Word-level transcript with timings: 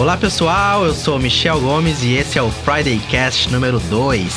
Olá 0.00 0.16
pessoal, 0.16 0.86
eu 0.86 0.94
sou 0.94 1.18
Michel 1.18 1.60
Gomes 1.60 2.04
e 2.04 2.14
esse 2.14 2.38
é 2.38 2.42
o 2.42 2.52
Friday 2.52 3.00
Cast 3.10 3.50
número 3.50 3.80
2. 3.80 4.32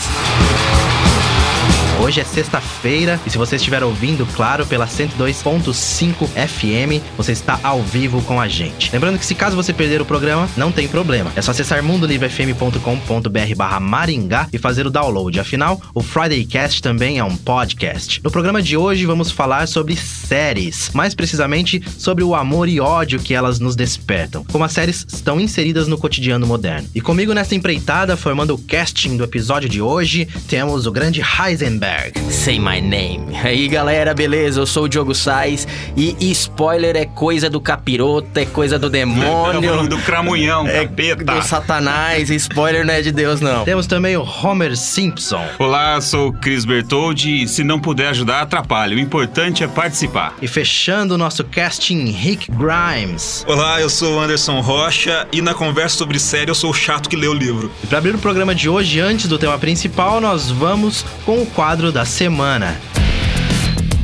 Hoje 2.01 2.20
é 2.20 2.24
sexta-feira 2.24 3.20
e 3.28 3.29
se 3.29 3.38
você 3.38 3.57
estiver 3.57 3.83
ouvindo, 3.83 4.26
claro, 4.33 4.65
pela 4.65 4.88
102.5 4.88 6.28
FM, 6.29 6.99
você 7.15 7.31
está 7.31 7.60
ao 7.62 7.83
vivo 7.83 8.24
com 8.24 8.42
a 8.42 8.47
gente. 8.47 8.92
Lembrando 8.92 9.20
que 9.20 9.26
se 9.26 9.35
caso 9.35 9.55
você 9.55 9.71
perder 9.71 10.01
o 10.01 10.06
programa, 10.06 10.49
não 10.58 10.72
tem 10.72 10.87
problema. 10.87 11.31
É 11.35 11.44
só 11.44 11.51
acessar 11.51 11.83
mundolivrefm.com.br 11.83 13.56
barra 13.56 13.79
Maringá 13.79 14.47
e 14.51 14.58
fazer 14.58 14.87
o 14.87 14.90
download. 14.90 15.40
Afinal, 15.40 15.79
o 15.94 16.02
Friday 16.02 16.44
Cast 16.44 16.81
também 16.81 17.20
é 17.20 17.23
um 17.23 17.38
podcast. 17.38 18.20
No 18.23 18.31
programa 18.31 18.63
de 18.63 18.76
hoje 18.76 19.05
vamos 19.05 19.30
falar 19.30 19.68
sobre 19.68 19.95
séries, 19.95 20.90
mais 20.95 21.13
precisamente 21.13 21.84
sobre 21.99 22.23
o 22.23 22.34
amor 22.34 22.68
e 22.68 22.80
ódio 22.80 23.20
que 23.20 23.36
elas 23.36 23.59
nos 23.59 23.76
despertam, 23.76 24.44
como 24.52 24.63
as 24.63 24.72
séries 24.72 25.05
estão 25.08 25.40
inseridas 25.40 25.88
no 25.88 25.99
cotidiano 25.99 26.48
moderno. 26.48 26.89
E 26.95 26.99
comigo 26.99 27.31
nessa 27.31 27.53
empreitada, 27.53 28.17
formando 28.17 28.55
o 28.55 28.57
casting 28.57 29.17
do 29.17 29.23
episódio 29.23 29.70
de 29.70 29.83
hoje, 29.83 30.27
temos 30.47 30.88
o 30.88 30.91
grande 30.91 31.21
Heisenberg. 31.21 31.91
Say 32.30 32.59
my 32.59 32.81
name. 32.81 33.36
Aí 33.44 33.68
galera, 33.68 34.13
beleza? 34.13 34.59
Eu 34.62 34.66
sou 34.66 34.86
o 34.86 34.90
Diogo 34.90 35.13
Sais 35.13 35.68
e 35.95 36.16
spoiler 36.31 36.95
é 36.95 37.05
coisa 37.05 37.50
do 37.50 37.59
capiroto, 37.59 38.40
é 38.40 38.45
coisa 38.45 38.80
do 38.80 38.90
demônio. 38.90 39.88
do 39.88 39.98
cramunhão, 40.00 40.67
é 40.67 40.86
capeta. 40.86 41.23
Do 41.23 41.41
satanás, 41.41 42.30
spoiler 42.30 42.86
não 42.86 42.94
é 42.94 43.02
de 43.02 43.12
Deus 43.12 43.41
não. 43.41 43.64
Temos 43.64 43.88
também 43.88 44.16
o 44.16 44.23
Homer 44.23 44.76
Simpson. 44.77 45.44
Olá, 45.59 46.00
sou 46.02 46.30
o 46.30 46.34
Chris 46.34 46.66
Bertoldi 46.66 47.44
e 47.44 47.48
se 47.48 47.64
não 47.64 47.80
puder 47.80 48.09
ajudar, 48.09 48.42
atrapalhe. 48.42 48.95
O 48.95 49.00
importante 49.00 49.64
é 49.64 49.67
participar. 49.67 50.36
E 50.42 50.48
fechando 50.48 51.16
o 51.16 51.17
nosso 51.17 51.44
casting, 51.44 52.12
Rick 52.12 52.50
Grimes. 52.52 53.45
Olá, 53.48 53.81
eu 53.81 53.89
sou 53.89 54.16
o 54.16 54.20
Anderson 54.20 54.59
Rocha 54.62 55.28
e 55.31 55.42
na 55.42 55.53
conversa 55.53 55.98
sobre 55.98 56.20
série 56.20 56.50
eu 56.52 56.55
sou 56.55 56.72
o 56.72 56.73
chato 56.73 57.09
que 57.09 57.16
lê 57.16 57.28
o 57.28 57.34
livro. 57.34 57.72
E 57.84 57.88
para 57.88 57.98
abrir 57.98 58.16
o 58.16 58.20
programa 58.20 58.53
de 58.53 58.70
hoje, 58.70 59.00
antes 59.00 59.28
do 59.28 59.38
tema 59.38 59.58
principal, 59.58 60.22
nós 60.22 60.50
vamos 60.50 61.05
com 61.26 61.42
o 61.42 61.45
quadro 61.45 61.80
quadro 61.81 61.91
da 61.91 62.05
semana. 62.05 62.79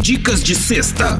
Dicas 0.02 0.42
de 0.42 0.56
sexta. 0.56 1.20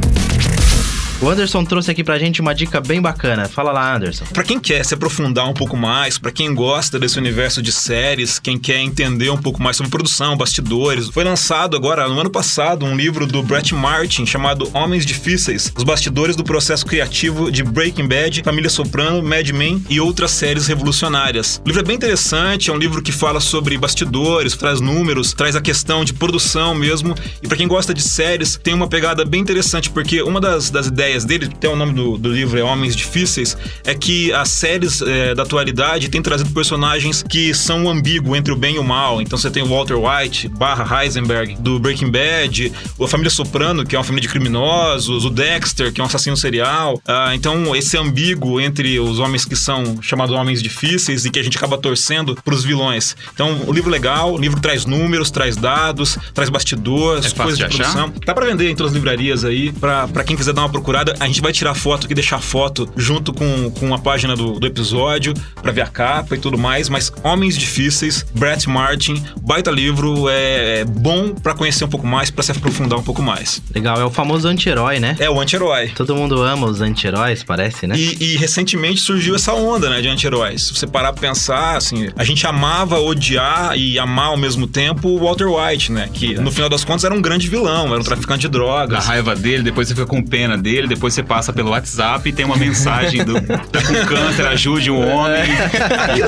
O 1.20 1.28
Anderson 1.28 1.66
trouxe 1.66 1.90
aqui 1.90 2.04
pra 2.04 2.20
gente 2.20 2.42
uma 2.42 2.54
dica 2.54 2.80
bem 2.80 3.02
bacana. 3.02 3.50
Fala 3.50 3.72
lá, 3.72 3.96
Anderson. 3.96 4.24
Para 4.26 4.44
quem 4.44 4.60
quer 4.60 4.86
se 4.86 4.94
aprofundar 4.94 5.50
um 5.50 5.54
pouco 5.54 5.76
mais, 5.76 6.20
para 6.20 6.32
quem 6.32 6.54
gosta 6.54 7.00
desse 7.00 7.18
universo 7.18 7.60
de 7.60 7.72
séries, 7.72 8.38
quem 8.38 8.56
quer 8.56 8.78
entender 8.78 9.32
um 9.32 9.38
pouco 9.38 9.62
mais 9.62 9.78
sobre 9.78 9.90
produção, 9.90 10.38
bastidores, 10.38 11.10
foi 11.10 11.24
lançado 11.24 11.76
agora 11.76 12.08
no 12.08 12.20
ano 12.20 12.30
passado 12.30 12.86
um 12.86 12.96
livro 12.96 13.26
do 13.26 13.42
Brett 13.42 13.74
Martin 13.74 14.28
chamado 14.28 14.70
Homens 14.76 15.08
Difíceis: 15.08 15.74
Os 15.76 15.84
bastidores 15.84 16.36
do 16.36 16.44
processo 16.44 16.86
criativo 16.86 17.52
de 17.52 17.64
Breaking 17.64 18.08
Bad, 18.08 18.44
Família 18.44 18.70
Soprano, 18.70 19.24
Mad 19.24 19.50
Men 19.50 19.84
e 19.90 20.00
outras 20.00 20.30
séries 20.30 20.68
revolucionárias. 20.68 21.60
O 21.66 21.68
livro 21.68 21.82
é 21.82 21.86
bem 21.86 21.96
interessante, 21.96 22.70
é 22.70 22.74
um 22.74 22.78
livro 22.78 23.02
que 23.02 23.12
fala 23.12 23.40
sobre 23.40 23.76
bastidores, 23.76 24.56
traz 24.56 24.80
números, 24.80 25.34
traz 25.34 25.56
a 25.56 25.62
questão 25.62 26.06
de 26.06 26.14
produção 26.14 26.76
mesmo. 26.76 27.16
E 27.42 27.48
para 27.48 27.58
quem 27.58 27.68
gosta 27.68 27.92
de 27.92 28.04
séries, 28.04 28.60
tem 28.62 28.76
uma 28.76 28.88
pegada 28.88 29.26
bem 29.26 29.42
interessante 29.42 29.90
porque 29.90 30.22
uma 30.22 30.40
das, 30.40 30.70
das 30.70 30.86
ideias 30.86 31.07
ideias 31.08 31.26
dele, 31.26 31.48
tem 31.48 31.70
o 31.70 31.76
nome 31.76 31.94
do, 31.94 32.18
do 32.18 32.32
livro 32.32 32.60
é 32.60 32.64
Homens 32.64 32.96
Difíceis, 32.96 33.58
é 33.86 33.94
que 33.96 34.32
as 34.34 34.50
séries 34.50 35.02
é, 35.02 35.34
da 35.34 35.44
atualidade 35.44 36.10
têm 36.10 36.22
trazido 36.22 36.50
personagens 36.52 37.24
que 37.24 37.54
são 37.54 37.90
ambíguos 37.90 38.38
entre 38.38 38.52
o 38.52 38.56
bem 38.56 38.76
e 38.76 38.80
o 38.80 38.84
mal. 38.84 39.22
Então 39.22 39.38
você 39.38 39.50
tem 39.50 39.64
o 39.64 39.68
Walter 39.68 39.96
White, 39.96 40.48
barra 40.50 41.04
Heisenberg, 41.04 41.56
do 41.60 41.80
Breaking 41.80 42.12
Bad, 42.12 42.72
a 43.02 43.08
família 43.08 43.30
Soprano, 43.30 43.86
que 43.86 43.96
é 43.96 44.00
uma 44.00 44.04
família 44.04 44.28
de 44.28 44.30
criminosos, 44.30 45.24
o 45.26 45.30
Dexter, 45.30 45.94
que 45.94 46.02
é 46.02 46.04
um 46.04 46.08
assassino 46.08 46.36
serial. 46.36 47.02
Ah, 47.08 47.34
então 47.34 47.76
esse 47.76 47.98
ambíguo 47.98 48.60
entre 48.60 49.00
os 49.00 49.20
homens 49.20 49.46
que 49.46 49.56
são 49.56 50.02
chamados 50.02 50.36
homens 50.36 50.62
difíceis 50.62 51.26
e 51.26 51.30
que 51.30 51.40
a 51.40 51.44
gente 51.44 51.58
acaba 51.58 51.78
torcendo 51.78 52.36
pros 52.44 52.64
vilões. 52.64 53.16
Então 53.34 53.62
o 53.66 53.74
livro 53.74 53.90
é 53.90 53.94
legal, 53.94 54.34
o 54.34 54.38
livro 54.38 54.60
traz 54.60 54.86
números, 54.86 55.32
traz 55.32 55.56
dados, 55.56 56.18
traz 56.34 56.50
bastidores, 56.50 57.32
é 57.32 57.36
coisas 57.36 57.58
de, 57.58 57.68
de 57.68 57.76
produção. 57.76 58.14
Dá 58.26 58.34
pra 58.34 58.46
vender 58.46 58.70
em 58.70 58.76
todas 58.76 58.92
as 58.92 58.96
livrarias 58.96 59.46
aí, 59.46 59.72
pra, 59.72 60.08
pra 60.08 60.24
quem 60.24 60.36
quiser 60.36 60.54
dar 60.54 60.62
uma 60.62 60.70
procurada 60.70 60.97
temporada. 60.98 61.16
A 61.20 61.28
gente 61.28 61.42
vai 61.42 61.52
tirar 61.52 61.74
foto 61.76 62.06
aqui, 62.06 62.14
deixar 62.14 62.40
foto 62.40 62.90
junto 62.96 63.34
com, 63.34 63.70
com 63.72 63.94
a 63.94 64.00
página 64.00 64.36
do, 64.36 64.60
do 64.60 64.68
episódio 64.68 65.34
para 65.62 65.72
ver 65.72 65.82
a 65.82 65.88
capa 65.88 66.36
e 66.36 66.40
tudo 66.40 66.58
mais. 66.58 66.90
Mas 66.90 67.12
Homens 67.24 67.58
Difíceis, 67.58 68.26
Brett 68.34 68.68
Martin, 68.70 69.22
baita 69.42 69.70
livro, 69.70 70.30
é, 70.30 70.80
é 70.80 70.86
bom 70.86 71.34
para 71.34 71.54
conhecer 71.54 71.86
um 71.86 71.90
pouco 71.90 72.08
mais, 72.08 72.30
para 72.32 72.44
se 72.44 72.52
aprofundar 72.52 72.98
um 73.00 73.04
pouco 73.04 73.22
mais. 73.22 73.62
Legal, 73.74 74.00
é 74.00 74.06
o 74.06 74.10
famoso 74.10 74.48
anti-herói, 74.48 75.00
né? 75.00 75.16
É 75.20 75.30
o 75.30 75.40
anti-herói. 75.40 75.90
Todo 75.90 76.16
mundo 76.16 76.42
ama 76.42 76.68
os 76.68 76.82
anti-heróis, 76.82 77.44
parece, 77.44 77.86
né? 77.88 77.96
E, 77.98 78.18
e, 78.20 78.38
recentemente 78.38 79.02
surgiu 79.02 79.36
essa 79.36 79.54
onda, 79.54 79.90
né, 79.90 80.02
de 80.02 80.08
anti-heróis. 80.08 80.64
Se 80.64 80.76
você 80.76 80.88
parar 80.88 81.12
pra 81.14 81.22
pensar, 81.22 81.78
assim, 81.78 82.10
a 82.16 82.24
gente 82.24 82.46
amava 82.46 83.00
odiar 83.00 83.78
e 83.78 84.00
amar 84.00 84.28
ao 84.28 84.38
mesmo 84.38 84.68
tempo 84.68 85.10
o 85.10 85.20
Walter 85.20 85.48
White, 85.48 85.92
né? 85.92 86.10
Que 86.14 86.36
no 86.36 86.52
final 86.52 86.70
das 86.70 86.84
contas 86.84 87.04
era 87.04 87.14
um 87.14 87.22
grande 87.22 87.48
vilão, 87.48 87.88
era 87.88 88.00
um 88.00 88.04
traficante 88.04 88.42
de 88.42 88.50
drogas. 88.50 88.98
A 88.98 89.02
raiva 89.02 89.36
dele, 89.36 89.64
depois 89.64 89.88
você 89.88 89.96
fica 89.96 90.08
com 90.08 90.22
pena 90.24 90.58
dele, 90.58 90.87
depois 90.88 91.14
você 91.14 91.24
passa 91.24 91.54
pelo 91.54 91.72
WhatsApp 91.72 92.28
e 92.28 92.34
tem 92.34 92.46
uma 92.46 92.58
mensagem 92.58 93.24
do 93.24 93.34
tá 93.72 93.82
com 93.82 94.06
câncer, 94.06 94.48
ajude 94.48 94.92
um 94.92 95.00
homem. 95.00 95.44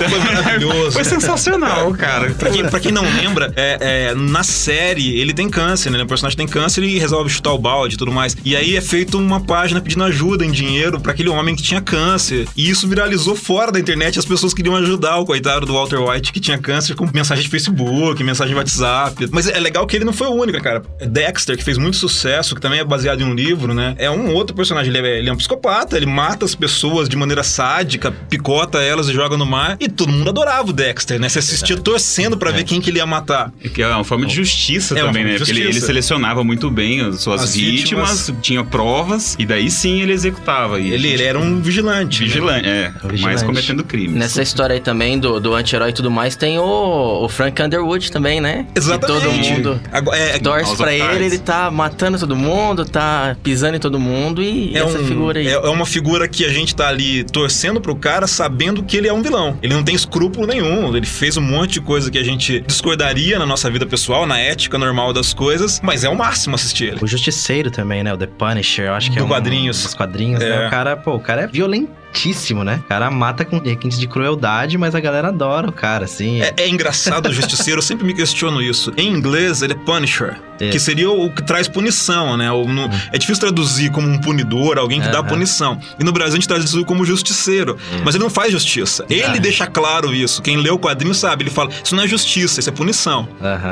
foi 0.10 0.20
maravilhoso. 0.20 0.92
Foi 0.92 1.04
sensacional, 1.04 1.92
cara. 1.94 2.32
Pra 2.32 2.50
quem, 2.50 2.68
pra 2.68 2.80
quem 2.80 2.92
não 2.92 3.04
lembra, 3.04 3.52
é, 3.56 4.10
é, 4.10 4.16
na 4.16 4.44
série 4.44 5.20
ele 5.20 5.34
tem 5.34 5.50
câncer, 5.50 5.90
né? 5.90 6.02
O 6.02 6.08
personagem 6.08 6.38
tem 6.38 6.48
câncer 6.48 6.84
e 6.84 6.98
resolve 6.98 7.30
chutar 7.30 7.54
o 7.54 7.58
balde 7.58 7.96
e 7.96 7.98
tudo 7.98 8.12
mais. 8.12 8.36
E 8.44 8.56
aí 8.56 8.76
é 8.76 8.82
feito 8.82 9.18
uma 9.18 9.40
página 9.40 9.82
pedindo 9.82 10.04
ajuda 10.04 10.46
em 10.46 10.52
dinheiro 10.52 11.00
para 11.00 11.12
aquele 11.12 11.30
homem 11.30 11.56
que 11.56 11.64
tinha 11.64 11.82
câncer. 11.82 12.48
E 12.56 12.70
isso 12.70 12.88
viralizou 12.88 13.36
fora 13.36 13.72
da 13.72 13.80
internet. 13.80 14.20
As 14.20 14.26
pessoas 14.26 14.54
queriam 14.54 14.76
ajudar 14.76 15.18
o 15.18 15.26
coitado 15.26 15.66
do 15.66 15.74
Walter 15.74 16.00
White 16.00 16.32
que 16.32 16.40
tinha 16.40 16.58
câncer 16.58 16.96
com 16.96 17.10
mensagem 17.14 17.44
de 17.44 17.50
Facebook, 17.50 18.24
mensagem 18.24 18.54
de 18.54 18.58
WhatsApp. 18.58 19.28
Mas 19.32 19.48
é 19.48 19.60
legal 19.60 19.86
que 19.88 19.96
ele 19.96 20.06
não 20.06 20.14
foi 20.14 20.28
o 20.28 20.34
único, 20.34 20.62
cara. 20.62 20.82
Dexter, 21.00 21.58
que 21.58 21.64
fez 21.64 21.78
muito 21.78 21.98
sucesso, 21.98 22.56
que 22.56 22.62
também 22.62 22.80
é 22.80 22.84
baseado 22.84 23.22
em 23.22 23.24
um 23.24 23.34
livro, 23.34 23.74
né? 23.74 23.96
É 23.98 24.10
um 24.10 24.34
outro 24.34 24.49
personagem, 24.54 24.94
ele 24.94 25.08
é, 25.08 25.20
ele 25.20 25.30
é 25.30 25.34
um 25.34 25.38
psicopata, 25.38 25.98
ele 25.98 26.06
mata 26.06 26.46
as 26.46 26.56
pessoas 26.56 27.08
de 27.08 27.16
maneira 27.16 27.44
sádica, 27.44 28.12
picota 28.12 28.80
elas 28.82 29.08
e 29.10 29.14
joga 29.14 29.38
no 29.38 29.46
mar. 29.46 29.78
E 29.80 29.88
todo 29.88 30.12
mundo 30.12 30.30
adorava 30.30 30.70
o 30.70 30.74
Dexter, 30.74 31.20
né? 31.20 31.30
Você 31.30 31.40
assistia 31.40 31.78
torcendo 31.78 32.38
para 32.38 32.50
é. 32.50 32.54
ver 32.54 32.64
quem 32.64 32.82
que 32.82 32.90
ele 32.90 32.98
ia 32.98 33.06
matar. 33.06 33.52
É 33.64 33.70
que 33.70 33.82
é 33.82 33.88
uma 33.88 34.04
forma 34.04 34.26
de 34.26 34.36
justiça 34.36 34.98
é 34.98 35.04
também, 35.04 35.24
né? 35.24 35.38
Porque 35.38 35.52
ele, 35.52 35.62
ele, 35.62 35.80
selecionava 35.80 36.44
muito 36.44 36.70
bem 36.70 37.02
as 37.02 37.22
suas 37.22 37.44
as 37.44 37.56
vítimas, 37.56 38.28
vítimas, 38.28 38.44
tinha 38.44 38.64
provas, 38.64 39.36
e 39.40 39.46
daí 39.46 39.70
sim 39.70 40.02
ele 40.02 40.14
executava. 40.14 40.80
E 40.80 40.88
ele, 40.88 40.98
gente... 40.98 41.14
ele 41.14 41.24
era 41.24 41.40
um 41.40 41.62
vigilante. 41.62 42.24
Vigilante, 42.24 42.66
né? 42.66 42.94
é. 42.96 43.08
Vigilante. 43.08 43.22
Mas 43.22 43.44
cometendo 43.44 43.84
crimes. 43.84 44.16
Nessa 44.16 44.42
história 44.42 44.74
aí 44.74 44.80
também 44.80 45.20
do, 45.20 45.40
do 45.40 45.54
anti-herói 45.54 45.90
e 45.90 45.94
tudo 45.94 46.12
mais, 46.12 46.36
tem 46.36 46.60
o, 46.60 47.24
o 47.24 47.30
Frank 47.30 47.62
Underwood 47.62 48.12
também, 48.12 48.42
né? 48.42 48.66
Exatamente. 48.76 49.20
Que 49.20 49.28
todo 49.28 49.34
mundo 49.34 49.82
Agora, 49.92 50.18
é, 50.18 50.40
torce 50.40 50.76
pra 50.78 50.94
ele, 50.94 51.26
ele 51.26 51.40
tá 51.40 51.70
matando 51.72 52.18
todo 52.18 52.36
mundo, 52.36 52.86
tá 52.86 53.36
pisando 53.44 53.76
em 53.76 53.80
todo 53.80 54.00
mundo 54.00 54.39
e 54.42 54.76
é 54.76 54.80
essa 54.80 55.00
um, 55.00 55.06
figura 55.06 55.40
aí. 55.40 55.48
É, 55.48 55.52
é, 55.52 55.70
uma 55.70 55.86
figura 55.86 56.28
que 56.28 56.46
a 56.46 56.50
gente 56.50 56.76
tá 56.76 56.88
ali 56.88 57.24
torcendo 57.24 57.80
pro 57.82 57.96
cara 57.96 58.28
sabendo 58.28 58.84
que 58.84 58.98
ele 58.98 59.08
é 59.08 59.14
um 59.14 59.22
vilão. 59.22 59.58
Ele 59.62 59.74
não 59.74 59.84
tem 59.84 59.96
escrúpulo 59.96 60.46
nenhum. 60.48 60.96
Ele 60.96 61.06
fez 61.06 61.38
um 61.38 61.42
monte 61.42 61.74
de 61.74 61.82
coisa 61.82 62.10
que 62.10 62.18
a 62.18 62.24
gente 62.24 62.62
discordaria 62.62 63.38
na 63.40 63.46
nossa 63.46 63.70
vida 63.70 63.86
pessoal, 63.86 64.26
na 64.26 64.40
ética 64.40 64.78
normal 64.78 65.14
das 65.14 65.34
coisas, 65.34 65.80
mas 65.84 66.04
é 66.04 66.10
o 66.10 66.16
máximo 66.16 66.56
assistir 66.56 66.86
ele. 66.86 67.00
O 67.02 67.08
Justiceiro 67.08 67.72
também, 67.72 68.04
né? 68.04 68.14
O 68.14 68.18
The 68.18 68.28
Punisher, 68.28 68.88
eu 68.88 68.94
acho 68.94 69.10
que 69.10 69.18
Do 69.18 69.24
é 69.24 69.26
um, 69.26 69.28
quadrinhos. 69.28 69.86
Os 69.86 69.94
quadrinhos, 69.94 70.40
né? 70.40 70.48
é. 70.48 70.60
né? 70.60 70.68
O 70.68 70.70
cara, 70.70 70.98
pô, 70.98 71.16
o 71.16 71.20
cara 71.20 71.42
é 71.42 71.48
violento 71.48 71.99
fortíssimo, 72.10 72.64
né? 72.64 72.82
O 72.86 72.88
cara 72.88 73.10
mata 73.10 73.46
com 73.46 73.60
requintes 73.60 74.00
de 74.00 74.08
crueldade, 74.08 74.78
mas 74.78 74.96
a 74.96 75.00
galera 75.00 75.30
adora 75.30 75.70
o 75.70 75.72
cara, 75.72 76.06
assim. 76.06 76.42
É, 76.42 76.54
é 76.58 76.68
engraçado 76.68 77.30
o 77.30 77.34
justiceiro, 77.34 77.80
eu 77.80 77.84
sempre 77.84 78.06
me 78.06 78.14
questiono 78.14 78.62
isso. 78.62 78.92
Em 78.98 79.08
inglês, 79.08 79.62
ele 79.62 79.74
é 79.74 79.76
Punisher, 79.76 80.36
é. 80.60 80.70
que 80.70 80.80
seria 80.80 81.10
o 81.10 81.30
que 81.32 81.44
traz 81.44 81.68
punição, 81.68 82.36
né? 82.36 82.52
O, 82.52 82.66
no, 82.66 82.88
hum. 82.88 82.90
É 83.14 83.18
difícil 83.18 83.42
traduzir 83.42 83.92
como 83.92 84.08
um 84.08 84.20
punidor, 84.20 84.78
alguém 84.78 85.00
que 85.02 85.08
dá 85.10 85.24
punição. 85.24 85.80
E 86.00 86.04
no 86.04 86.12
Brasil 86.12 86.34
a 86.34 86.36
gente 86.36 86.48
traduz 86.48 86.72
como 86.86 87.06
justiceiro, 87.06 87.78
hum. 87.94 88.02
mas 88.04 88.16
ele 88.16 88.24
não 88.24 88.30
faz 88.30 88.52
justiça. 88.52 89.06
Ele 89.10 89.38
é. 89.38 89.40
deixa 89.40 89.68
claro 89.68 90.14
isso. 90.14 90.42
Quem 90.42 90.58
lê 90.58 90.70
o 90.70 90.80
quadrinho 90.80 91.14
sabe, 91.14 91.44
ele 91.44 91.52
fala, 91.52 91.70
isso 91.84 91.96
não 91.96 92.04
é 92.04 92.08
justiça, 92.08 92.60
isso 92.60 92.70
é 92.70 92.74
punição. 92.74 93.28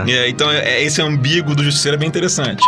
É, 0.07 0.29
então, 0.29 0.49
é, 0.49 0.83
esse 0.83 1.01
ambíguo 1.01 1.55
do 1.55 1.63
justiceiro 1.63 1.95
é 1.95 1.99
bem 1.99 2.07
interessante. 2.07 2.61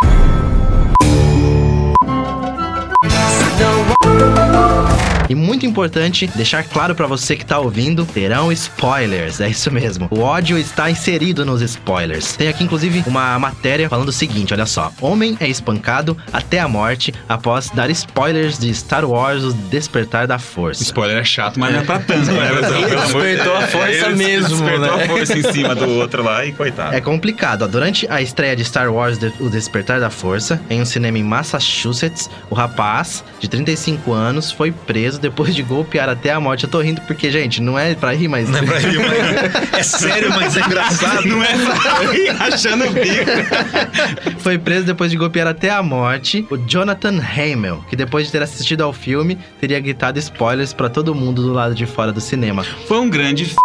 E 5.30 5.36
muito 5.36 5.64
importante 5.64 6.26
deixar 6.36 6.64
claro 6.64 6.96
para 6.96 7.06
você 7.06 7.36
que 7.36 7.46
tá 7.46 7.60
ouvindo, 7.60 8.04
terão 8.04 8.52
spoilers, 8.52 9.40
é 9.40 9.48
isso 9.48 9.70
mesmo. 9.72 10.08
O 10.10 10.22
ódio 10.22 10.58
está 10.58 10.90
inserido 10.90 11.46
nos 11.46 11.62
spoilers. 11.62 12.36
Tem 12.36 12.48
aqui 12.48 12.64
inclusive 12.64 13.04
uma 13.06 13.38
matéria 13.38 13.88
falando 13.88 14.10
o 14.10 14.12
seguinte, 14.12 14.54
olha 14.54 14.66
só. 14.66 14.92
Homem 15.00 15.38
é 15.40 15.48
espancado 15.48 16.18
até 16.34 16.60
a 16.60 16.68
morte 16.68 17.14
após 17.28 17.70
dar 17.70 17.92
spoilers 17.92 18.58
de 18.58 18.74
Star 18.74 19.06
Wars 19.06 19.44
O 19.44 19.54
Despertar 19.54 20.26
da 20.26 20.40
Força. 20.40 20.82
Spoiler 20.82 21.18
é 21.18 21.24
chato, 21.24 21.60
mas 21.60 21.74
não 21.74 21.82
é 21.82 21.84
pra 21.84 22.00
tanto, 22.10 22.32
né? 22.32 22.50
Ele 22.50 22.96
despertou 22.96 23.56
a 23.56 23.62
força 23.68 24.10
mesmo, 24.10 24.58
despertou 24.58 24.98
né? 24.98 25.04
a 25.04 25.08
força 25.08 25.38
em 25.38 25.44
cima 25.44 25.76
do 25.76 25.88
outro 25.90 26.24
lá 26.24 26.44
e 26.44 26.52
coitado. 26.52 26.96
É 26.96 27.02
complicado. 27.02 27.64
Ó. 27.64 27.68
Durante 27.68 28.08
a 28.10 28.20
estreia 28.20 28.56
de 28.56 28.66
Star 28.66 28.92
Wars 28.92 29.20
O 29.40 29.50
Despertar 29.50 30.00
da 30.00 30.10
Força, 30.10 30.60
em 30.70 30.82
um 30.82 30.86
cinema 30.86 31.20
em 31.20 31.24
Massachusetts, 31.24 32.30
o 32.50 32.56
rapaz, 32.56 33.24
de 33.40 33.48
35 33.48 34.12
anos, 34.12 34.52
foi 34.52 34.72
preso 34.72 35.19
depois 35.20 35.54
de 35.54 35.62
golpear 35.62 36.10
até 36.10 36.32
a 36.32 36.40
morte. 36.40 36.64
Eu 36.64 36.70
tô 36.70 36.82
rindo 36.82 37.02
porque, 37.02 37.30
gente, 37.30 37.62
não 37.62 37.78
é 37.78 37.94
pra 37.96 38.14
rir, 38.14 38.28
mas. 38.28 38.50
Não 38.50 38.60
é 38.60 38.64
pra 38.64 38.80
rir, 38.80 39.00
mas. 39.00 39.74
é 39.74 39.84
sério, 39.84 40.30
mas 40.30 40.58
é 40.58 40.62
engraçado. 40.62 41.28
Não 41.28 41.44
é 41.44 41.54
pra 41.58 42.12
rir 42.12 42.30
achando 42.30 42.86
o 42.86 42.92
bico. 42.92 44.40
Foi 44.40 44.58
preso 44.58 44.86
depois 44.86 45.12
de 45.12 45.18
golpear 45.18 45.48
até 45.48 45.70
a 45.70 45.84
morte 45.84 46.46
o 46.50 46.58
Jonathan 46.58 47.20
Hamel, 47.20 47.84
que 47.90 47.96
depois 47.96 48.26
de 48.26 48.32
ter 48.32 48.42
assistido 48.42 48.82
ao 48.82 48.94
filme, 48.94 49.38
teria 49.60 49.80
gritado 49.80 50.18
spoilers 50.20 50.74
para 50.74 50.90
todo 50.90 51.14
mundo 51.14 51.42
do 51.42 51.54
lado 51.54 51.76
de 51.76 51.86
fora 51.86 52.12
do 52.12 52.22
cinema. 52.22 52.64
Foi 52.88 53.00
um 53.00 53.10
grande 53.10 53.46
f... 53.46 53.56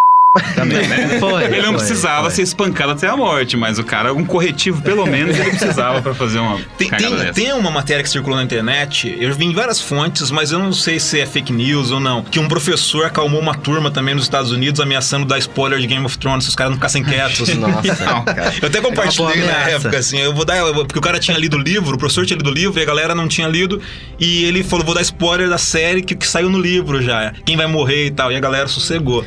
Também, 0.54 0.86
né? 0.88 1.18
Foi, 1.20 1.44
ele 1.44 1.58
não 1.58 1.70
foi, 1.70 1.78
precisava 1.78 2.24
foi. 2.24 2.30
ser 2.30 2.42
espancado 2.42 2.92
até 2.92 3.08
a 3.08 3.16
morte, 3.16 3.56
mas 3.56 3.78
o 3.78 3.84
cara, 3.84 4.12
um 4.12 4.24
corretivo 4.24 4.82
pelo 4.82 5.06
menos, 5.06 5.38
ele 5.38 5.50
precisava 5.50 6.02
para 6.02 6.14
fazer 6.14 6.38
uma. 6.38 6.60
Tem, 6.76 6.90
tem, 6.90 7.32
tem, 7.32 7.52
uma 7.52 7.70
matéria 7.70 8.02
que 8.02 8.08
circulou 8.08 8.36
na 8.36 8.44
internet, 8.44 9.16
eu 9.20 9.32
vi 9.34 9.44
em 9.44 9.52
várias 9.52 9.80
fontes, 9.80 10.30
mas 10.30 10.50
eu 10.50 10.58
não 10.58 10.72
sei 10.72 10.98
se 10.98 11.20
é 11.20 11.26
fake 11.26 11.52
news 11.52 11.90
ou 11.90 12.00
não, 12.00 12.22
que 12.22 12.40
um 12.40 12.48
professor 12.48 13.06
acalmou 13.06 13.40
uma 13.40 13.54
turma 13.54 13.90
também 13.90 14.14
nos 14.14 14.24
Estados 14.24 14.50
Unidos 14.50 14.80
ameaçando 14.80 15.24
dar 15.24 15.38
spoiler 15.38 15.78
de 15.78 15.86
Game 15.86 16.04
of 16.04 16.18
Thrones 16.18 16.44
se 16.44 16.50
os 16.50 16.56
caras 16.56 16.70
não 16.70 16.76
ficassem 16.76 17.04
quietos. 17.04 17.48
Nossa, 17.54 18.04
não, 18.04 18.24
Eu 18.60 18.68
até 18.68 18.80
compartilhei 18.80 19.42
é 19.42 19.46
na 19.46 19.70
época, 19.70 19.98
assim, 19.98 20.18
eu 20.18 20.34
vou 20.34 20.44
dar. 20.44 20.62
Porque 20.72 20.98
o 20.98 21.02
cara 21.02 21.18
tinha 21.18 21.38
lido 21.38 21.56
o 21.56 21.60
livro, 21.60 21.94
o 21.94 21.98
professor 21.98 22.26
tinha 22.26 22.36
lido 22.36 22.50
o 22.50 22.52
livro 22.52 22.78
e 22.78 22.82
a 22.82 22.86
galera 22.86 23.14
não 23.14 23.28
tinha 23.28 23.46
lido, 23.46 23.80
e 24.18 24.44
ele 24.44 24.64
falou: 24.64 24.84
vou 24.84 24.94
dar 24.94 25.02
spoiler 25.02 25.48
da 25.48 25.58
série 25.58 26.02
que, 26.02 26.14
que 26.14 26.26
saiu 26.26 26.50
no 26.50 26.58
livro 26.58 27.00
já, 27.00 27.32
quem 27.44 27.56
vai 27.56 27.66
morrer 27.66 28.06
e 28.06 28.10
tal, 28.10 28.32
e 28.32 28.36
a 28.36 28.40
galera 28.40 28.66
sossegou. 28.66 29.24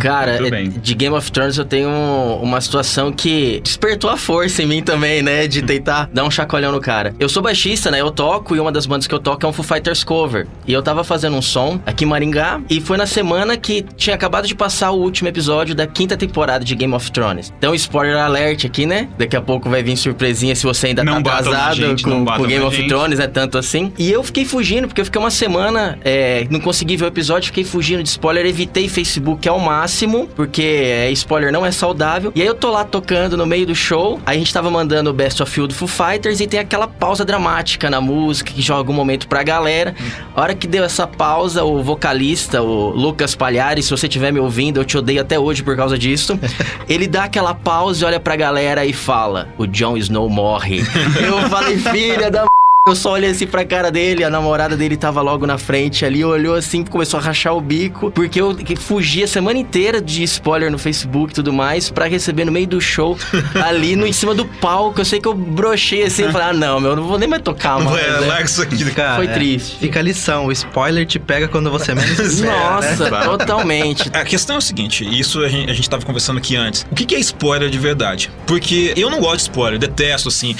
Cara, 0.00 0.46
é, 0.46 0.64
de 0.64 0.94
Game 0.94 1.14
of 1.14 1.30
Thrones 1.32 1.56
eu 1.56 1.64
tenho 1.64 1.90
uma 2.42 2.60
situação 2.60 3.12
que 3.12 3.60
despertou 3.62 4.10
a 4.10 4.16
força 4.16 4.62
em 4.62 4.66
mim 4.66 4.82
também, 4.82 5.22
né? 5.22 5.46
De 5.46 5.62
tentar 5.62 6.08
dar 6.12 6.24
um 6.24 6.30
chacoalhão 6.30 6.72
no 6.72 6.80
cara. 6.80 7.14
Eu 7.18 7.28
sou 7.28 7.42
baixista, 7.42 7.90
né? 7.90 8.00
Eu 8.00 8.10
toco 8.10 8.54
e 8.54 8.60
uma 8.60 8.70
das 8.70 8.86
bandas 8.86 9.06
que 9.06 9.14
eu 9.14 9.18
toco 9.18 9.44
é 9.44 9.48
um 9.48 9.52
Foo 9.52 9.64
Fighters 9.64 10.04
cover. 10.04 10.46
E 10.66 10.72
eu 10.72 10.82
tava 10.82 11.02
fazendo 11.02 11.36
um 11.36 11.42
som 11.42 11.80
aqui 11.86 12.04
em 12.04 12.06
Maringá 12.06 12.60
e 12.68 12.80
foi 12.80 12.96
na 12.96 13.06
semana 13.06 13.56
que 13.56 13.84
tinha 13.96 14.14
acabado 14.14 14.46
de 14.46 14.54
passar 14.54 14.90
o 14.90 14.98
último 14.98 15.28
episódio 15.28 15.74
da 15.74 15.86
quinta 15.86 16.16
temporada 16.16 16.64
de 16.64 16.74
Game 16.74 16.94
of 16.94 17.10
Thrones. 17.10 17.52
Então, 17.58 17.74
spoiler 17.74 18.18
alert 18.18 18.64
aqui, 18.64 18.86
né? 18.86 19.08
Daqui 19.18 19.36
a 19.36 19.40
pouco 19.40 19.68
vai 19.68 19.82
vir 19.82 19.96
surpresinha 19.96 20.54
se 20.54 20.64
você 20.64 20.88
ainda 20.88 21.02
não 21.04 21.22
tá 21.22 21.38
atrasado 21.38 21.76
gente, 21.76 22.04
com, 22.04 22.24
com 22.24 22.42
Game 22.44 22.64
of 22.64 22.76
gente. 22.76 22.88
Thrones, 22.88 23.18
é 23.18 23.22
né? 23.22 23.28
tanto 23.28 23.58
assim. 23.58 23.92
E 23.98 24.10
eu 24.10 24.22
fiquei 24.22 24.44
fugindo, 24.44 24.86
porque 24.86 25.00
eu 25.00 25.04
fiquei 25.04 25.20
uma 25.20 25.30
semana, 25.30 25.98
é, 26.04 26.46
não 26.50 26.60
consegui 26.60 26.96
ver 26.96 27.06
o 27.06 27.08
episódio, 27.08 27.46
fiquei 27.46 27.64
fugindo 27.64 28.02
de 28.02 28.08
spoiler, 28.08 28.46
evitei 28.46 28.88
Facebook 28.88 29.48
ao 29.48 29.58
máximo 29.58 29.77
máximo, 29.78 30.28
porque 30.34 30.62
é, 30.62 31.10
spoiler 31.12 31.52
não 31.52 31.64
é 31.64 31.70
saudável. 31.70 32.32
E 32.34 32.42
aí 32.42 32.46
eu 32.48 32.54
tô 32.54 32.70
lá 32.70 32.84
tocando 32.84 33.36
no 33.36 33.46
meio 33.46 33.64
do 33.64 33.74
show, 33.74 34.20
aí 34.26 34.36
a 34.36 34.38
gente 34.38 34.52
tava 34.52 34.70
mandando 34.70 35.10
o 35.10 35.12
Best 35.12 35.40
of 35.40 35.60
You 35.60 35.68
do 35.68 35.74
Foo 35.74 35.86
Fighters 35.86 36.40
e 36.40 36.46
tem 36.48 36.58
aquela 36.58 36.88
pausa 36.88 37.24
dramática 37.24 37.88
na 37.88 38.00
música 38.00 38.52
que 38.52 38.60
joga 38.60 38.90
um 38.90 38.94
momento 38.94 39.28
pra 39.28 39.42
galera. 39.44 39.94
A 40.34 40.40
hora 40.40 40.54
que 40.54 40.66
deu 40.66 40.82
essa 40.82 41.06
pausa, 41.06 41.62
o 41.62 41.82
vocalista, 41.82 42.60
o 42.60 42.90
Lucas 42.90 43.36
Palhares, 43.36 43.84
se 43.84 43.90
você 43.92 44.06
estiver 44.06 44.32
me 44.32 44.40
ouvindo, 44.40 44.80
eu 44.80 44.84
te 44.84 44.98
odeio 44.98 45.20
até 45.20 45.38
hoje 45.38 45.62
por 45.62 45.76
causa 45.76 45.96
disso. 45.96 46.38
ele 46.88 47.06
dá 47.06 47.24
aquela 47.24 47.54
pausa 47.54 48.04
e 48.04 48.06
olha 48.06 48.18
pra 48.18 48.34
galera 48.34 48.84
e 48.84 48.92
fala: 48.92 49.48
O 49.56 49.66
Jon 49.66 49.96
Snow 49.96 50.28
morre. 50.28 50.80
eu 51.22 51.48
falei, 51.48 51.78
filha 51.78 52.30
da 52.30 52.48
eu 52.90 52.96
só 52.96 53.12
olhei 53.12 53.30
assim 53.30 53.46
pra 53.46 53.64
cara 53.64 53.90
dele, 53.90 54.24
a 54.24 54.30
namorada 54.30 54.76
dele 54.76 54.96
tava 54.96 55.20
logo 55.20 55.46
na 55.46 55.58
frente 55.58 56.04
ali, 56.04 56.24
olhou 56.24 56.54
assim, 56.54 56.84
começou 56.84 57.18
a 57.20 57.22
rachar 57.22 57.54
o 57.54 57.60
bico, 57.60 58.10
porque 58.10 58.40
eu 58.40 58.56
fugi 58.78 59.22
a 59.22 59.28
semana 59.28 59.58
inteira 59.58 60.00
de 60.00 60.22
spoiler 60.22 60.70
no 60.70 60.78
Facebook 60.78 61.32
e 61.32 61.34
tudo 61.34 61.52
mais, 61.52 61.90
pra 61.90 62.06
receber 62.06 62.44
no 62.44 62.52
meio 62.52 62.66
do 62.66 62.80
show, 62.80 63.18
ali 63.64 63.96
no, 63.96 64.06
em 64.06 64.12
cima 64.12 64.34
do 64.34 64.44
palco. 64.44 65.00
Eu 65.00 65.04
sei 65.04 65.20
que 65.20 65.28
eu 65.28 65.34
brochei 65.34 66.04
assim 66.04 66.28
e 66.28 66.32
falei, 66.32 66.48
ah, 66.48 66.52
não, 66.52 66.80
meu, 66.80 66.96
não 66.96 67.04
vou 67.04 67.18
nem 67.18 67.28
mais 67.28 67.42
tocar 67.42 67.78
mais. 67.80 67.98
É, 68.00 68.20
né? 68.20 68.26
larga 68.26 68.44
isso 68.44 68.62
aqui, 68.62 68.84
cara. 68.92 69.16
Foi 69.16 69.26
é, 69.26 69.32
triste. 69.32 69.76
Fica 69.78 69.98
a 69.98 70.02
lição, 70.02 70.46
o 70.46 70.52
spoiler 70.52 71.06
te 71.06 71.18
pega 71.18 71.48
quando 71.48 71.70
você 71.70 71.94
menos 71.94 72.18
espera, 72.18 72.52
Nossa, 72.52 73.10
né? 73.10 73.24
totalmente. 73.24 74.10
A 74.12 74.24
questão 74.24 74.56
é 74.56 74.58
o 74.58 74.62
seguinte, 74.62 75.04
isso 75.04 75.42
a 75.42 75.48
gente, 75.48 75.70
a 75.70 75.74
gente 75.74 75.88
tava 75.88 76.04
conversando 76.04 76.38
aqui 76.38 76.56
antes. 76.56 76.86
O 76.90 76.94
que, 76.94 77.04
que 77.04 77.14
é 77.14 77.18
spoiler 77.20 77.70
de 77.70 77.78
verdade? 77.78 78.30
Porque 78.46 78.92
eu 78.96 79.10
não 79.10 79.20
gosto 79.20 79.36
de 79.36 79.42
spoiler, 79.42 79.78
detesto, 79.78 80.28
assim. 80.28 80.54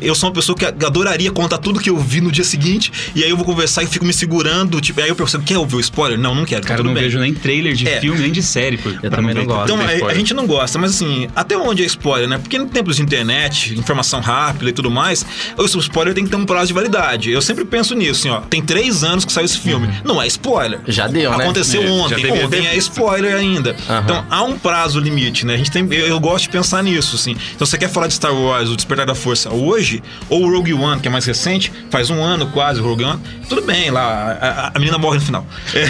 Eu 0.00 0.14
sou 0.14 0.28
uma 0.28 0.34
pessoa 0.34 0.56
que 0.56 0.64
adoraria 0.64 1.30
contar 1.30 1.58
tudo 1.62 1.80
que 1.80 1.88
eu 1.88 1.96
vi 1.96 2.20
no 2.20 2.30
dia 2.30 2.44
seguinte, 2.44 2.92
e 3.14 3.22
aí 3.22 3.30
eu 3.30 3.36
vou 3.36 3.44
conversar 3.44 3.82
e 3.82 3.86
fico 3.86 4.04
me 4.04 4.12
segurando, 4.12 4.80
tipo, 4.80 5.00
aí 5.00 5.08
eu 5.08 5.16
percebo, 5.16 5.44
quer 5.44 5.58
ouvir 5.58 5.76
o 5.76 5.80
spoiler? 5.80 6.18
Não, 6.18 6.34
não 6.34 6.44
quero. 6.44 6.66
Cara, 6.66 6.80
eu 6.80 6.84
não 6.84 6.92
bem. 6.92 7.04
vejo 7.04 7.18
nem 7.18 7.32
trailer 7.32 7.74
de 7.74 7.88
é. 7.88 8.00
filme, 8.00 8.20
nem 8.20 8.32
de 8.32 8.42
série. 8.42 8.76
Por, 8.76 8.98
eu 9.02 9.10
também 9.10 9.34
não, 9.34 9.44
gosto. 9.44 9.72
Então, 9.72 9.80
a, 9.80 10.10
a, 10.10 10.14
gente 10.14 10.34
não 10.34 10.46
gosta, 10.46 10.78
mas 10.78 10.94
assim, 10.94 11.28
até 11.34 11.56
onde 11.56 11.82
é 11.82 11.86
spoiler, 11.86 12.28
né? 12.28 12.38
Porque 12.38 12.56
em 12.56 12.66
tempos 12.66 12.96
de 12.96 13.02
internet, 13.02 13.78
informação 13.78 14.20
rápida 14.20 14.70
e 14.70 14.72
tudo 14.72 14.90
mais, 14.90 15.24
o 15.56 15.64
spoiler 15.78 16.14
tem 16.14 16.24
que 16.24 16.30
ter 16.30 16.36
um 16.36 16.44
prazo 16.44 16.68
de 16.68 16.72
validade. 16.74 17.30
Eu 17.30 17.40
sempre 17.40 17.64
penso 17.64 17.94
nisso, 17.94 18.20
assim, 18.20 18.30
ó, 18.30 18.40
tem 18.40 18.62
três 18.62 19.04
anos 19.04 19.24
que 19.24 19.32
saiu 19.32 19.44
esse 19.44 19.58
filme. 19.58 19.86
Uhum. 19.86 19.92
Não 20.04 20.22
é 20.22 20.26
spoiler. 20.26 20.80
Já 20.86 21.06
deu, 21.06 21.30
né? 21.30 21.44
Aconteceu 21.44 21.82
é, 21.82 21.90
ontem. 21.90 22.32
Ontem 22.44 22.66
é 22.66 22.76
spoiler 22.76 23.36
ainda. 23.36 23.70
Uhum. 23.70 23.98
Então, 24.02 24.26
há 24.28 24.42
um 24.42 24.58
prazo 24.58 24.98
limite, 24.98 25.46
né? 25.46 25.54
A 25.54 25.56
gente 25.56 25.70
tem, 25.70 25.86
eu, 25.90 26.06
eu, 26.06 26.20
gosto 26.20 26.44
de 26.44 26.50
pensar 26.50 26.82
nisso, 26.82 27.16
assim. 27.16 27.36
Então, 27.54 27.66
você 27.66 27.78
quer 27.78 27.88
falar 27.88 28.06
de 28.06 28.14
Star 28.14 28.34
Wars, 28.34 28.68
o 28.68 28.76
Despertar 28.76 29.06
da 29.06 29.14
Força, 29.14 29.50
hoje, 29.52 30.02
ou 30.28 30.44
o 30.44 30.50
Rogue 30.50 30.74
One, 30.74 31.00
que 31.00 31.08
é 31.08 31.10
mais 31.10 31.24
recente, 31.24 31.41
faz 31.90 32.10
um 32.10 32.22
ano, 32.22 32.46
quase 32.46 32.62
quase, 32.62 32.80
o 32.80 32.84
Rogue 32.84 33.04
One. 33.04 33.20
Tudo 33.48 33.62
bem, 33.62 33.90
lá, 33.90 34.38
a, 34.40 34.70
a 34.74 34.78
menina 34.78 34.96
morre 34.98 35.18
no 35.18 35.24
final. 35.24 35.46
É. 35.74 35.84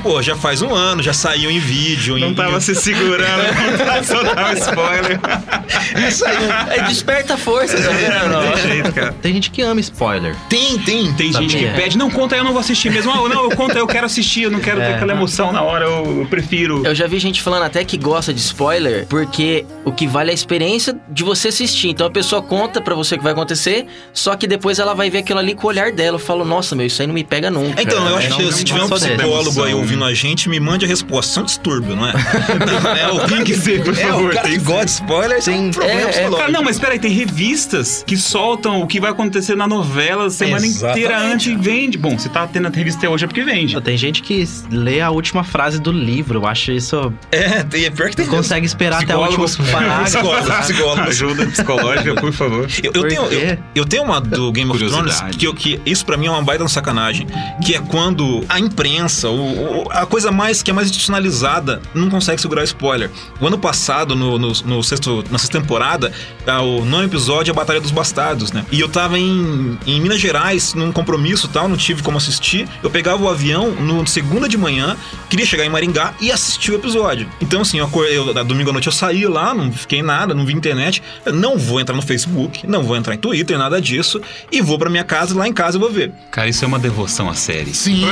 Pô, 0.02 0.20
já 0.22 0.34
faz 0.34 0.62
um 0.62 0.74
ano, 0.74 1.02
já 1.02 1.12
saiu 1.12 1.50
em 1.50 1.60
vídeo. 1.60 2.18
Não 2.18 2.30
em, 2.30 2.34
tava 2.34 2.56
em... 2.56 2.60
se 2.60 2.74
segurando 2.74 3.76
pra 3.76 4.02
soltar 4.02 4.54
o 4.54 4.58
spoiler. 4.58 5.20
É, 5.94 6.10
saiu. 6.10 6.52
é 6.70 6.82
desperta 6.88 7.34
a 7.34 7.36
força, 7.36 7.76
tá 7.76 7.90
vendo? 7.90 8.54
Tem 8.54 8.70
jeito, 8.70 8.92
cara. 8.92 9.12
Tem 9.20 9.34
gente 9.34 9.50
que 9.50 9.62
ama 9.62 9.80
spoiler. 9.80 10.34
Tem, 10.48 10.78
tem. 10.78 11.12
Tem 11.12 11.32
Sabia. 11.32 11.48
gente 11.48 11.64
que 11.64 11.70
pede, 11.74 11.98
não, 11.98 12.10
conta 12.10 12.34
aí, 12.34 12.40
eu 12.40 12.44
não 12.44 12.52
vou 12.52 12.60
assistir 12.60 12.90
mesmo. 12.90 13.12
Ah, 13.12 13.28
não, 13.28 13.44
eu 13.44 13.56
conta 13.56 13.74
aí, 13.74 13.80
eu 13.80 13.86
quero 13.86 14.06
assistir, 14.06 14.44
eu 14.44 14.50
não 14.50 14.60
quero 14.60 14.80
é. 14.80 14.86
ter 14.86 14.94
aquela 14.94 15.12
emoção 15.12 15.52
na 15.52 15.62
hora, 15.62 15.84
eu, 15.84 16.20
eu 16.20 16.26
prefiro. 16.26 16.84
Eu 16.84 16.94
já 16.94 17.06
vi 17.06 17.18
gente 17.18 17.42
falando 17.42 17.64
até 17.64 17.84
que 17.84 17.96
gosta 17.96 18.32
de 18.32 18.40
spoiler, 18.40 19.06
porque 19.06 19.64
o 19.84 19.92
que 19.92 20.06
vale 20.06 20.30
é 20.30 20.32
a 20.32 20.34
experiência 20.34 20.98
de 21.08 21.22
você 21.22 21.48
assistir. 21.48 21.88
Então 21.90 22.06
a 22.06 22.10
pessoa 22.10 22.42
conta 22.42 22.80
para 22.80 22.94
você 22.94 23.14
o 23.14 23.18
que 23.18 23.24
vai 23.24 23.32
acontecer, 23.32 23.57
só 24.12 24.36
que 24.36 24.46
depois 24.46 24.78
ela 24.78 24.94
vai 24.94 25.10
ver 25.10 25.18
aquilo 25.18 25.38
ali 25.38 25.54
com 25.54 25.66
o 25.66 25.70
olhar 25.70 25.92
dela. 25.92 26.16
Eu 26.16 26.20
falo, 26.20 26.44
nossa, 26.44 26.74
meu, 26.74 26.86
isso 26.86 27.00
aí 27.00 27.06
não 27.06 27.14
me 27.14 27.24
pega 27.24 27.50
nunca. 27.50 27.80
Então, 27.80 28.08
eu 28.08 28.16
acho 28.16 28.36
que 28.36 28.52
se 28.52 28.64
tiver 28.64 28.82
um 28.82 28.88
psicólogo 28.88 29.62
aí 29.62 29.74
ouvindo 29.74 30.04
a 30.04 30.14
gente, 30.14 30.48
me 30.48 30.60
mande 30.60 30.84
a 30.84 30.88
resposta. 30.88 31.30
Isso 31.30 31.38
é 31.38 31.42
um 31.42 31.46
distúrbio, 31.46 31.96
não 31.96 32.06
é? 32.06 32.12
não, 32.12 32.96
é 32.96 33.12
o 33.12 33.26
tem 33.28 33.44
que 33.44 33.54
ser, 33.54 33.82
por 33.82 33.94
favor. 33.94 34.30
É, 34.30 34.30
o 34.30 34.34
cara 34.34 34.48
que 34.48 34.58
gosta 34.58 34.84
de 34.84 34.90
spoiler 34.90 35.42
tem 35.42 35.60
um 35.60 35.70
problema 35.70 36.00
é, 36.00 36.24
é, 36.24 36.30
Cara, 36.30 36.52
não, 36.52 36.62
mas 36.62 36.78
peraí, 36.78 36.98
tem 36.98 37.10
revistas 37.10 38.04
que 38.06 38.16
soltam 38.16 38.80
o 38.80 38.86
que 38.86 39.00
vai 39.00 39.10
acontecer 39.10 39.56
na 39.56 39.66
novela 39.66 40.30
semana 40.30 40.66
Exatamente. 40.66 41.00
inteira 41.00 41.20
antes 41.20 41.46
e 41.46 41.56
vende. 41.56 41.98
Bom, 41.98 42.18
se 42.18 42.28
tá 42.28 42.46
tendo 42.46 42.66
a 42.66 42.70
revista 42.70 43.08
hoje 43.08 43.24
é 43.24 43.28
porque 43.28 43.42
vende. 43.42 43.80
Tem 43.80 43.96
gente 43.96 44.22
que 44.22 44.46
lê 44.70 45.00
a 45.00 45.10
última 45.10 45.44
frase 45.44 45.80
do 45.80 45.90
livro. 45.90 46.38
Eu 46.40 46.46
acho 46.46 46.72
isso. 46.72 47.12
É, 47.30 47.62
tem, 47.64 47.84
é 47.84 47.90
pior 47.90 48.10
que 48.10 48.16
tem. 48.16 48.26
Consegue 48.26 48.66
esperar 48.66 49.02
até 49.02 49.16
o 49.16 49.20
último 49.20 49.48
parágrafo. 49.70 50.18
Psicólogos. 50.62 51.08
Ajuda 51.08 51.46
psicológica, 51.46 52.14
por 52.14 52.32
favor. 52.32 52.68
Eu, 52.82 52.92
eu 52.94 53.08
tenho, 53.08 53.22
eu, 53.26 53.47
eu, 53.74 53.84
tenho 53.84 54.02
uma 54.02 54.20
do 54.20 54.50
Game 54.52 54.70
of 54.70 54.78
Thrones 54.78 55.20
que, 55.36 55.46
eu, 55.46 55.54
que 55.54 55.80
isso 55.86 56.04
para 56.04 56.16
mim 56.16 56.26
é 56.26 56.30
uma 56.30 56.42
baita 56.42 56.66
sacanagem. 56.68 57.26
Que 57.64 57.74
é 57.74 57.80
quando 57.80 58.44
a 58.48 58.58
imprensa, 58.58 59.28
o, 59.28 59.84
o, 59.84 59.92
a 59.92 60.06
coisa 60.06 60.30
mais 60.30 60.62
que 60.62 60.70
é 60.70 60.74
mais 60.74 60.88
institucionalizada, 60.88 61.80
não 61.94 62.10
consegue 62.10 62.40
segurar 62.40 62.64
spoiler. 62.64 63.10
O 63.40 63.46
ano 63.46 63.58
passado, 63.58 64.14
no, 64.14 64.38
no, 64.38 64.52
no 64.52 64.82
sexto, 64.82 65.24
na 65.30 65.38
sexta 65.38 65.60
temporada, 65.60 66.12
ah, 66.46 66.62
o 66.62 66.84
nono 66.84 67.04
episódio 67.04 67.50
é 67.50 67.52
a 67.52 67.54
Batalha 67.54 67.80
dos 67.80 67.90
Bastardos, 67.90 68.52
né? 68.52 68.64
E 68.70 68.80
eu 68.80 68.88
tava 68.88 69.18
em, 69.18 69.78
em 69.86 70.00
Minas 70.00 70.20
Gerais, 70.20 70.74
num 70.74 70.92
compromisso 70.92 71.48
tal, 71.48 71.68
não 71.68 71.76
tive 71.76 72.02
como 72.02 72.16
assistir. 72.16 72.68
Eu 72.82 72.90
pegava 72.90 73.22
o 73.22 73.28
avião 73.28 73.70
no 73.70 74.06
segunda 74.06 74.48
de 74.48 74.56
manhã, 74.56 74.96
queria 75.28 75.46
chegar 75.46 75.64
em 75.64 75.68
Maringá 75.68 76.14
e 76.20 76.30
assistir 76.30 76.72
o 76.72 76.74
episódio. 76.74 77.28
Então, 77.40 77.60
assim, 77.60 77.78
eu, 77.78 77.88
eu, 78.04 78.44
domingo 78.44 78.70
à 78.70 78.72
noite 78.72 78.86
eu 78.86 78.92
saí 78.92 79.26
lá, 79.26 79.54
não 79.54 79.72
fiquei 79.72 80.02
nada, 80.02 80.34
não 80.34 80.44
vi 80.44 80.54
internet. 80.54 81.02
Eu 81.24 81.32
não 81.32 81.58
vou 81.58 81.80
entrar 81.80 81.94
no 81.94 82.02
Facebook, 82.02 82.66
não 82.66 82.82
vou 82.82 82.96
entrar 82.96 83.14
em 83.14 83.18
Twitter, 83.18 83.37
nada 83.56 83.80
disso. 83.80 84.20
E 84.50 84.60
vou 84.60 84.78
para 84.78 84.90
minha 84.90 85.04
casa 85.04 85.36
lá 85.36 85.46
em 85.46 85.52
casa 85.52 85.76
eu 85.76 85.80
vou 85.80 85.90
ver. 85.90 86.12
Cara, 86.30 86.48
isso 86.48 86.64
é 86.64 86.68
uma 86.68 86.78
devoção 86.78 87.28
à 87.28 87.34
série. 87.34 87.74
Sim, 87.74 88.04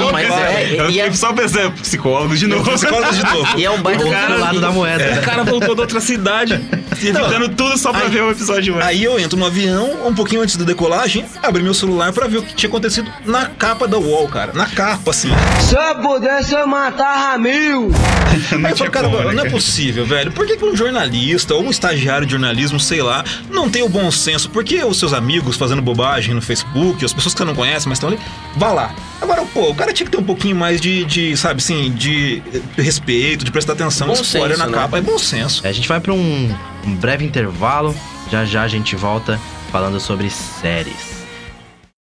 não, 0.00 0.12
mas 0.12 0.30
é. 0.30 0.80
Eu 0.80 0.90
e 0.90 1.00
é... 1.00 1.12
Só 1.12 1.32
pensei, 1.32 1.68
psicólogo 1.70 2.36
de 2.36 2.46
novo. 2.46 2.70
Psicólogo 2.70 3.12
de 3.12 3.22
novo. 3.24 3.58
E 3.58 3.64
é 3.64 3.70
um 3.70 3.82
baita 3.82 4.04
o 4.04 4.10
cara, 4.10 4.36
lado 4.36 4.60
da 4.60 4.70
moeda. 4.70 5.02
É. 5.02 5.18
O 5.18 5.22
cara 5.22 5.42
voltou 5.42 5.74
da 5.74 5.82
outra 5.82 6.00
cidade, 6.00 6.54
evitando 6.92 7.48
tudo 7.50 7.76
só 7.76 7.92
pra 7.92 8.02
aí, 8.02 8.10
ver 8.10 8.22
o 8.22 8.30
episódio. 8.30 8.80
Aí 8.82 9.02
eu 9.02 9.18
entro 9.18 9.38
no 9.38 9.46
avião, 9.46 10.06
um 10.06 10.14
pouquinho 10.14 10.42
antes 10.42 10.56
da 10.56 10.64
decolagem, 10.64 11.24
abri 11.42 11.62
meu 11.62 11.74
celular 11.74 12.12
pra 12.12 12.26
ver 12.26 12.38
o 12.38 12.42
que 12.42 12.54
tinha 12.54 12.68
acontecido 12.68 13.10
na 13.24 13.46
capa 13.46 13.88
da 13.88 13.98
UOL, 13.98 14.28
cara. 14.28 14.52
Na 14.52 14.66
capa, 14.66 15.10
assim. 15.10 15.30
Se 15.60 15.74
eu 15.74 15.96
pudesse, 15.96 16.54
eu 16.54 16.66
matava 16.66 17.38
mil. 17.38 17.90
aí 18.64 18.70
eu 18.70 18.76
falei, 18.76 18.92
cara, 18.92 19.08
como, 19.08 19.24
né, 19.24 19.34
não 19.34 19.44
é 19.44 19.50
possível, 19.50 20.04
velho. 20.06 20.32
Por 20.32 20.46
que, 20.46 20.56
que 20.56 20.64
um 20.64 20.76
jornalista 20.76 21.54
ou 21.54 21.64
um 21.64 21.70
estagiário 21.70 22.26
de 22.26 22.32
jornalismo, 22.32 22.78
sei 22.78 23.02
lá, 23.02 23.24
não 23.50 23.68
tem 23.68 23.82
o 23.82 23.88
bom 23.88 24.10
senso? 24.10 24.50
Por 24.50 24.64
que 24.68 24.84
os 24.84 24.98
seus 24.98 25.14
amigos 25.14 25.56
fazendo 25.56 25.80
bobagem 25.80 26.34
no 26.34 26.42
Facebook, 26.42 27.02
as 27.02 27.12
pessoas 27.14 27.32
que 27.32 27.38
você 27.38 27.44
não 27.44 27.54
conhece, 27.54 27.88
mas 27.88 27.96
estão 27.96 28.10
ali, 28.10 28.18
vá 28.54 28.70
lá. 28.70 28.94
Agora, 29.20 29.42
pô, 29.46 29.70
o 29.70 29.74
cara 29.74 29.94
tinha 29.94 30.04
que 30.04 30.12
ter 30.12 30.20
um 30.20 30.24
pouquinho 30.24 30.54
mais 30.54 30.78
de, 30.78 31.06
de 31.06 31.34
sabe, 31.38 31.60
assim, 31.60 31.90
de 31.92 32.42
respeito, 32.76 33.46
de 33.46 33.50
prestar 33.50 33.72
atenção 33.72 34.08
bom 34.08 34.12
spoiler 34.12 34.58
senso, 34.58 34.60
na 34.60 34.66
né? 34.66 34.82
capa. 34.82 34.98
É 34.98 35.00
bom 35.00 35.18
senso. 35.18 35.66
A 35.66 35.72
gente 35.72 35.88
vai 35.88 36.00
para 36.00 36.12
um, 36.12 36.54
um 36.84 36.94
breve 36.94 37.24
intervalo. 37.24 37.96
Já 38.30 38.44
já 38.44 38.62
a 38.62 38.68
gente 38.68 38.94
volta 38.94 39.40
falando 39.72 39.98
sobre 39.98 40.28
séries. 40.28 41.27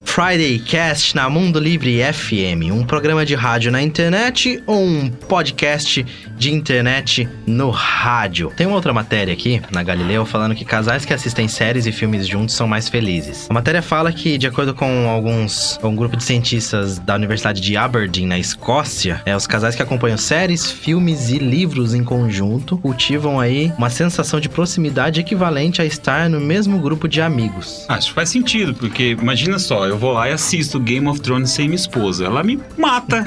Friday 0.08 0.58
Cast 0.58 1.16
na 1.16 1.30
Mundo 1.30 1.60
Livre 1.60 2.02
FM, 2.12 2.72
um 2.72 2.84
programa 2.84 3.24
de 3.24 3.36
rádio 3.36 3.72
na 3.72 3.84
internet 3.84 4.64
ou 4.66 4.82
um 4.82 5.10
podcast 5.10 6.04
de 6.36 6.52
internet 6.52 7.30
no 7.46 7.70
rádio. 7.70 8.52
Tem 8.56 8.66
uma 8.66 8.76
outra 8.76 8.92
matéria 8.92 9.32
aqui 9.32 9.62
na 9.72 9.84
Galileu 9.84 10.26
falando 10.26 10.56
que 10.56 10.66
casais 10.66 11.06
que 11.06 11.14
assistem 11.14 11.48
séries 11.48 11.86
e 11.86 11.92
filmes 11.92 12.28
juntos 12.28 12.56
são 12.56 12.68
mais 12.68 12.90
felizes. 12.90 13.46
A 13.48 13.54
matéria 13.54 13.82
fala 13.84 14.12
que, 14.12 14.40
de 14.40 14.48
acordo 14.48 14.74
com 14.74 15.08
alguns 15.08 15.80
um 15.84 15.96
grupo 15.96 16.18
de 16.18 16.24
cientistas 16.24 16.98
da 16.98 17.14
Universidade 17.14 17.62
de 17.62 17.78
Aberdeen 17.78 18.26
na 18.26 18.40
Escócia, 18.40 19.22
é, 19.24 19.36
os 19.36 19.46
casais 19.46 19.76
que 19.76 19.84
acompanham 19.84 20.18
séries, 20.18 20.72
filmes 20.72 21.30
e 21.30 21.38
livros 21.38 21.94
em 21.94 22.04
conjunto 22.04 22.78
cultivam 22.80 23.40
aí 23.40 23.72
uma 23.78 23.92
sensação 23.92 24.40
de 24.40 24.50
proximidade 24.50 25.20
equivalente 25.20 25.80
a 25.80 25.86
estar 25.86 26.28
no 26.28 26.40
mesmo 26.40 26.80
grupo 26.80 27.08
de 27.08 27.22
amigos. 27.22 27.86
Acho 27.88 28.08
que 28.08 28.16
faz 28.16 28.30
sentido, 28.30 28.74
porque 28.74 29.12
imagina 29.12 29.60
só, 29.60 29.86
eu 29.86 29.97
vou 29.98 30.14
lá 30.14 30.30
e 30.30 30.34
assisto 30.34 30.80
Game 30.80 31.08
of 31.08 31.20
Thrones 31.20 31.52
sem 31.52 31.68
minha 31.68 31.76
esposa. 31.76 32.26
Ela 32.26 32.44
me 32.44 32.60
mata. 32.78 33.24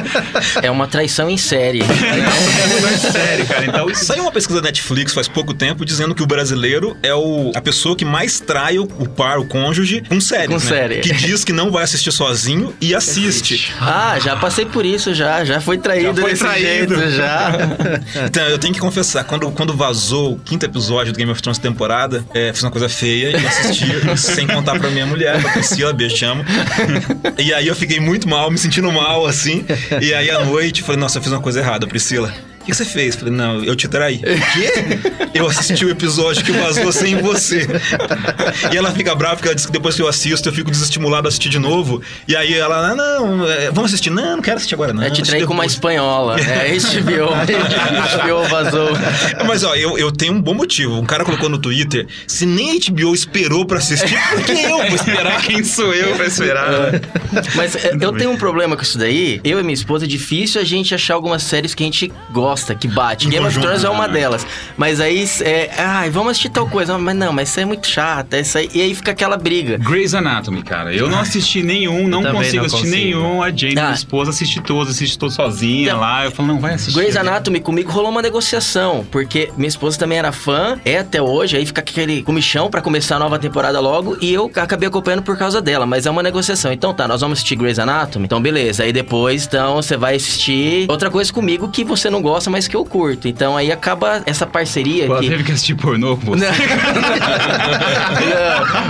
é 0.62 0.70
uma 0.70 0.86
traição 0.86 1.28
em 1.28 1.36
série. 1.36 1.80
é 1.82 2.96
série, 2.96 3.44
cara. 3.44 3.64
Então, 3.64 3.94
saiu 3.94 4.22
uma 4.22 4.32
pesquisa 4.32 4.60
da 4.60 4.68
Netflix 4.68 5.12
faz 5.12 5.28
pouco 5.28 5.54
tempo 5.54 5.84
dizendo 5.84 6.14
que 6.14 6.22
o 6.22 6.26
brasileiro 6.26 6.96
é 7.02 7.14
o, 7.14 7.52
a 7.54 7.60
pessoa 7.60 7.96
que 7.96 8.04
mais 8.04 8.40
trai 8.40 8.78
o, 8.78 8.84
o 8.84 9.08
par, 9.08 9.38
o 9.38 9.46
cônjuge, 9.46 10.02
com 10.08 10.20
séries. 10.20 10.48
Com 10.48 10.54
né? 10.54 10.60
série. 10.60 11.00
Que 11.00 11.12
diz 11.12 11.44
que 11.44 11.52
não 11.52 11.70
vai 11.70 11.84
assistir 11.84 12.12
sozinho 12.12 12.74
e 12.80 12.94
assiste. 12.94 13.72
Ah, 13.80 14.18
já 14.18 14.36
passei 14.36 14.66
por 14.66 14.84
isso, 14.84 15.14
já. 15.14 15.44
Já 15.44 15.60
foi 15.60 15.78
traído 15.78 16.16
já 16.16 16.22
foi 16.22 16.30
desse 16.30 16.44
traído. 16.44 16.96
jeito, 16.96 17.10
já. 17.10 17.52
então, 18.26 18.46
eu 18.48 18.58
tenho 18.58 18.74
que 18.74 18.80
confessar, 18.80 19.24
quando, 19.24 19.50
quando 19.52 19.74
vazou 19.74 20.34
o 20.34 20.38
quinto 20.38 20.64
episódio 20.64 21.12
do 21.12 21.16
Game 21.16 21.30
of 21.30 21.40
Thrones 21.40 21.58
temporada, 21.58 22.24
é, 22.34 22.52
fiz 22.52 22.62
uma 22.62 22.70
coisa 22.70 22.88
feia 22.88 23.30
e 23.36 23.46
assisti 23.46 23.86
sem 24.16 24.46
contar 24.46 24.78
pra 24.78 24.90
minha 24.90 25.06
mulher, 25.06 25.40
pra 25.40 25.52
Priscila, 25.52 25.92
beijo, 25.92 26.09
te 26.14 26.24
amo. 26.24 26.44
E 27.38 27.52
aí 27.52 27.66
eu 27.66 27.74
fiquei 27.74 28.00
muito 28.00 28.28
mal, 28.28 28.50
me 28.50 28.58
sentindo 28.58 28.90
mal, 28.92 29.26
assim. 29.26 29.64
E 30.00 30.12
aí 30.12 30.30
à 30.30 30.44
noite, 30.44 30.82
falei, 30.82 31.00
nossa, 31.00 31.18
eu 31.18 31.22
fiz 31.22 31.32
uma 31.32 31.40
coisa 31.40 31.60
errada, 31.60 31.86
Priscila 31.86 32.49
que 32.70 32.76
você 32.76 32.84
fez? 32.84 33.16
Falei, 33.16 33.32
não, 33.32 33.62
eu 33.62 33.76
te 33.76 33.88
traí. 33.88 34.16
O 34.16 34.20
quê? 34.20 35.30
Eu 35.34 35.46
assisti 35.48 35.84
o 35.84 35.90
episódio 35.90 36.44
que 36.44 36.52
vazou 36.52 36.92
sem 36.92 37.16
você. 37.16 37.66
E 38.72 38.76
ela 38.76 38.90
fica 38.92 39.14
brava 39.14 39.36
porque 39.36 39.48
ela 39.48 39.54
diz 39.54 39.66
que 39.66 39.72
depois 39.72 39.94
que 39.94 40.02
eu 40.02 40.08
assisto, 40.08 40.48
eu 40.48 40.52
fico 40.52 40.70
desestimulado 40.70 41.26
a 41.26 41.28
assistir 41.28 41.48
de 41.48 41.58
novo. 41.58 42.02
E 42.26 42.34
aí 42.36 42.54
ela, 42.54 42.90
ah, 42.90 42.96
não, 42.96 43.48
é, 43.48 43.70
vamos 43.70 43.90
assistir. 43.90 44.10
Não, 44.10 44.36
não 44.36 44.42
quero 44.42 44.56
assistir 44.56 44.74
agora, 44.74 44.92
não. 44.92 45.02
É, 45.02 45.10
te 45.10 45.22
traí 45.22 45.44
com 45.44 45.54
uma 45.54 45.66
espanhola. 45.66 46.38
É, 46.40 46.70
HBO. 46.78 47.30
HBO 48.16 48.48
vazou. 48.48 48.88
Mas, 49.46 49.64
ó, 49.64 49.74
eu, 49.74 49.98
eu 49.98 50.10
tenho 50.10 50.32
um 50.32 50.40
bom 50.40 50.54
motivo. 50.54 50.98
Um 50.98 51.06
cara 51.06 51.24
colocou 51.24 51.48
no 51.48 51.58
Twitter, 51.58 52.06
se 52.26 52.46
nem 52.46 52.72
a 52.72 52.90
HBO 52.90 53.14
esperou 53.14 53.64
pra 53.64 53.78
assistir, 53.78 54.18
por 54.30 54.42
que 54.44 54.52
eu 54.52 54.78
vou 54.78 54.94
esperar? 54.94 55.42
Quem 55.42 55.64
sou 55.64 55.94
eu 55.94 56.16
pra 56.16 56.26
esperar? 56.26 57.00
Mas 57.54 57.76
é, 57.76 57.96
eu 58.00 58.12
tenho 58.12 58.30
um 58.30 58.36
problema 58.36 58.76
com 58.76 58.82
isso 58.82 58.98
daí. 58.98 59.40
Eu 59.44 59.58
e 59.58 59.62
minha 59.62 59.74
esposa, 59.74 60.04
é 60.04 60.08
difícil 60.08 60.60
a 60.60 60.64
gente 60.64 60.94
achar 60.94 61.14
algumas 61.14 61.42
séries 61.42 61.74
que 61.74 61.82
a 61.82 61.86
gente 61.86 62.12
gosta 62.30 62.59
gosta, 62.60 62.74
que 62.74 62.86
bate. 62.86 63.28
Game 63.28 63.46
of 63.46 63.58
Thrones 63.58 63.84
é 63.84 63.88
uma 63.88 64.06
delas. 64.06 64.46
Mas 64.76 65.00
aí, 65.00 65.24
é, 65.40 65.70
ai, 65.78 66.10
vamos 66.10 66.32
assistir 66.32 66.50
tal 66.50 66.68
coisa. 66.68 66.96
Mas 66.98 67.16
não, 67.16 67.32
mas 67.32 67.48
isso 67.48 67.60
é 67.60 67.64
muito 67.64 67.86
chato. 67.86 68.34
Isso 68.34 68.58
aí, 68.58 68.70
e 68.74 68.82
aí 68.82 68.94
fica 68.94 69.10
aquela 69.10 69.36
briga. 69.36 69.78
Grey's 69.78 70.14
Anatomy, 70.14 70.62
cara. 70.62 70.94
Eu 70.94 71.08
não 71.08 71.20
assisti 71.20 71.62
nenhum, 71.62 72.06
não 72.06 72.22
consigo 72.22 72.32
não 72.56 72.66
assistir 72.66 72.84
consigo. 72.84 72.90
nenhum. 72.90 73.42
A 73.42 73.50
Jane, 73.50 73.78
ah. 73.78 73.82
minha 73.82 73.94
esposa, 73.94 74.30
assiste 74.30 74.60
todos, 74.60 74.94
assiste 74.94 75.18
todos 75.18 75.34
sozinha 75.34 75.88
então, 75.88 76.00
lá. 76.00 76.24
Eu 76.24 76.30
falo, 76.30 76.48
não, 76.48 76.60
vai 76.60 76.74
assistir. 76.74 76.98
Grey's 76.98 77.16
Anatomy, 77.16 77.60
comigo 77.60 77.90
rolou 77.90 78.10
uma 78.10 78.22
negociação. 78.22 79.06
Porque 79.10 79.50
minha 79.56 79.68
esposa 79.68 79.98
também 79.98 80.18
era 80.18 80.32
fã, 80.32 80.78
é 80.84 80.98
até 80.98 81.20
hoje. 81.20 81.56
Aí 81.56 81.64
fica 81.64 81.80
aquele 81.80 82.22
comichão 82.22 82.70
para 82.70 82.82
começar 82.82 83.16
a 83.16 83.18
nova 83.18 83.38
temporada 83.38 83.80
logo. 83.80 84.16
E 84.20 84.32
eu 84.32 84.50
acabei 84.56 84.88
acompanhando 84.88 85.22
por 85.22 85.36
causa 85.36 85.60
dela. 85.60 85.86
Mas 85.86 86.06
é 86.06 86.10
uma 86.10 86.22
negociação. 86.22 86.72
Então 86.72 86.92
tá, 86.92 87.08
nós 87.08 87.20
vamos 87.20 87.38
assistir 87.38 87.56
Grey's 87.56 87.78
Anatomy. 87.78 88.26
Então 88.26 88.40
beleza. 88.40 88.82
Aí 88.82 88.92
depois, 88.92 89.46
então, 89.46 89.76
você 89.76 89.96
vai 89.96 90.16
assistir 90.16 90.86
outra 90.88 91.10
coisa 91.10 91.32
comigo 91.32 91.68
que 91.68 91.84
você 91.84 92.10
não 92.10 92.20
gosta, 92.20 92.49
mas 92.50 92.68
que 92.68 92.76
eu 92.76 92.84
curto. 92.84 93.28
Então 93.28 93.56
aí 93.56 93.72
acaba 93.72 94.22
essa 94.26 94.46
parceria 94.46 95.06
Pô, 95.06 95.16
que... 95.16 95.28
teve 95.28 95.44
que 95.44 95.52
assistir 95.52 95.74
pornô 95.74 96.16
com 96.16 96.32
você. 96.32 96.46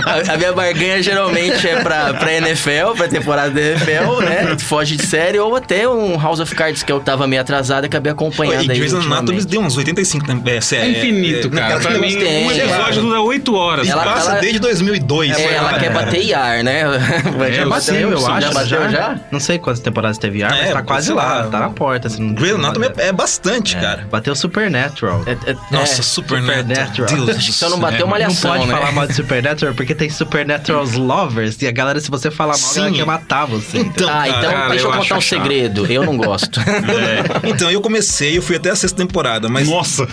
a, 0.05 0.11
a, 0.33 0.37
minha 0.37 0.53
barganha 0.53 1.01
geralmente 1.01 1.67
é 1.67 1.81
pra, 1.81 2.13
pra 2.13 2.33
NFL, 2.33 2.95
pra 2.97 3.07
temporada 3.07 3.51
da 3.51 3.61
NFL, 3.61 4.21
né? 4.23 4.57
Foge 4.59 4.95
de 4.95 5.05
série, 5.05 5.39
ou 5.39 5.55
até 5.55 5.87
um 5.87 6.19
House 6.19 6.39
of 6.39 6.53
Cards 6.55 6.83
que 6.83 6.91
eu 6.91 6.99
tava 6.99 7.27
meio 7.27 7.41
atrasado 7.41 7.85
e 7.85 7.87
acabei 7.87 8.11
acompanhando 8.11 8.63
e 8.63 8.67
Grey's 8.67 8.93
Anatomy 8.93 9.43
deu 9.45 9.61
uns 9.61 9.77
85 9.77 10.25
é, 10.45 10.61
série. 10.61 10.95
É 10.95 10.99
infinito, 10.99 11.47
é, 11.47 11.51
cara. 11.51 11.79
Pra 11.79 11.97
mim, 11.97 12.17
um 12.17 12.51
episódio 12.51 13.01
dura 13.01 13.21
8 13.21 13.55
horas. 13.55 13.87
Ela 13.87 14.03
passa 14.03 14.31
ela, 14.31 14.39
desde 14.39 14.59
2002. 14.59 15.37
É, 15.37 15.53
ela 15.53 15.79
quer 15.79 15.91
bater 15.91 16.23
IAR, 16.23 16.63
né? 16.63 16.81
É, 17.41 17.53
já 17.53 17.65
bateu, 17.65 18.11
eu 18.11 18.27
acho. 18.27 18.41
Já 18.41 18.53
bateu 18.53 18.89
já? 18.89 19.19
Não 19.31 19.39
sei 19.39 19.57
quantas 19.57 19.81
temporadas 19.81 20.17
teve 20.17 20.39
IAR, 20.39 20.51
mas 20.51 20.71
tá 20.71 20.81
quase 20.81 21.11
lá, 21.11 21.47
tá 21.47 21.59
na 21.59 21.69
porta. 21.69 22.07
Assim, 22.07 22.33
Grey's 22.33 22.55
Anatomy 22.55 22.87
é 22.97 23.11
bastante, 23.11 23.40
cara 23.41 23.91
cara. 23.91 24.07
Bateu 24.09 24.35
Supernatural. 24.35 25.23
É, 25.25 25.31
é, 25.31 25.57
Nossa, 25.71 26.01
é, 26.01 26.03
Supernatural. 26.03 27.25
Deus 27.25 27.55
Só 27.55 27.69
não 27.69 27.79
bateu 27.79 28.05
uma 28.05 28.11
malhação, 28.11 28.51
Não 28.51 28.59
pode 28.59 28.71
né? 28.71 28.77
falar 28.77 28.91
mal 28.91 29.07
de 29.07 29.13
Supernatural 29.13 29.75
porque 29.75 29.95
tem 29.95 30.09
Supernatural's 30.09 30.93
lovers 30.93 31.61
e 31.61 31.67
a 31.67 31.71
galera, 31.71 31.99
se 31.99 32.09
você 32.09 32.31
falar 32.31 32.53
mal, 32.53 32.57
Sim. 32.57 32.79
ela 32.81 32.91
quer 32.91 33.05
matar 33.05 33.45
você. 33.45 33.79
Então, 33.79 34.07
ah, 34.09 34.27
então 34.27 34.51
cara, 34.51 34.69
deixa 34.69 34.85
eu, 34.85 34.91
eu 34.91 34.97
contar 34.97 35.17
um 35.17 35.21
segredo. 35.21 35.85
Eu 35.91 36.03
não 36.03 36.17
gosto. 36.17 36.59
É. 36.91 37.49
Então, 37.49 37.71
eu 37.71 37.81
comecei, 37.81 38.37
eu 38.37 38.41
fui 38.41 38.55
até 38.55 38.69
a 38.69 38.75
sexta 38.75 38.97
temporada, 38.97 39.47
mas... 39.49 39.67
Nossa! 39.67 40.07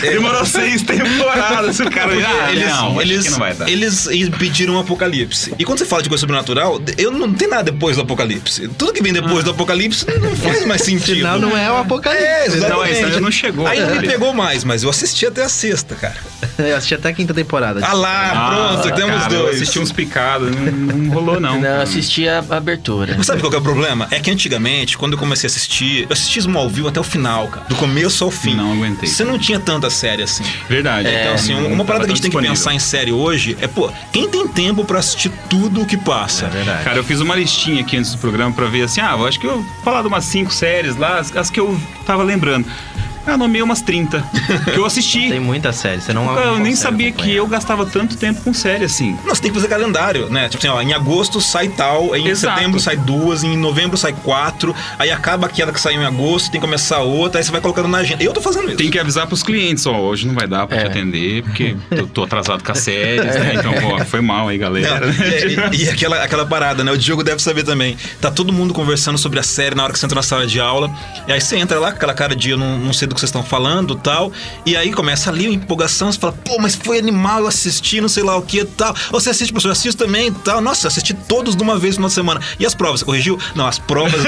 Demorou 0.00 0.44
seis 0.44 0.82
temporadas, 0.82 1.78
o 1.80 1.90
cara... 1.90 2.12
Ah, 2.12 2.52
eles, 2.52 2.68
não, 2.68 3.00
eles, 3.00 3.30
não 3.30 3.38
vai 3.38 3.54
dar. 3.54 3.68
eles 3.68 4.08
pediram 4.38 4.74
um 4.74 4.78
apocalipse. 4.80 5.54
E 5.58 5.64
quando 5.64 5.78
você 5.78 5.84
fala 5.84 6.02
de 6.02 6.08
coisa 6.08 6.20
sobrenatural, 6.20 6.80
eu 6.98 7.10
não 7.10 7.32
tem 7.32 7.48
nada 7.48 7.70
depois 7.70 7.96
do 7.96 8.02
apocalipse. 8.02 8.68
Tudo 8.68 8.92
que 8.92 9.02
vem 9.02 9.12
depois 9.12 9.40
ah. 9.40 9.42
do 9.42 9.50
apocalipse 9.50 10.06
não 10.20 10.34
faz 10.36 10.66
mais 10.66 10.82
sentido. 10.82 11.16
Senão 11.16 11.38
não 11.38 11.56
é 11.56 11.70
o 11.70 11.76
apocalipse. 11.76 12.33
É, 12.34 12.46
exatamente. 12.46 13.00
Não, 13.00 13.08
isso 13.08 13.20
não 13.20 13.30
chegou. 13.30 13.66
Aí 13.66 13.80
não 13.80 13.96
me 13.96 14.06
pegou 14.06 14.32
mais, 14.34 14.64
mas 14.64 14.82
eu 14.82 14.90
assisti 14.90 15.26
até 15.26 15.44
a 15.44 15.48
sexta, 15.48 15.94
cara. 15.94 16.16
eu 16.58 16.76
assisti 16.76 16.94
até 16.94 17.08
a 17.08 17.12
quinta 17.12 17.34
temporada. 17.34 17.80
Ah 17.82 17.92
lá, 17.92 18.32
ah, 18.32 18.78
pronto, 18.80 18.96
temos 18.96 19.22
cara, 19.22 19.28
dois. 19.28 19.56
Eu 19.56 19.62
assisti 19.62 19.78
uns 19.78 19.92
picados, 19.92 20.50
não, 20.54 20.72
não 20.72 21.14
rolou 21.14 21.40
não. 21.40 21.60
Não, 21.60 21.68
eu 21.68 21.82
assisti 21.82 22.28
a 22.28 22.44
abertura. 22.50 23.14
Mas 23.16 23.26
sabe 23.26 23.40
qual 23.40 23.52
é 23.52 23.56
o 23.56 23.62
problema? 23.62 24.08
É 24.10 24.18
que 24.20 24.30
antigamente, 24.30 24.96
quando 24.98 25.12
eu 25.12 25.18
comecei 25.18 25.46
a 25.46 25.50
assistir, 25.50 26.02
eu 26.02 26.12
assisti 26.12 26.38
Smallville 26.40 26.88
até 26.88 27.00
o 27.00 27.04
final, 27.04 27.48
cara. 27.48 27.66
Do 27.68 27.76
começo 27.76 28.24
ao 28.24 28.30
fim. 28.30 28.54
Não 28.54 28.72
aguentei. 28.72 29.08
Você 29.08 29.24
não 29.24 29.38
tinha 29.38 29.60
tanta 29.60 29.90
série 29.90 30.22
assim. 30.22 30.44
Verdade. 30.68 31.08
É, 31.08 31.22
então, 31.22 31.34
assim, 31.34 31.54
uma 31.54 31.84
parada 31.84 32.04
que 32.04 32.12
a 32.12 32.14
gente 32.14 32.22
tem 32.22 32.30
que 32.30 32.48
pensar 32.48 32.74
em 32.74 32.78
série 32.78 33.12
hoje 33.12 33.56
é, 33.60 33.66
pô, 33.66 33.90
quem 34.12 34.28
tem 34.28 34.46
tempo 34.48 34.84
pra 34.84 34.98
assistir 34.98 35.30
tudo 35.48 35.82
o 35.82 35.86
que 35.86 35.96
passa? 35.96 36.46
É 36.46 36.48
verdade. 36.48 36.84
Cara, 36.84 36.98
eu 36.98 37.04
fiz 37.04 37.20
uma 37.20 37.34
listinha 37.34 37.80
aqui 37.80 37.96
antes 37.96 38.12
do 38.12 38.18
programa 38.18 38.52
pra 38.52 38.66
ver 38.66 38.82
assim, 38.82 39.00
ah, 39.00 39.14
eu 39.18 39.26
acho 39.26 39.38
que 39.38 39.46
eu 39.46 39.62
vou 39.62 39.64
falar 39.82 40.02
de 40.02 40.08
umas 40.08 40.24
cinco 40.24 40.52
séries 40.52 40.96
lá, 40.96 41.18
as, 41.18 41.34
as 41.36 41.50
que 41.50 41.60
eu 41.60 41.78
tava 42.06 42.23
lembrando. 42.24 42.68
Eu 43.26 43.38
nomeei 43.38 43.62
umas 43.62 43.80
30. 43.80 44.22
Que 44.72 44.78
eu 44.78 44.84
assisti. 44.84 45.30
Tem 45.30 45.40
muita 45.40 45.72
série, 45.72 46.00
você 46.00 46.12
não 46.12 46.36
Eu 46.38 46.58
nem 46.58 46.76
sabia 46.76 47.08
acompanhar. 47.08 47.30
que 47.30 47.36
eu 47.36 47.46
gastava 47.46 47.86
tanto 47.86 48.16
tempo 48.16 48.42
com 48.42 48.52
série 48.52 48.84
assim. 48.84 49.16
Não, 49.24 49.34
você 49.34 49.42
tem 49.42 49.50
que 49.50 49.56
fazer 49.56 49.68
calendário, 49.68 50.28
né? 50.28 50.48
Tipo 50.48 50.64
assim, 50.64 50.76
ó, 50.76 50.80
em 50.82 50.92
agosto 50.92 51.40
sai 51.40 51.68
tal, 51.68 52.14
em 52.14 52.28
Exato. 52.28 52.56
setembro 52.56 52.80
sai 52.80 52.96
duas, 52.96 53.42
em 53.42 53.56
novembro 53.56 53.96
sai 53.96 54.12
quatro, 54.12 54.74
aí 54.98 55.10
acaba 55.10 55.46
aquela 55.46 55.72
que 55.72 55.80
saiu 55.80 56.02
em 56.02 56.04
agosto, 56.04 56.50
tem 56.50 56.60
que 56.60 56.66
começar 56.66 57.00
outra, 57.00 57.40
aí 57.40 57.44
você 57.44 57.50
vai 57.50 57.60
colocando 57.60 57.88
na 57.88 57.98
agenda. 57.98 58.22
Eu 58.22 58.32
tô 58.32 58.40
fazendo 58.40 58.68
isso. 58.68 58.76
Tem 58.76 58.90
que 58.90 58.98
avisar 58.98 59.26
pros 59.26 59.42
clientes, 59.42 59.86
ó, 59.86 59.98
hoje 59.98 60.26
não 60.26 60.34
vai 60.34 60.46
dar 60.46 60.66
pra 60.66 60.76
é. 60.76 60.80
te 60.82 60.86
atender, 60.86 61.42
porque 61.42 61.76
eu 61.90 62.06
tô 62.06 62.24
atrasado 62.24 62.62
com 62.62 62.72
as 62.72 62.78
séries, 62.78 63.34
né? 63.34 63.54
Então, 63.54 63.72
ó, 63.92 64.04
foi 64.04 64.20
mal 64.20 64.48
aí, 64.48 64.58
galera. 64.58 65.06
Não, 65.06 65.72
e, 65.72 65.84
e, 65.84 65.88
aquela, 65.88 66.22
aquela 66.22 66.46
parada, 66.46 66.84
né? 66.84 66.92
O 66.92 66.98
Diogo 66.98 67.22
deve 67.22 67.40
saber 67.42 67.64
também. 67.64 67.96
Tá 68.20 68.30
todo 68.30 68.52
mundo 68.52 68.74
conversando 68.74 69.18
sobre 69.18 69.38
a 69.38 69.42
série 69.42 69.74
na 69.74 69.84
hora 69.84 69.92
que 69.92 69.98
você 69.98 70.06
entra 70.06 70.16
na 70.16 70.22
sala 70.22 70.46
de 70.46 70.60
aula, 70.60 70.90
e 71.26 71.32
aí 71.32 71.40
você 71.40 71.56
entra 71.56 71.78
lá, 71.78 71.88
aquela 71.88 72.14
cara 72.14 72.36
de 72.36 72.50
eu 72.50 72.58
não, 72.58 72.78
não 72.78 72.92
sei 72.92 73.08
do 73.08 73.13
que 73.14 73.20
vocês 73.20 73.28
estão 73.28 73.42
falando, 73.42 73.94
tal. 73.94 74.32
E 74.66 74.76
aí 74.76 74.92
começa 74.92 75.30
ali 75.30 75.46
uma 75.46 75.54
empolgação, 75.54 76.10
você 76.10 76.18
fala, 76.18 76.32
pô, 76.44 76.58
mas 76.60 76.74
foi 76.74 76.98
animal, 76.98 77.40
eu 77.40 77.46
assisti, 77.46 78.00
não 78.00 78.08
sei 78.08 78.22
lá 78.22 78.36
o 78.36 78.42
que 78.42 78.64
tal. 78.64 78.94
Você 79.10 79.30
assiste, 79.30 79.52
professor, 79.52 79.68
eu 79.68 79.72
assisto 79.72 80.04
também 80.04 80.32
tal. 80.32 80.60
Nossa, 80.60 80.88
assisti 80.88 81.14
todos 81.14 81.56
de 81.56 81.62
uma 81.62 81.78
vez 81.78 81.96
no 81.96 81.96
final 81.96 82.08
de 82.08 82.14
semana. 82.14 82.40
E 82.58 82.66
as 82.66 82.74
provas, 82.74 83.02
corrigiu? 83.02 83.38
Não, 83.54 83.66
as 83.66 83.78
provas 83.78 84.20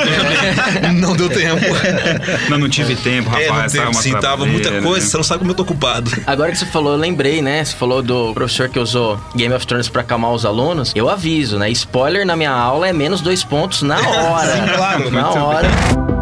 não 0.95 1.17
deu 1.17 1.29
tempo. 1.29 1.67
Não, 2.49 2.59
não 2.59 2.69
tive 2.69 2.95
tempo, 2.97 3.29
rapaz. 3.29 3.75
É, 3.75 3.85
não 3.85 3.91
teve, 3.91 4.03
sim, 4.03 4.13
tava 4.21 4.47
muita 4.47 4.71
coisa, 4.71 4.81
né? 4.81 5.01
você 5.01 5.17
não 5.17 5.25
sabe 5.25 5.41
como 5.41 5.51
eu 5.51 5.55
tô 5.55 5.63
ocupado. 5.63 6.11
Agora 6.27 6.51
que 6.53 6.59
você 6.59 6.67
falou, 6.67 6.93
eu 6.93 6.99
lembrei, 6.99 7.43
né? 7.43 7.65
Você 7.65 7.75
falou 7.75 8.03
do 8.03 8.33
professor 8.35 8.69
que 8.69 8.79
usou 8.79 9.21
Game 9.35 9.55
of 9.55 9.67
Thrones 9.67 9.89
pra 9.89 10.03
acalmar 10.03 10.33
os 10.33 10.45
alunos. 10.45 10.93
Eu 10.95 11.09
aviso, 11.09 11.59
né? 11.59 11.71
Spoiler 11.71 12.25
na 12.27 12.37
minha 12.37 12.53
aula 12.53 12.89
é 12.89 12.93
menos 12.93 13.21
dois 13.21 13.43
pontos 13.43 13.83
na 13.83 13.97
hora. 13.97 14.57
sim, 14.57 14.75
claro. 14.75 15.11
Na 15.11 15.31
hora. 15.31 15.69
Bem 15.69 16.16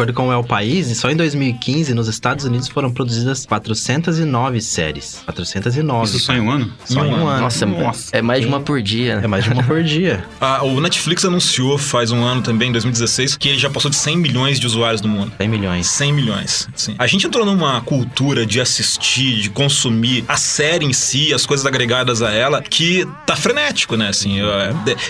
acordo 0.00 0.14
com 0.14 0.28
o 0.28 0.32
El 0.32 0.42
País, 0.42 0.96
só 0.96 1.10
em 1.10 1.16
2015, 1.16 1.92
nos 1.92 2.08
Estados 2.08 2.46
Unidos 2.46 2.68
foram 2.68 2.90
produzidas 2.90 3.44
409 3.44 4.60
séries. 4.62 5.20
409. 5.26 6.04
Isso 6.06 6.20
só 6.20 6.32
em 6.32 6.40
um 6.40 6.50
ano? 6.50 6.72
Só 6.86 7.04
em 7.04 7.12
um 7.12 7.26
ano. 7.26 7.42
Nossa, 7.42 7.66
Nossa. 7.66 8.16
é 8.16 8.22
mais 8.22 8.40
de 8.40 8.46
uma 8.46 8.60
por 8.60 8.80
dia. 8.80 9.14
É 9.14 9.20
né? 9.20 9.26
mais 9.26 9.44
de 9.44 9.50
uma 9.50 9.62
por 9.62 9.82
dia. 9.82 10.24
Ah, 10.40 10.64
o 10.64 10.80
Netflix 10.80 11.24
anunciou 11.24 11.76
faz 11.76 12.10
um 12.10 12.24
ano 12.24 12.40
também, 12.40 12.70
em 12.70 12.72
2016, 12.72 13.36
que 13.36 13.48
ele 13.48 13.58
já 13.58 13.68
passou 13.68 13.90
de 13.90 13.96
100 13.96 14.16
milhões 14.16 14.58
de 14.58 14.66
usuários 14.66 15.02
no 15.02 15.08
mundo. 15.08 15.32
100 15.36 15.48
milhões. 15.48 15.86
100 15.86 16.12
milhões, 16.12 16.68
sim. 16.74 16.94
A 16.98 17.06
gente 17.06 17.26
entrou 17.26 17.44
numa 17.44 17.80
cultura 17.82 18.46
de 18.46 18.60
assistir, 18.60 19.40
de 19.40 19.50
consumir 19.50 20.24
a 20.26 20.36
série 20.36 20.86
em 20.86 20.92
si, 20.92 21.34
as 21.34 21.44
coisas 21.44 21.66
agregadas 21.66 22.22
a 22.22 22.32
ela, 22.32 22.62
que 22.62 23.06
tá 23.26 23.36
frenético, 23.36 23.96
né? 23.96 24.08
Assim, 24.08 24.38
eu, 24.38 24.48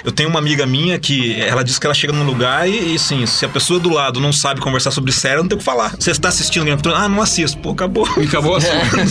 eu 0.05 0.11
tenho 0.11 0.29
uma 0.29 0.41
amiga 0.41 0.67
minha 0.67 0.99
que 0.99 1.41
ela 1.41 1.63
diz 1.63 1.79
que 1.79 1.87
ela 1.87 1.95
chega 1.95 2.13
num 2.13 2.25
lugar 2.25 2.69
e, 2.69 2.93
e 2.93 2.97
assim, 2.97 3.25
se 3.25 3.45
a 3.45 3.49
pessoa 3.49 3.79
do 3.79 3.91
lado 3.91 4.19
não 4.19 4.33
sabe 4.33 4.61
conversar 4.61 4.80
sobre 4.89 5.11
série, 5.13 5.39
não 5.39 5.49
tem 5.49 5.57
o 5.57 5.59
que 5.59 5.65
falar. 5.65 5.95
Você 5.99 6.13
está 6.13 6.29
assistindo 6.29 6.63
Game 6.65 6.75
of 6.75 6.83
Thrones? 6.83 7.01
Ah, 7.03 7.09
não 7.09 7.21
assisto. 7.21 7.59
Pô, 7.59 7.71
acabou. 7.71 8.07
Acabou 8.31 8.55
assim. 8.57 8.69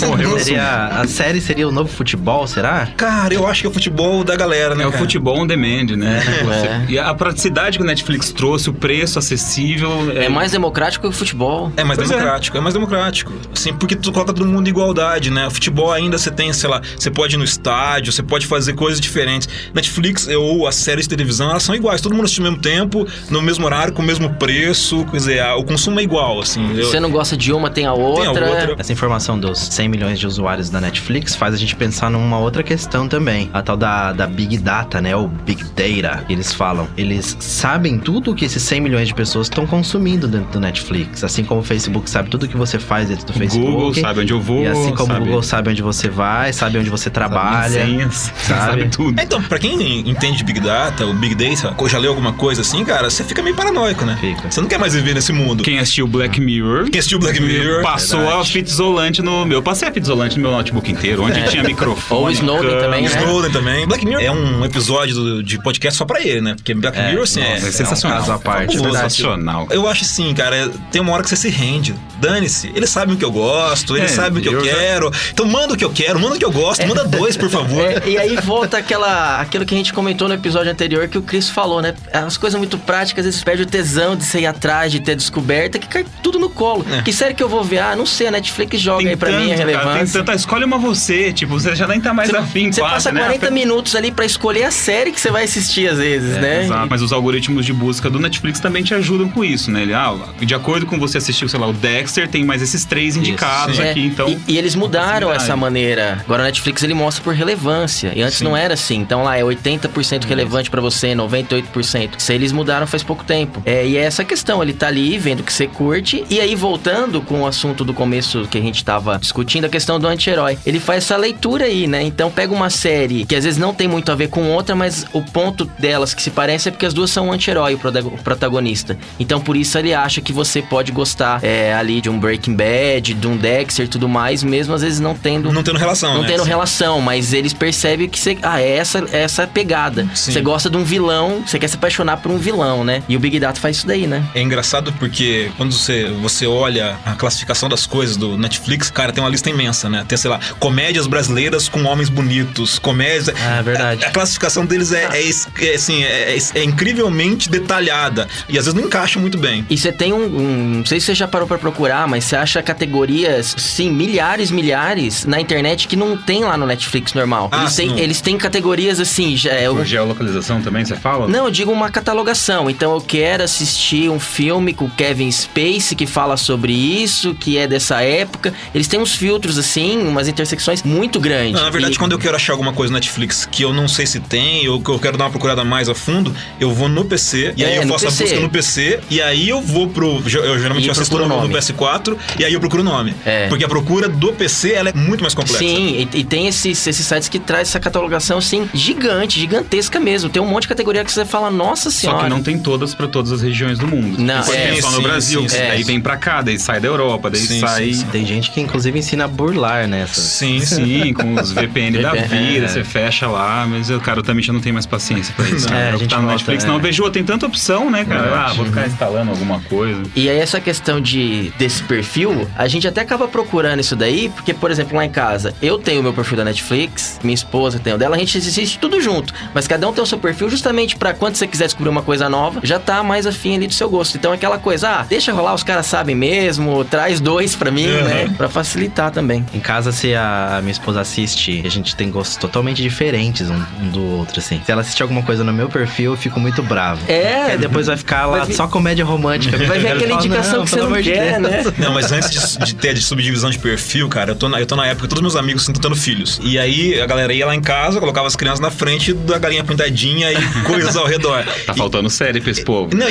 Morreu 0.07 0.35
assim. 0.35 0.45
Seria, 0.45 0.85
a 0.87 1.05
série 1.07 1.41
seria 1.41 1.67
o 1.67 1.71
novo 1.71 1.89
futebol, 1.89 2.47
será? 2.47 2.87
Cara, 2.95 3.33
eu 3.33 3.45
acho 3.45 3.61
que 3.61 3.67
é 3.67 3.69
o 3.69 3.73
futebol 3.73 4.23
da 4.23 4.35
galera, 4.37 4.73
né? 4.75 4.83
É 4.83 4.87
o 4.87 4.91
cara? 4.91 5.03
futebol 5.03 5.37
on 5.37 5.45
demand, 5.45 5.95
né? 5.97 6.23
Você- 6.45 6.67
É. 6.67 6.85
E 6.89 6.97
a 6.99 7.13
praticidade 7.13 7.77
que 7.77 7.83
o 7.83 7.87
Netflix 7.87 8.31
trouxe, 8.31 8.69
o 8.69 8.73
preço 8.73 9.19
acessível. 9.19 10.11
É 10.15 10.29
mais 10.29 10.51
democrático 10.53 11.07
que 11.07 11.13
o 11.13 11.17
futebol. 11.17 11.71
É 11.75 11.83
mais 11.83 11.97
Pois 11.97 12.09
é. 12.09 12.13
democrático, 12.13 12.57
é. 12.57 12.61
mais 12.61 12.73
democrático. 12.73 13.33
Assim, 13.53 13.73
porque 13.73 13.95
tu 13.95 14.11
coloca 14.11 14.31
todo 14.33 14.45
mundo 14.47 14.67
em 14.67 14.69
igualdade, 14.69 15.29
né? 15.31 15.47
O 15.47 15.51
futebol 15.51 15.91
ainda 15.91 16.17
você 16.17 16.31
tem, 16.31 16.51
sei 16.53 16.69
lá, 16.69 16.81
você 16.97 17.09
pode 17.11 17.35
ir 17.35 17.37
no 17.37 17.43
estádio, 17.43 18.11
você 18.13 18.23
pode 18.23 18.45
fazer 18.47 18.73
coisas 18.73 18.99
diferentes. 19.01 19.47
Netflix 19.73 20.27
ou 20.27 20.67
as 20.67 20.75
séries 20.75 21.05
de 21.05 21.09
televisão, 21.09 21.49
elas 21.49 21.63
são 21.63 21.75
iguais. 21.75 21.99
Todo 22.01 22.13
mundo 22.13 22.25
assiste 22.25 22.39
ao 22.39 22.45
mesmo 22.45 22.59
tempo, 22.61 23.07
no 23.29 23.41
mesmo 23.41 23.65
horário, 23.65 23.93
com 23.93 24.01
o 24.01 24.05
mesmo 24.05 24.29
preço. 24.35 25.05
Quer 25.11 25.17
dizer, 25.17 25.39
o 25.59 25.63
consumo 25.63 25.99
é 25.99 26.03
igual, 26.03 26.39
assim. 26.39 26.75
Eu- 26.77 26.85
Você 26.89 26.99
não 26.99 27.09
gosta 27.11 27.35
de 27.37 27.51
uma, 27.53 27.69
tem 27.69 27.85
a 27.85 27.93
outra. 27.93 28.29
outra. 28.49 28.75
Essa 28.77 28.91
informação 28.93 29.39
dos 29.39 29.59
100 29.59 29.87
milhões 29.89 30.19
de 30.19 30.25
usuários 30.27 30.69
da 30.69 30.79
Netflix 30.81 31.35
faz 31.35 31.53
a 31.53 31.57
gente 31.57 31.75
pensar 31.75 32.09
numa 32.09 32.37
outra 32.39 32.63
questão 32.63 33.07
também. 33.07 33.49
A 33.53 33.61
tal 33.61 33.77
da, 33.77 34.11
da 34.13 34.27
Big 34.27 34.57
Data, 34.57 35.01
né? 35.01 35.15
O 35.15 35.27
Big 35.27 35.63
Data, 35.63 36.23
que 36.25 36.33
eles 36.33 36.53
falam. 36.53 36.87
Eles 36.97 37.37
sabem 37.39 37.97
tudo 37.97 38.31
o 38.31 38.35
que 38.35 38.45
esses 38.45 38.61
100 38.63 38.81
milhões 38.81 39.07
de 39.07 39.13
pessoas 39.13 39.47
estão 39.47 39.65
consumindo 39.67 40.27
dentro 40.27 40.51
do 40.51 40.59
Netflix. 40.59 41.23
Assim 41.23 41.43
como 41.43 41.61
o 41.61 41.63
Facebook 41.63 42.09
sabe 42.09 42.29
tudo 42.29 42.43
o 42.43 42.47
que 42.47 42.57
você 42.57 42.79
faz 42.79 43.09
dentro 43.09 43.25
do 43.25 43.31
O 43.31 43.33
Facebook. 43.33 43.71
Google 43.71 43.93
sabe 43.95 44.21
onde 44.21 44.33
eu 44.33 44.41
vou. 44.41 44.63
E 44.63 44.67
assim 44.67 44.93
como 44.95 45.07
sabe, 45.07 45.21
o 45.21 45.25
Google 45.25 45.43
sabe 45.43 45.69
onde 45.71 45.81
você 45.81 46.09
vai, 46.09 46.53
sabe 46.53 46.77
onde 46.77 46.89
você 46.89 47.09
trabalha. 47.09 47.69
sabe 47.79 47.85
senhas, 47.85 48.31
sabe? 48.47 48.59
sabe 48.81 48.89
tudo. 48.89 49.19
É, 49.19 49.23
Então, 49.23 49.41
pra 49.43 49.59
quem 49.59 50.07
entende 50.09 50.37
de 50.37 50.43
Big 50.43 50.59
Data, 50.59 51.05
o 51.05 51.13
Big 51.13 51.35
Data, 51.35 51.73
ou 51.77 51.87
já 51.89 51.97
leu 51.97 52.11
alguma 52.11 52.33
coisa 52.33 52.61
assim, 52.61 52.83
cara, 52.85 53.09
você 53.09 53.23
fica 53.23 53.41
meio 53.41 53.55
paranoico, 53.55 54.05
né? 54.05 54.17
Fica. 54.19 54.49
Você 54.49 54.61
não 54.61 54.67
quer 54.67 54.77
mais 54.79 54.93
viver 54.93 55.13
nesse 55.15 55.31
mundo. 55.33 55.38
Quem 55.63 55.79
assistiu 55.79 56.07
Black 56.07 56.39
Mirror. 56.39 56.89
Quem 56.89 56.99
assistiu 56.99 57.19
Black 57.19 57.39
Mirror, 57.41 57.81
Passou 57.83 58.19
verdade. 58.19 58.41
a 58.41 58.45
fita 58.45 58.69
isolante 58.69 59.21
no 59.21 59.45
meu. 59.45 59.61
Passei 59.61 59.87
a 59.87 59.91
fita 59.91 60.05
isolante 60.05 60.35
no 60.37 60.41
meu 60.43 60.51
notebook 60.51 60.91
inteiro, 60.91 61.23
onde 61.23 61.41
tinha 61.49 61.63
microfone. 61.63 61.99
Ou 62.21 62.27
o 62.27 62.31
Snowden 62.31 62.63
câmera. 62.69 62.81
também, 62.83 63.01
né? 63.03 63.07
Snowden 63.09 63.51
também. 63.51 63.87
Black 63.87 64.05
Mirror 64.05 64.23
é 64.23 64.31
um 64.31 64.65
episódio 64.65 65.15
do- 65.15 65.43
de 65.43 65.61
podcast 65.61 65.97
só 65.97 66.05
pra 66.05 66.21
ele, 66.21 66.41
né? 66.41 66.55
Porque 66.55 66.73
Black 66.73 66.97
Mirror, 66.97 67.23
assim, 67.23 67.39
nossa, 67.41 67.51
é, 67.65 67.69
É 67.69 67.71
sensacional. 67.71 68.17
É 68.29 68.35
um 68.35 68.39
parte, 68.39 68.75
fabuloso. 68.77 68.95
Sensacional. 68.97 69.67
Eu 69.71 69.87
acho 69.87 70.03
assim, 70.03 70.33
cara, 70.33 70.69
tem 70.91 71.01
uma 71.01 71.13
hora 71.13 71.23
que 71.23 71.29
você 71.29 71.35
se 71.35 71.49
rende. 71.49 71.95
Dane-se. 72.19 72.71
Eles 72.75 72.89
sabem 72.89 73.15
o 73.15 73.17
que 73.17 73.23
eu 73.25 73.31
gosto, 73.31 73.95
eles 73.95 74.11
É, 74.11 74.15
sabem 74.15 74.39
o 74.39 74.41
que 74.41 74.49
eu, 74.49 74.53
eu 74.59 74.65
já- 74.65 74.73
quero. 74.75 75.11
Então 75.31 75.45
manda 75.45 75.73
o 75.73 75.77
que 75.77 75.85
eu 75.85 75.89
quero, 75.89 76.19
manda 76.19 76.35
o 76.35 76.37
que 76.39 76.45
eu 76.45 76.51
gosto, 76.51 76.85
manda 76.85 77.03
dois, 77.05 77.37
por 77.37 77.49
favor. 77.49 77.81
É, 77.81 78.01
e 78.09 78.17
aí 78.17 78.35
volta 78.37 78.77
aquela, 78.77 79.39
aquilo 79.39 79.65
que 79.65 79.73
a 79.73 79.77
gente 79.77 79.93
comentou 79.93 80.27
no 80.27 80.33
episódio 80.33 80.71
anterior 80.71 81.07
que 81.07 81.17
o 81.17 81.21
Chris 81.21 81.49
falou, 81.49 81.81
né? 81.81 81.93
As 82.11 82.37
coisas 82.37 82.57
muito 82.57 82.77
práticas, 82.77 83.25
às 83.25 83.31
vezes 83.33 83.43
perde 83.43 83.63
o 83.63 83.65
tesão 83.65 84.15
de 84.15 84.25
você 84.25 84.39
ir 84.41 84.45
atrás, 84.45 84.91
de 84.91 84.99
ter 84.99 85.15
descoberta, 85.29 85.77
que 85.77 85.87
cai 85.87 86.05
tudo 86.23 86.39
no 86.39 86.49
colo. 86.49 86.85
É. 86.91 87.01
Que 87.03 87.13
série 87.13 87.33
que 87.33 87.43
eu 87.43 87.47
vou 87.49 87.63
ver? 87.63 87.79
Ah, 87.79 87.95
não 87.95 88.05
sei, 88.05 88.27
a 88.27 88.31
Netflix 88.31 88.79
joga 88.81 89.07
aí 89.07 89.15
pra 89.15 89.29
mim 89.29 89.35
a 89.35 89.39
cara, 89.39 89.47
tem 89.55 89.57
relevância. 89.75 90.19
tanta. 90.23 90.33
Escolhe 90.35 90.65
uma 90.65 90.77
você, 90.77 91.31
tipo, 91.31 91.53
você 91.59 91.75
já 91.75 91.87
nem 91.87 92.01
tá 92.01 92.13
mais 92.13 92.33
afim, 92.33 92.71
Você 92.71 92.81
quase, 92.81 92.93
passa 92.95 93.11
né? 93.11 93.21
40 93.21 93.51
minutos 93.51 93.95
ali 93.95 94.11
pra 94.11 94.25
escolher 94.25 94.63
a 94.63 94.71
série 94.71 95.11
que 95.11 95.19
você 95.21 95.29
vai 95.29 95.43
assistir 95.43 95.87
às 95.89 95.97
vezes, 95.97 96.37
né? 96.37 96.63
Exato, 96.65 96.87
mas 96.89 97.01
os 97.01 97.13
algoritmos 97.13 97.65
de 97.65 97.73
busca 97.73 98.09
do 98.09 98.19
Netflix 98.19 98.59
também 98.59 98.83
te 98.83 98.93
ajudam 98.93 99.29
com 99.29 99.43
isso, 99.43 99.71
né? 99.71 99.83
Ele, 99.83 99.93
ah, 99.93 100.15
de 100.39 100.53
acordo 100.55 100.85
com 100.85 100.97
você 100.97 101.17
assistiu, 101.19 101.47
sei 101.47 101.59
lá, 101.59 101.67
o 101.67 101.73
Dexter, 101.73 102.27
tem 102.27 102.43
mais 102.43 102.61
esses 102.61 102.85
três 102.85 103.15
indicados 103.15 103.79
É, 103.79 103.91
aqui, 103.91 104.05
então. 104.05 104.27
e, 104.29 104.53
e 104.53 104.57
eles 104.57 104.75
mudaram 104.75 105.31
essa 105.31 105.55
maneira. 105.55 106.19
Agora 106.23 106.43
o 106.43 106.45
Netflix 106.45 106.81
ele 106.83 106.93
mostra 106.93 107.23
por 107.23 107.33
relevância. 107.33 108.11
E 108.15 108.21
antes 108.21 108.39
Sim. 108.39 108.45
não 108.45 108.55
era 108.57 108.73
assim. 108.73 108.95
Então 108.97 109.23
lá 109.23 109.37
é 109.37 109.41
80% 109.43 110.25
relevante 110.25 110.69
pra 110.69 110.81
você, 110.81 111.09
98%. 111.09 112.11
Isso 112.17 112.31
aí 112.31 112.37
eles 112.37 112.51
mudaram 112.51 112.87
faz 112.87 113.03
pouco 113.03 113.23
tempo. 113.23 113.61
É, 113.65 113.85
e 113.85 113.97
é 113.97 114.01
essa 114.01 114.23
questão, 114.23 114.61
ele 114.63 114.73
tá 114.73 114.87
ali 114.87 115.17
vendo 115.19 115.43
que 115.43 115.51
você 115.53 115.67
curte. 115.67 116.23
E 116.29 116.39
aí, 116.39 116.55
voltando 116.55 117.21
com 117.21 117.41
o 117.41 117.47
assunto 117.47 117.83
do 117.83 117.93
começo 117.93 118.47
que 118.49 118.57
a 118.57 118.61
gente 118.61 118.83
tava 118.83 119.17
discutindo, 119.19 119.65
a 119.65 119.69
questão 119.69 119.99
do 119.99 120.07
anti-herói. 120.07 120.57
Ele 120.65 120.79
faz 120.79 121.03
essa 121.03 121.17
leitura 121.17 121.65
aí, 121.65 121.87
né? 121.87 122.01
Então 122.03 122.31
pega 122.31 122.53
uma 122.53 122.69
série 122.69 123.25
que 123.25 123.35
às 123.35 123.43
vezes 123.43 123.59
não 123.59 123.73
tem 123.73 123.87
muito 123.87 124.11
a 124.11 124.15
ver 124.15 124.29
com 124.29 124.49
outra, 124.49 124.75
mas 124.75 125.05
o 125.13 125.21
ponto 125.21 125.65
delas 125.77 126.13
que 126.13 126.21
se 126.21 126.29
parece 126.29 126.69
é 126.69 126.71
porque 126.71 126.85
as 126.85 126.93
duas 126.93 127.11
são 127.11 127.27
um 127.27 127.31
anti-herói, 127.31 127.75
o 127.75 127.79
protagonista. 128.23 128.97
Então 129.19 129.39
por 129.39 129.55
isso 129.55 129.77
ele 129.77 129.93
acha 129.93 130.21
que 130.21 130.31
você 130.31 130.61
pode 130.61 130.91
gostar 130.91 131.43
é, 131.43 131.73
ali 131.73 132.01
de 132.01 132.09
um 132.09 132.19
Breaking 132.19 132.55
Bad, 132.55 133.13
de 133.13 133.27
um 133.27 133.35
Dexter 133.37 133.85
e 133.85 133.87
tudo 133.87 134.07
mais, 134.07 134.43
mesmo 134.43 134.73
às 134.73 134.81
vezes 134.81 134.99
não 134.99 135.15
tendo. 135.15 135.51
Não 135.51 135.63
tendo 135.63 135.77
relação, 135.77 136.13
Não 136.13 136.21
né? 136.21 136.27
tendo 136.27 136.43
relação, 136.43 137.01
mas 137.01 137.33
eles 137.33 137.53
percebem 137.53 138.07
que 138.07 138.19
você. 138.19 138.37
Ah, 138.41 138.61
é 138.61 138.77
essa, 138.77 138.99
é 139.11 139.21
essa 139.21 139.47
pegada. 139.47 140.07
Sim. 140.13 140.31
Você 140.31 140.41
gosta 140.41 140.69
de 140.69 140.77
um 140.77 140.83
vilão, 140.83 141.43
você 141.45 141.57
quer 141.59 141.67
se 141.67 141.75
apaixonar 141.75 142.17
por 142.17 142.31
um 142.31 142.37
vilão, 142.37 142.83
né? 142.83 143.03
E 143.07 143.15
o 143.15 143.19
Big 143.19 143.39
Data 143.39 143.59
faz 143.59 143.77
isso 143.77 143.87
daí, 143.87 144.07
né? 144.07 144.23
É 144.33 144.41
engraçado 144.41 144.93
porque 144.93 145.08
quando 145.57 145.71
você, 145.73 146.05
você 146.21 146.45
olha 146.47 146.97
a 147.05 147.13
classificação 147.13 147.67
das 147.69 147.85
coisas 147.85 148.15
do 148.17 148.37
Netflix, 148.37 148.89
cara, 148.89 149.11
tem 149.11 149.23
uma 149.23 149.29
lista 149.29 149.49
imensa, 149.49 149.89
né? 149.89 150.05
Tem, 150.07 150.17
sei 150.17 150.29
lá, 150.29 150.39
comédias 150.59 151.07
brasileiras 151.07 151.67
com 151.69 151.83
homens 151.83 152.09
bonitos, 152.09 152.79
comédias. 152.79 153.29
Ah, 153.41 153.57
é 153.59 153.63
verdade. 153.63 154.05
A, 154.05 154.07
a 154.07 154.11
classificação 154.11 154.65
deles 154.65 154.91
é, 154.91 155.05
é 155.13 155.29
é, 155.29 155.75
assim, 155.75 156.03
é, 156.03 156.35
é- 156.35 156.59
é 156.59 156.63
incrivelmente 156.63 157.49
detalhada. 157.49 158.27
E 158.47 158.57
às 158.57 158.65
vezes 158.65 158.73
não 158.79 158.87
encaixa 158.87 159.19
muito 159.19 159.37
bem. 159.37 159.65
E 159.69 159.77
você 159.77 159.91
tem 159.91 160.13
um, 160.13 160.23
um- 160.25 160.75
Não 160.79 160.85
sei 160.85 160.99
se 160.99 161.07
você 161.07 161.15
já 161.15 161.27
parou 161.27 161.47
pra 161.47 161.57
procurar, 161.57 162.07
mas 162.07 162.23
você 162.25 162.35
acha 162.35 162.61
categorias, 162.61 163.53
sim, 163.57 163.91
milhares, 163.91 164.51
milhares 164.51 165.25
na 165.25 165.39
internet 165.39 165.87
que 165.87 165.95
não 165.95 166.15
tem 166.17 166.43
lá 166.43 166.57
no 166.57 166.65
Netflix 166.65 167.13
normal. 167.13 167.49
Ah, 167.51 167.61
eles, 167.61 167.75
têm, 167.75 167.99
eles 167.99 168.21
têm 168.21 168.37
categorias 168.37 168.99
assim. 168.99 169.35
Já, 169.35 169.51
é, 169.51 169.67
Por 169.69 169.81
o- 169.81 169.85
geolocalização 169.85 170.61
também, 170.61 170.85
você 170.85 170.95
fala? 170.95 171.27
Não, 171.27 171.45
eu 171.45 171.51
digo 171.51 171.71
uma 171.71 171.89
catalogação. 171.89 172.69
Então 172.69 172.93
eu 172.93 173.01
quero 173.01 173.43
assistir 173.43 174.09
um 174.09 174.19
filme 174.19 174.73
com 174.73 174.89
Kevin 174.99 175.31
Spacey 175.31 175.95
que 175.95 176.05
fala 176.05 176.35
sobre 176.35 176.73
isso, 176.73 177.33
que 177.33 177.57
é 177.57 177.65
dessa 177.65 178.01
época. 178.01 178.53
Eles 178.75 178.85
têm 178.85 178.99
uns 178.99 179.15
filtros 179.15 179.57
assim, 179.57 179.97
umas 180.05 180.27
intersecções 180.27 180.83
muito 180.83 181.21
grandes. 181.21 181.53
Não, 181.53 181.61
na 181.63 181.69
verdade, 181.69 181.95
E- 181.95 181.97
quando 181.97 182.11
eu 182.11 182.19
quero 182.19 182.35
achar 182.35 182.51
alguma 182.51 182.73
coisa 182.73 182.91
no 182.91 182.97
Netflix 182.97 183.47
que 183.49 183.63
eu 183.63 183.71
não 183.73 183.87
sei 183.87 184.05
se 184.05 184.19
tem, 184.19 184.67
ou 184.67 184.81
que 184.81 184.89
eu 184.89 184.99
quero 184.99 185.17
dar 185.17 185.23
uma 185.23 185.29
procurada 185.29 185.63
mais 185.63 185.87
a 185.87 185.95
fundo, 185.95 186.35
eu 186.59 186.73
vou 186.73 186.89
no 186.89 187.05
PC, 187.05 187.53
e 187.55 187.63
É, 187.63 187.67
aí 187.67 187.75
eu 187.77 187.87
faço 187.87 188.05
PC. 188.07 188.23
a 188.23 188.25
busca 188.27 188.39
no 188.41 188.49
PC, 188.49 188.99
e 189.09 189.21
aí 189.21 189.47
eu 189.47 189.61
vou 189.61 189.87
pro. 189.87 190.17
Eu 190.21 190.59
geralmente 190.59 190.85
E 190.87 190.91
assisto 190.91 191.17
no, 191.17 191.23
no 191.27 191.29
nome. 191.29 191.53
PS4, 191.53 192.17
e 192.37 192.43
aí 192.43 192.51
eu 192.53 192.59
procuro 192.59 192.81
o 192.81 192.85
nome. 192.85 193.15
É. 193.25 193.47
Porque 193.47 193.63
a 193.63 193.69
procura 193.69 194.09
do 194.09 194.33
PC 194.33 194.73
ela 194.73 194.89
é 194.89 194.93
muito 194.93 195.21
mais 195.21 195.33
complexa. 195.33 195.59
Sim, 195.59 196.07
e, 196.13 196.19
e 196.19 196.23
tem 196.25 196.47
esses, 196.47 196.85
esses 196.85 197.05
sites 197.07 197.29
que 197.29 197.39
traz 197.39 197.69
essa 197.69 197.79
catalogação 197.79 198.39
assim, 198.39 198.69
gigante, 198.73 199.39
gigantesca 199.39 199.97
mesmo. 199.97 200.29
Tem 200.29 200.41
um 200.41 200.45
monte 200.45 200.63
de 200.63 200.67
categoria 200.67 201.05
que 201.05 201.11
você 201.11 201.23
fala, 201.23 201.49
nossa 201.49 201.89
Só 201.89 201.99
senhora. 202.01 202.23
que 202.25 202.29
não 202.29 202.43
tem 202.43 202.59
todas 202.59 202.93
pra 202.93 203.07
todas 203.07 203.31
as 203.31 203.41
regiões 203.41 203.79
do 203.79 203.87
mundo. 203.87 204.21
Não, 204.21 204.39
é, 204.53 204.71
tem 204.71 204.81
só 204.89 204.95
no 204.97 205.01
sim, 205.01 205.03
Brasil. 205.03 205.49
sim. 205.49 205.57
Daí 205.57 205.81
É. 205.81 205.83
vem 205.83 205.99
pra 206.01 206.17
cá, 206.17 206.41
daí 206.41 206.57
sai 206.59 206.79
da 206.79 206.87
Europa, 206.87 207.29
daí 207.29 207.41
Sim, 207.41 207.59
sai. 207.59 207.91
Tem 208.11 208.25
gente 208.25 208.51
que 208.51 208.59
inclusive 208.61 208.97
ensina 208.97 209.25
a 209.25 209.27
burlar 209.27 209.87
nessas. 209.87 210.23
Sim, 210.23 210.59
sim. 210.59 210.85
Sim, 210.85 211.13
com 211.15 211.33
os 211.35 211.51
VPN 211.51 212.01
da 212.01 212.11
vida, 212.13 212.65
é. 212.65 212.67
você 212.67 212.83
fecha 212.83 213.27
lá, 213.27 213.65
mas 213.67 213.89
eu, 213.89 213.99
cara, 213.99 214.19
eu 214.19 214.23
também 214.23 214.43
já 214.43 214.51
não 214.53 214.59
tenho 214.59 214.73
mais 214.73 214.85
paciência 214.85 215.33
pra 215.35 215.45
isso. 215.49 215.65
Não, 215.65 215.73
cara. 215.73 215.79
é, 215.83 215.89
a 215.89 215.93
Eu 215.93 215.99
gente 215.99 216.09
tá 216.09 216.21
no 216.21 216.27
Netflix, 216.27 216.63
é. 216.63 216.67
não 216.67 216.79
vejo, 216.79 217.09
tem 217.09 217.23
tanta 217.23 217.45
opção, 217.45 217.89
né, 217.89 218.05
cara? 218.05 218.27
É, 218.29 218.33
ah, 218.33 218.47
vou 218.53 218.59
uhum. 218.65 218.71
ficar 218.71 218.87
instalando 218.87 219.31
alguma 219.31 219.59
coisa. 219.61 220.01
E 220.15 220.29
aí 220.29 220.37
essa 220.37 220.59
questão 220.59 220.99
de 221.01 221.51
desse 221.57 221.83
perfil, 221.83 222.47
a 222.57 222.67
gente 222.67 222.87
até 222.87 223.01
acaba 223.01 223.27
procurando 223.27 223.79
isso 223.79 223.95
daí, 223.95 224.29
porque, 224.29 224.53
por 224.53 224.71
exemplo, 224.71 224.95
lá 224.95 225.05
em 225.05 225.09
casa, 225.09 225.53
eu 225.61 225.77
tenho 225.77 225.99
o 225.99 226.03
meu 226.03 226.13
perfil 226.13 226.37
da 226.37 226.43
Netflix, 226.45 227.19
minha 227.23 227.35
esposa 227.35 227.79
tem 227.79 227.93
o 227.93 227.97
dela, 227.97 228.15
a 228.15 228.19
gente 228.19 228.37
assiste 228.37 228.77
tudo 228.79 229.01
junto. 229.01 229.33
Mas 229.53 229.67
cada 229.67 229.87
um 229.87 229.93
tem 229.93 230.03
o 230.03 230.07
seu 230.07 230.17
perfil 230.17 230.49
justamente 230.49 230.95
pra 230.95 231.13
quando 231.13 231.35
você 231.35 231.47
quiser 231.47 231.65
descobrir 231.65 231.89
uma 231.89 232.01
coisa 232.01 232.29
nova, 232.29 232.59
já 232.63 232.79
tá 232.79 233.01
mais 233.03 233.25
afim 233.25 233.55
ali 233.55 233.67
do 233.67 233.73
seu 233.73 233.89
gosto. 233.89 234.15
Então 234.17 234.31
aquela 234.31 234.57
coisa, 234.57 234.78
ah, 234.83 235.05
deixa 235.07 235.31
rolar, 235.33 235.53
os 235.53 235.63
caras 235.63 235.85
sabem 235.85 236.15
mesmo, 236.15 236.83
traz 236.85 237.19
dois 237.19 237.55
pra 237.55 237.71
mim, 237.71 237.87
Uhum. 237.87 238.03
né? 238.03 238.33
Pra 238.37 238.47
facilitar 238.49 239.11
também. 239.11 239.45
Em 239.53 239.59
casa, 239.59 239.91
se 239.91 240.13
a 240.15 240.59
minha 240.61 240.71
esposa 240.71 241.01
assiste, 241.01 241.61
a 241.65 241.69
gente 241.69 241.95
tem 241.95 242.09
gostos 242.11 242.37
totalmente 242.37 242.81
diferentes 242.81 243.49
um, 243.49 243.59
do 243.91 244.03
outro, 244.17 244.39
assim. 244.39 244.61
Se 244.65 244.71
ela 244.71 244.81
assistir 244.81 245.01
alguma 245.03 245.23
coisa 245.23 245.43
no 245.43 245.51
meu 245.53 245.69
perfil, 245.69 246.11
eu 246.11 246.17
fico 246.17 246.39
muito 246.39 246.61
bravo. 246.63 247.01
É. 247.09 247.51
Aí 247.51 247.57
depois 247.57 247.87
vai 247.87 247.97
ficar 247.97 248.25
lá 248.25 248.39
Vai 248.39 248.47
vir- 248.47 248.55
só 248.55 248.67
comédia 248.67 249.03
romântica. 249.05 249.57
Vai 249.57 249.79
ver 249.79 249.89
aquela 249.93 250.13
indicação 250.13 250.63
que 250.63 250.69
você 250.71 250.77
não 250.81 250.93
quer, 251.01 251.39
né? 251.39 251.63
Não, 251.77 251.93
mas 251.93 252.11
antes 252.11 252.57
de, 252.57 252.65
de 252.65 252.75
ter 252.75 252.93
de 252.93 253.01
subdivisão 253.01 253.49
de 253.49 253.57
perfil, 253.59 254.07
cara, 254.09 254.31
eu 254.31 254.35
tô, 254.35 254.47
na, 254.49 254.59
eu 254.59 254.65
tô 254.65 254.75
na 254.75 254.85
época 254.85 255.03
que 255.03 255.09
todos 255.09 255.21
meus 255.21 255.35
amigos 255.35 255.61
estão 255.63 255.73
tentando 255.73 255.95
filhos. 255.95 256.39
E 256.43 256.57
aí 256.59 256.99
a 256.99 257.05
galera 257.05 257.33
ia 257.33 257.45
lá 257.45 257.55
em 257.55 257.61
casa, 257.61 257.99
colocava 257.99 258.27
as 258.27 258.35
crianças 258.35 258.59
na 258.59 258.69
frente 258.71 259.13
da 259.13 259.37
galinha 259.37 259.63
pintadinha 259.63 260.31
e 260.31 260.41
coisas 260.63 260.95
ao 260.95 261.05
redor. 261.05 261.43
Tá 261.65 261.73
faltando 261.73 262.09
série 262.09 262.41
pra 262.41 262.49
esse 262.51 262.63
povo. 262.63 262.89
Não, 262.95 263.05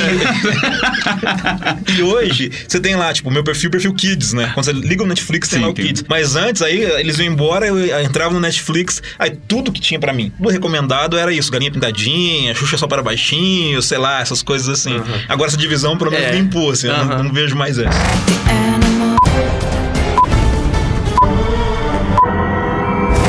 e, 1.99 2.03
hoje, 2.03 2.51
você 2.67 2.81
tem 2.81 2.97
lá, 2.97 3.13
tipo, 3.13 3.31
meu 3.31 3.43
perfil, 3.45 3.71
perfil 3.71 3.93
Kids, 3.95 4.33
né? 4.33 4.51
Quando 4.55 4.65
você 4.67 4.73
liga 4.73 5.03
o 5.03 5.07
Netflix, 5.07 5.49
tem 5.49 5.59
Sim, 5.59 5.65
lá 5.65 5.71
o 5.71 5.75
tem. 5.75 5.87
Kids. 5.87 6.05
Mas 6.09 6.37
antes, 6.37 6.63
aí, 6.63 6.83
eles 6.83 7.19
iam 7.19 7.33
embora, 7.33 7.67
eu 7.67 8.03
entrava 8.03 8.33
no 8.33 8.41
Netflix, 8.41 9.03
aí 9.19 9.31
tudo 9.49 9.73
que 9.73 9.81
tinha 9.81 9.99
pra 9.99 10.13
mim, 10.13 10.33
tudo 10.37 10.49
recomendado 10.51 11.17
era 11.17 11.33
isso, 11.33 11.51
Galinha 11.51 11.71
Pintadinha, 11.71 12.55
Xuxa 12.55 12.77
só 12.77 12.87
para 12.87 13.03
baixinho, 13.03 13.81
sei 13.83 13.99
lá, 13.99 14.21
essas 14.21 14.43
coisas 14.43 14.69
assim. 14.69 15.01
Agora 15.29 15.49
essa 15.49 15.57
divisão, 15.57 15.97
pelo 15.97 16.11
menos, 16.11 16.27
É. 16.27 16.33
limpou, 16.33 16.71
assim, 16.71 16.89
eu 16.89 17.05
não, 17.05 17.25
não 17.25 17.33
vejo 17.33 17.57
mais 17.57 17.79
essa. 17.79 18.78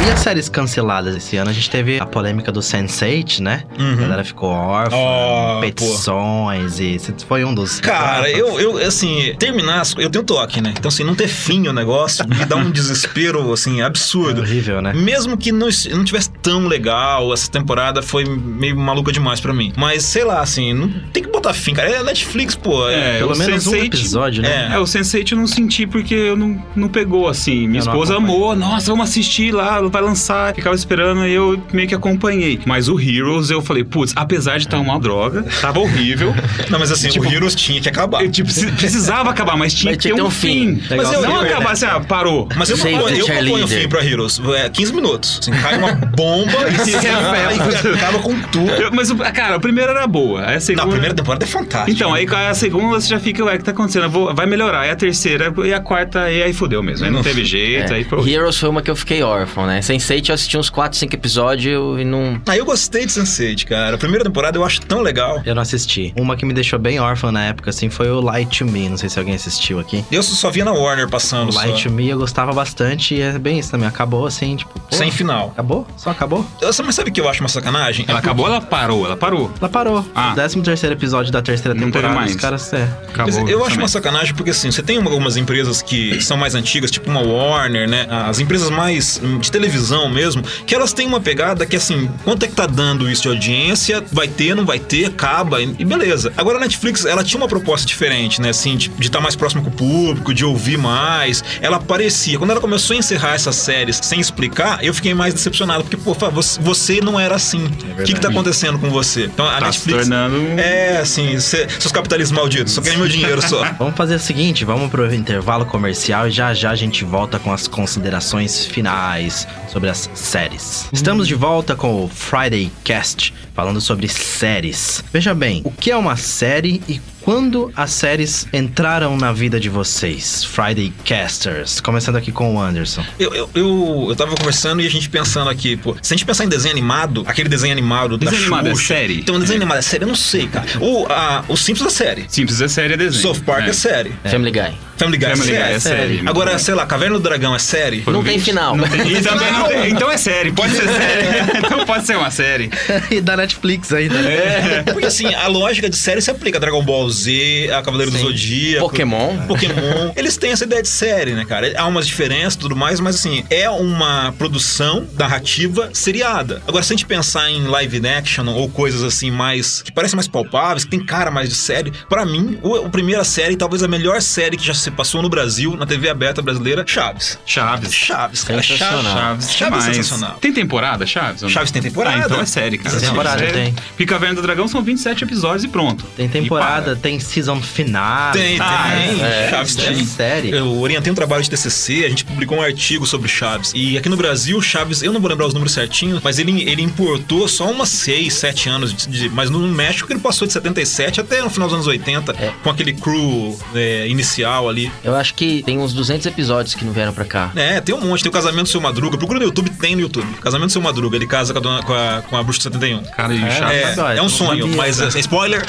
E 0.10 0.12
as 0.12 0.22
séries 0.22 0.50
canceladas 0.50 1.15
esse 1.15 1.38
ano? 1.38 1.52
A 1.52 1.54
gente 1.54 1.69
teve 1.69 2.00
a 2.00 2.06
polêmica 2.06 2.52
do 2.52 2.62
Sense8, 2.62 3.41
né? 3.41 3.63
A 3.78 3.95
galera 3.95 4.24
ficou 4.24 4.50
órfã, 4.50 4.98
pô. 4.98 5.60
petições 5.62 6.80
e 6.80 6.95
esse 6.95 7.13
foi 7.28 7.45
um 7.45 7.54
dos. 7.54 7.80
Cara, 7.80 8.28
eu, 8.28 8.60
eu, 8.60 8.78
assim, 8.80 9.36
terminar, 9.38 9.84
eu 10.00 10.10
tenho 10.10 10.24
toque, 10.24 10.62
né? 10.62 10.74
Então, 10.76 10.89
assim, 10.89 11.04
não 11.04 11.13
ter 11.13 11.28
fim 11.28 11.67
o 11.67 11.74
negócio 11.74 12.28
me 12.28 12.43
dá 12.43 12.56
um 12.56 12.72
desespero, 12.74 13.54
assim, 13.54 13.82
É 13.82 13.84
absurdo. 13.84 14.41
horrível, 14.41 14.82
né? 14.82 14.93
Mesmo 14.93 15.38
que 15.38 15.52
não, 15.52 15.67
não 15.91 16.04
tivesse 16.04 16.32
tão 16.41 16.65
legal, 16.65 17.32
essa 17.32 17.50
temporada 17.52 18.02
foi 18.02 18.26
meio 18.26 18.76
maluca 18.76 19.12
demais 19.12 19.39
pra 19.39 19.54
mim. 19.54 19.72
Mas, 19.78 20.06
sei 20.06 20.24
lá, 20.24 20.41
assim, 20.41 20.74
não 20.74 20.89
tem 21.13 21.22
que 21.22 21.30
botar 21.30 21.54
fim, 21.54 21.76
cara. 21.76 21.88
É 21.88 22.02
Netflix, 22.04 22.56
pô. 22.56 22.89
É, 22.89 23.17
É, 23.17 23.17
Pelo 23.19 23.38
menos 23.38 23.67
um 23.67 23.72
Sense8 23.74 23.86
episódio, 23.86 24.41
né? 24.41 24.69
É. 24.72 24.76
É, 24.76 24.80
o 24.80 24.86
Sense8 24.86 25.34
eu 25.34 25.38
não 25.38 25.45
senti 25.45 25.86
porque 25.86 26.15
eu 26.15 26.36
não, 26.36 26.60
não 26.76 26.88
pegou, 26.88 27.28
assim. 27.28 27.67
Minha 27.67 27.82
Eu 27.84 27.86
esposa 27.86 28.15
amou, 28.17 28.56
nossa, 28.56 28.88
vamos 28.89 29.08
assistir 29.08 29.52
lá, 29.54 29.80
vai 30.00 30.02
lançar. 30.10 30.54
Ficava 30.56 30.76
esperando 30.76 31.26
e 31.28 31.34
eu 31.34 31.62
meio 31.74 31.88
que 31.88 31.96
acompanhei. 31.96 32.60
Mas 32.66 32.88
o 32.88 33.00
Heroes 33.00 33.50
eu 33.50 33.62
falei, 33.62 33.84
putz, 33.84 34.14
apesar 34.16 34.58
de 34.58 34.66
estar 34.66 34.80
uma 34.80 35.00
droga, 35.00 35.44
tava 35.62 35.80
horrível. 35.80 36.34
Não, 36.70 36.80
mas 36.80 36.92
assim, 36.92 37.10
Tipo, 37.10 37.28
o 37.28 37.32
Heroes 37.32 37.56
tinha 37.56 37.82
que 37.82 37.90
acabar. 37.90 38.24
Eu, 38.24 38.32
tipo, 38.32 38.48
precis- 38.52 38.72
precisava 38.72 39.30
acabar, 39.30 39.58
mas 39.58 39.74
tinha 39.74 39.92
Mas 39.92 40.02
que 40.04 40.12
ter 40.14 40.22
um 40.22 40.30
fim. 40.30 40.82
Legal. 40.90 40.98
Mas 40.98 41.14
eu- 41.14 41.22
não 41.22 41.36
eu- 41.38 41.42
acabar 41.52 41.72
assim, 41.72 41.86
ah, 41.86 42.00
parou. 42.00 42.48
Mas 42.56 42.70
eu 42.70 42.78
Save 42.78 42.94
proponho, 42.96 43.16
the 43.16 43.22
eu 43.22 43.26
proponho 43.26 43.66
um 43.66 43.68
fim 43.68 43.88
pra 43.90 44.06
Heroes. 44.06 44.42
É 44.58 44.70
15 44.70 44.94
minutos. 44.94 45.40
Assim, 45.42 45.52
cai 45.52 45.78
uma 45.78 45.94
bomba 46.16 46.70
e 46.70 46.80
se 46.86 46.96
É, 46.96 47.94
acaba 47.96 48.20
com 48.20 48.40
tudo. 48.52 48.70
Eu- 48.72 48.92
mas, 48.94 49.10
o- 49.10 49.16
cara, 49.18 49.56
a 49.56 49.60
primeira 49.60 49.92
era 49.92 50.08
boa. 50.08 50.46
Aí 50.46 50.56
a 50.56 50.60
segunda... 50.60 50.84
Não, 50.84 50.90
a 50.90 50.94
primeira 50.94 51.16
temporada 51.16 51.44
é 51.46 51.48
fantástica. 51.48 51.92
Então, 51.92 52.14
aí 52.14 52.26
a 52.30 52.54
segunda 52.54 52.88
você 53.00 53.08
já 53.08 53.20
fica, 53.20 53.44
ué, 53.44 53.56
o 53.56 53.58
que 53.58 53.64
tá 53.64 53.72
acontecendo? 53.72 54.04
Eu 54.04 54.10
vou- 54.10 54.34
vai 54.36 54.46
melhorar. 54.46 54.82
Aí 54.82 54.90
a 54.92 54.96
terceira 54.96 55.54
e 55.66 55.74
a 55.74 55.80
quarta, 55.80 56.30
e 56.32 56.42
aí 56.44 56.54
fudeu 56.54 56.82
mesmo. 56.84 57.06
Aí 57.06 57.12
não 57.12 57.22
teve 57.22 57.44
jeito, 57.44 57.92
É, 57.92 57.98
aí 57.98 58.04
foi. 58.04 58.30
Heroes 58.30 58.58
foi 58.58 58.70
uma 58.70 58.82
que 58.82 58.90
eu 58.92 58.96
fiquei 58.96 59.24
órfão, 59.24 59.66
né? 59.66 59.82
Sense8 59.93 60.30
eu 60.30 60.36
assisti 60.36 60.58
uns 60.58 60.69
4, 60.69 60.97
5 60.97 61.15
episódios 61.15 61.99
e 61.99 62.04
não... 62.06 62.39
Ah, 62.47 62.56
eu 62.56 62.65
gostei 62.65 63.06
de 63.06 63.12
Sense8, 63.12 63.65
cara. 63.65 63.95
A 63.95 63.97
primeira 63.97 64.23
temporada 64.23 64.58
eu 64.58 64.63
acho 64.63 64.82
tão 64.82 65.02
legal. 65.02 65.41
Eu 65.45 65.56
não 65.56 65.62
assisti. 65.62 66.13
Uma 66.17 66.36
que 66.36 66.45
me 66.45 66.54
deixou 66.54 66.78
bem 66.78 66.99
órfã 66.99 67.32
na 67.32 67.45
época, 67.45 67.69
assim, 67.69 67.89
foi 67.89 68.10
o 68.10 68.21
Light 68.21 68.60
to 68.60 68.65
Me. 68.65 68.88
Não 68.89 68.97
sei 68.97 69.10
se 69.10 69.17
alguém 69.17 69.34
assistiu 69.36 69.80
aqui. 69.80 70.04
Eu 70.12 70.21
só 70.21 70.49
via 70.52 70.63
na 70.63 70.71
Warner 70.71 71.10
passando. 71.10 71.49
O 71.49 71.52
Só. 71.54 71.60
Light 71.60 71.84
to 71.84 71.91
Me 71.91 72.08
eu 72.10 72.17
gostava 72.17 72.54
bastante 72.54 73.15
e 73.15 73.21
é 73.21 73.38
bem 73.39 73.60
isso 73.60 73.71
também. 73.71 73.88
Acabou 73.88 74.25
assim, 74.28 74.56
tipo. 74.56 74.71
pô, 74.80 74.95
Sem 74.95 75.10
final. 75.12 75.47
Acabou? 75.54 75.88
Só 75.97 76.10
acabou? 76.12 76.45
Eu- 76.62 76.69
Mas 76.86 76.95
sabe 76.95 77.10
o 77.10 77.13
que 77.13 77.19
eu 77.21 77.28
acho 77.30 77.41
uma 77.41 77.49
sacanagem? 77.49 78.06
Ela 78.08 78.19
É 78.19 78.21
acabou 78.21 78.45
ou 78.45 78.52
ela 78.52 78.62
parou? 78.62 79.06
Ela 79.06 79.17
parou. 79.17 79.52
Ela 79.60 79.69
parou. 79.69 80.06
Ah. 80.15 80.32
O 80.32 80.36
13 80.36 80.62
terceiro 80.62 80.95
episódio 80.95 81.32
da 81.32 81.41
terceira 81.41 81.73
Não 81.73 81.86
temporada, 81.86 82.13
mais. 82.15 82.32
os 82.32 82.38
caras. 82.38 82.71
É. 82.73 82.84
Acabou. 83.10 83.49
Eu 83.49 83.65
acho 83.65 83.78
uma 83.78 83.88
sacanagem 83.88 84.34
porque 84.36 84.52
assim, 84.52 84.71
você 84.71 84.82
tem 84.84 84.97
uma- 84.97 85.10
algumas 85.10 85.36
empresas 85.38 85.82
que 85.82 86.21
são 86.21 86.38
mais 86.38 86.54
antigas, 86.56 86.91
tipo 86.91 87.10
uma 87.10 87.21
Warner, 87.21 87.89
né? 87.89 88.06
As 88.10 88.39
empresas 88.39 88.69
mais 88.69 89.19
hum, 89.23 89.39
de 89.39 89.52
televisão 89.52 89.68
mesmo, 90.10 90.41
que 90.65 90.73
elas 90.75 90.93
têm 90.93 91.08
uma 91.08 91.19
pegada 91.19 91.65
que 91.65 91.75
assim, 91.75 92.10
quanto 92.23 92.43
é 92.43 92.47
que 92.47 92.53
tá 92.55 92.65
dando 92.65 93.10
isso 93.10 93.23
de 93.23 93.27
audiência? 93.29 94.03
Vai 94.12 94.27
ter, 94.27 94.55
não 94.55 94.65
vai 94.65 94.79
ter, 94.79 95.05
acaba 95.05 95.62
e 95.62 95.86
beleza. 95.86 96.32
Agora 96.38 96.58
a 96.58 96.62
Netflix, 96.62 97.05
ela 97.05 97.23
tinha 97.23 97.39
uma 97.41 97.47
proposta 97.47 97.86
diferente, 97.86 98.41
né? 98.41 98.49
Assim, 98.49 98.75
de 98.77 98.91
estar 98.99 99.19
mais 99.19 99.36
próximo 99.36 99.62
com 99.63 99.69
o 99.69 99.73
público, 99.73 100.34
de 100.34 100.43
ouvir 100.45 100.77
mais. 100.77 101.43
Ela 101.62 101.77
aparecia. 101.77 102.38
Quando 102.38 102.51
ela 102.51 102.62
começou 102.62 102.95
a 102.95 102.99
encerrar 102.99 103.34
essas 103.36 103.55
séries 103.55 103.99
sem 104.03 104.19
explicar, 104.19 104.84
eu 104.84 104.93
fiquei 104.93 105.13
mais 105.13 105.34
decepcionado, 105.34 105.84
porque, 105.84 105.97
pô, 105.97 106.15
você, 106.62 106.99
não 107.01 107.19
era 107.19 107.36
assim. 107.36 107.65
o 107.65 108.03
que, 108.03 108.13
que 108.13 108.19
tá 108.19 108.29
acontecendo 108.29 108.77
com 108.79 108.89
você? 108.89 109.25
Então 109.25 109.45
a 109.47 109.51
Tá 109.60 109.71
se 109.71 109.79
Netflix. 109.79 109.99
tornando 110.08 110.36
um- 110.38 110.60
É, 110.60 110.97
assim, 110.99 111.39
cê- 111.39 111.67
seus 111.79 111.91
capitalistas 111.91 112.36
malditos, 112.36 112.73
só 112.73 112.82
querem 112.82 112.97
meu 112.97 113.08
dinheiro 113.08 113.41
só. 113.41 113.63
Vamos 113.79 113.95
fazer 113.95 114.15
o 114.15 114.19
seguinte, 114.19 114.63
vamos 114.65 114.89
pro 114.89 115.13
intervalo 115.13 115.65
comercial 115.65 116.27
e 116.27 116.32
já 116.32 116.53
já 116.53 116.71
a 116.71 116.75
gente 116.75 117.03
volta 117.03 117.38
com 117.39 117.51
as 117.53 117.67
considerações 117.67 118.65
finais 118.65 119.47
sobre 119.69 119.89
as 119.89 120.10
séries. 120.13 120.89
Estamos 120.91 121.27
de 121.27 121.36
volta 121.36 121.75
com 121.75 122.03
o 122.03 122.08
Friday 122.08 122.71
Cast, 122.84 123.34
falando 123.53 123.79
sobre 123.79 124.08
séries. 124.08 125.03
Veja 125.13 125.34
bem, 125.34 125.62
o 125.63 125.71
que 125.71 125.91
é 125.91 125.95
uma 125.95 126.17
série 126.17 126.82
e 126.88 126.99
quando 127.21 127.71
as 127.75 127.91
séries 127.91 128.47
entraram 128.53 129.17
na 129.17 129.32
vida 129.32 129.60
de 129.60 129.69
vocês? 129.69 130.43
Friday 130.43 130.91
Casters. 131.05 131.79
Começando 131.82 132.15
aqui 132.15 132.32
com 132.32 132.55
o 132.55 132.62
Anderson. 132.62 133.03
Eu, 133.19 133.34
eu, 133.34 133.49
eu, 133.53 134.05
eu 134.10 134.15
tava 134.15 134.36
conversando 134.36 134.82
e 134.82 134.88
a 134.88 134.89
gente 134.89 135.10
pensando 135.10 135.49
aqui, 135.49 135.75
pô, 135.77 135.95
se 136.01 136.13
a 136.13 136.17
gente 136.17 136.25
pensar 136.25 136.45
em 136.45 136.49
desenho 136.49 136.73
animado, 136.73 137.23
aquele 137.27 137.49
desenho 137.49 137.71
animado 137.71 138.17
da 138.17 138.25
Desenho 138.29 138.43
animado 138.43 138.67
é 138.67 138.71
Xuxa, 138.71 138.88
série? 138.93 139.19
Então, 139.19 139.39
desenho 139.39 139.58
animado 139.58 139.77
é 139.79 139.82
série? 139.82 140.03
Eu 140.03 140.08
não 140.08 140.15
sei, 140.15 140.47
cara. 140.47 140.65
O, 140.79 141.05
a, 141.08 141.43
o 141.47 141.55
Simpsons 141.58 141.88
é 141.93 141.95
série. 141.95 142.25
Simples 142.29 142.62
é 142.62 142.67
série, 142.67 142.93
é 142.93 142.97
desenho. 142.97 143.21
South 143.21 143.41
Park 143.45 143.67
é, 143.67 143.73
série. 143.73 144.13
Family 144.25 144.51
Guy. 144.51 144.73
Family 144.97 145.17
Guy 145.17 145.29
Family 145.29 145.51
Guy 145.51 145.55
é 145.58 145.71
é 145.73 145.79
série. 145.79 146.15
série. 146.17 146.27
Agora, 146.27 146.60
sei 146.60 146.73
lá, 146.73 146.86
Caverna 146.86 147.17
do 147.17 147.23
Dragão 147.23 147.55
é 147.55 147.60
série? 147.60 148.03
Não 148.05 148.23
tem 148.23 148.38
final. 148.39 148.75
E 148.77 149.21
também 149.21 149.51
não 149.53 149.67
tem- 149.67 149.91
então 149.91 150.12
é 150.12 150.17
série, 150.17 150.51
pode 150.51 150.73
ser 150.75 150.84
série. 150.89 151.58
então 151.65 151.86
pode 151.86 152.05
ser 152.05 152.17
uma 152.17 152.29
série. 152.32 152.69
e 153.10 153.21
da 153.21 153.38
Netflix 153.38 153.93
ainda. 153.93 154.21
né? 154.21 154.84
Porque 154.91 155.05
assim, 155.08 155.34
a 155.34 155.47
lógica 155.47 155.89
de 155.89 155.95
série 155.95 156.21
se 156.21 156.29
aplica 156.29 156.58
a 156.58 156.62
Dragon 156.62 156.84
Ball 156.84 157.09
Z, 157.12 157.72
a 157.72 157.82
Cavaleiro 157.82 158.12
do 158.12 158.17
Sim. 158.17 158.24
Zodíaco. 158.24 158.89
Pokémon. 158.89 159.38
Pokémon. 159.48 160.13
Eles 160.15 160.38
têm 160.38 160.52
essa 160.52 160.63
ideia 160.63 160.82
de 160.82 160.88
série, 160.88 161.34
né, 161.34 161.45
cara? 161.45 161.74
Há 161.76 161.86
umas 161.86 162.08
diferenças 162.08 162.56
e 162.56 162.60
tudo 162.60 162.76
mais, 162.76 163.00
mas 163.00 163.15
assim, 163.15 163.43
é 163.50 163.69
uma 163.69 164.34
produção 164.38 165.08
narrativa 165.17 165.89
seriada. 165.93 166.62
Agora, 166.67 166.84
se 166.84 166.93
a 166.93 166.95
gente 166.95 167.06
pensar 167.06 167.50
em 167.50 167.67
live 167.67 168.08
action 168.08 168.48
ou 168.48 168.69
coisas 168.69 169.04
assim 169.04 169.32
mais. 169.32 169.82
que 169.82 169.91
parecem 169.91 170.15
mais 170.15 170.28
palpáveis, 170.28 170.84
que 170.84 170.91
tem 170.91 171.04
cara 171.04 171.32
mais 171.32 171.50
de 171.50 171.56
série, 171.56 171.91
pra 172.08 172.26
mim, 172.26 172.60
o, 172.62 172.76
a 172.76 172.89
primeira 172.89 173.24
série, 173.24 173.56
talvez 173.56 173.84
a 173.84 173.88
melhor 173.88 174.22
série 174.22 174.58
que 174.58 174.65
já 174.65 174.74
se 174.74 174.91
passou 174.91 175.22
no 175.22 175.30
Brasil, 175.30 175.76
na 175.76 175.86
TV 175.86 176.10
aberta 176.10 176.41
brasileira, 176.41 176.84
Chaves. 176.86 177.39
Chaves. 177.45 177.93
Chaves, 177.93 178.43
cara. 178.43 178.62
Sensacional. 178.62 179.04
Chaves. 179.04 179.52
Chaves, 179.52 179.56
Chaves 179.56 179.88
é 179.88 179.93
sensacional. 179.93 180.38
Tem 180.39 180.54
temporada, 180.54 181.06
Chaves? 181.06 181.50
Chaves 181.52 181.72
tem 181.72 181.82
temporada. 181.82 182.17
Ah, 182.17 182.26
então 182.26 182.41
é 182.41 182.45
série, 182.45 182.78
cara. 182.78 183.00
Tem 183.00 183.10
temporada, 183.10 183.48
tem. 183.48 183.76
Pica 183.98 184.19
Caverna 184.19 184.36
do 184.36 184.41
Dragão 184.41 184.67
são 184.67 184.82
27 184.82 185.24
episódios 185.24 185.63
e 185.63 185.67
pronto. 185.69 186.04
Tem 186.17 186.28
temporada, 186.28 186.91
para. 186.91 186.95
Tem 187.00 187.20
season 187.20 187.62
final. 187.62 188.32
Tem, 188.32 188.60
Ah, 188.60 188.92
tem. 188.94 189.22
é, 189.24 189.50
Chaves 189.50 189.78
é 189.80 189.94
tem. 189.94 190.06
série. 190.06 190.50
Eu 190.52 190.80
orientei 190.80 191.12
um 191.12 191.16
trabalho 191.16 191.42
de 191.44 191.50
TCC, 191.50 192.06
a 192.06 192.10
gente 192.10 192.24
publicou 192.26 192.58
um 192.58 192.62
artigo 192.62 193.06
sobre 193.06 193.28
Chaves. 193.28 193.72
E 193.76 193.98
aqui 193.98 194.10
no 194.10 194.18
Brasil, 194.18 194.62
Chaves, 194.62 195.02
eu 195.02 195.12
não 195.14 195.20
vou 195.20 195.30
lembrar 195.30 195.48
os 195.48 195.54
números 195.54 195.74
certinhos, 195.74 196.22
mas 196.24 196.40
ele, 196.40 196.64
ele 196.70 196.82
importou 196.82 197.48
só 197.48 197.70
umas 197.72 197.90
6, 197.90 198.34
7 198.34 198.70
anos. 198.70 198.94
De, 198.94 199.08
de- 199.08 199.30
mas 199.30 199.50
no 199.50 199.60
México 199.68 200.12
ele 200.12 200.20
passou 200.20 200.46
de 200.48 200.54
77 200.54 201.22
até 201.22 201.42
no 201.42 201.50
final 201.50 201.68
dos 201.68 201.76
anos 201.76 201.88
80, 201.88 202.32
É. 202.40 202.52
com 202.64 202.70
aquele 202.70 202.94
crew 202.94 203.58
é, 203.74 204.08
inicial 204.08 204.68
ali. 204.70 204.92
Eu 205.04 205.16
acho 205.16 205.34
que 205.34 205.64
tem 205.64 205.78
uns 205.78 205.94
200 205.94 206.26
episódios 206.26 206.76
que 206.76 206.84
não 206.86 206.92
vieram 206.92 207.14
pra 207.14 207.26
cá. 207.26 207.52
É, 207.56 207.80
tem 207.82 207.94
um 207.96 208.02
monte. 208.02 208.22
Tem 208.24 208.30
o 208.30 208.34
Casamento 208.34 208.64
do 208.64 208.70
Seu 208.70 208.82
Madruga. 208.82 209.18
Procura 209.18 209.40
no 209.40 209.46
YouTube, 209.46 209.70
tem 209.72 209.96
no 209.96 210.02
YouTube. 210.02 210.28
Casamento 210.42 210.68
do 210.70 210.72
Seu 210.74 210.82
Madruga. 210.82 211.16
Ele 211.16 211.28
casa 211.28 211.54
com 211.54 211.60
a, 211.60 211.62
dona, 211.62 211.84
com 211.84 211.94
a, 211.94 212.22
com 212.28 212.38
a 212.38 212.44
Bruxa 212.44 212.62
71. 212.62 213.04
Cara, 213.04 213.34
e 213.34 213.42
o 213.42 213.46
É, 213.46 213.52
Chaves. 213.52 213.98
É, 213.98 214.18
é 214.18 214.22
um 214.22 214.30
sonho, 214.30 214.68
mas 214.76 215.00
é, 215.00 215.20
spoiler. 215.20 215.62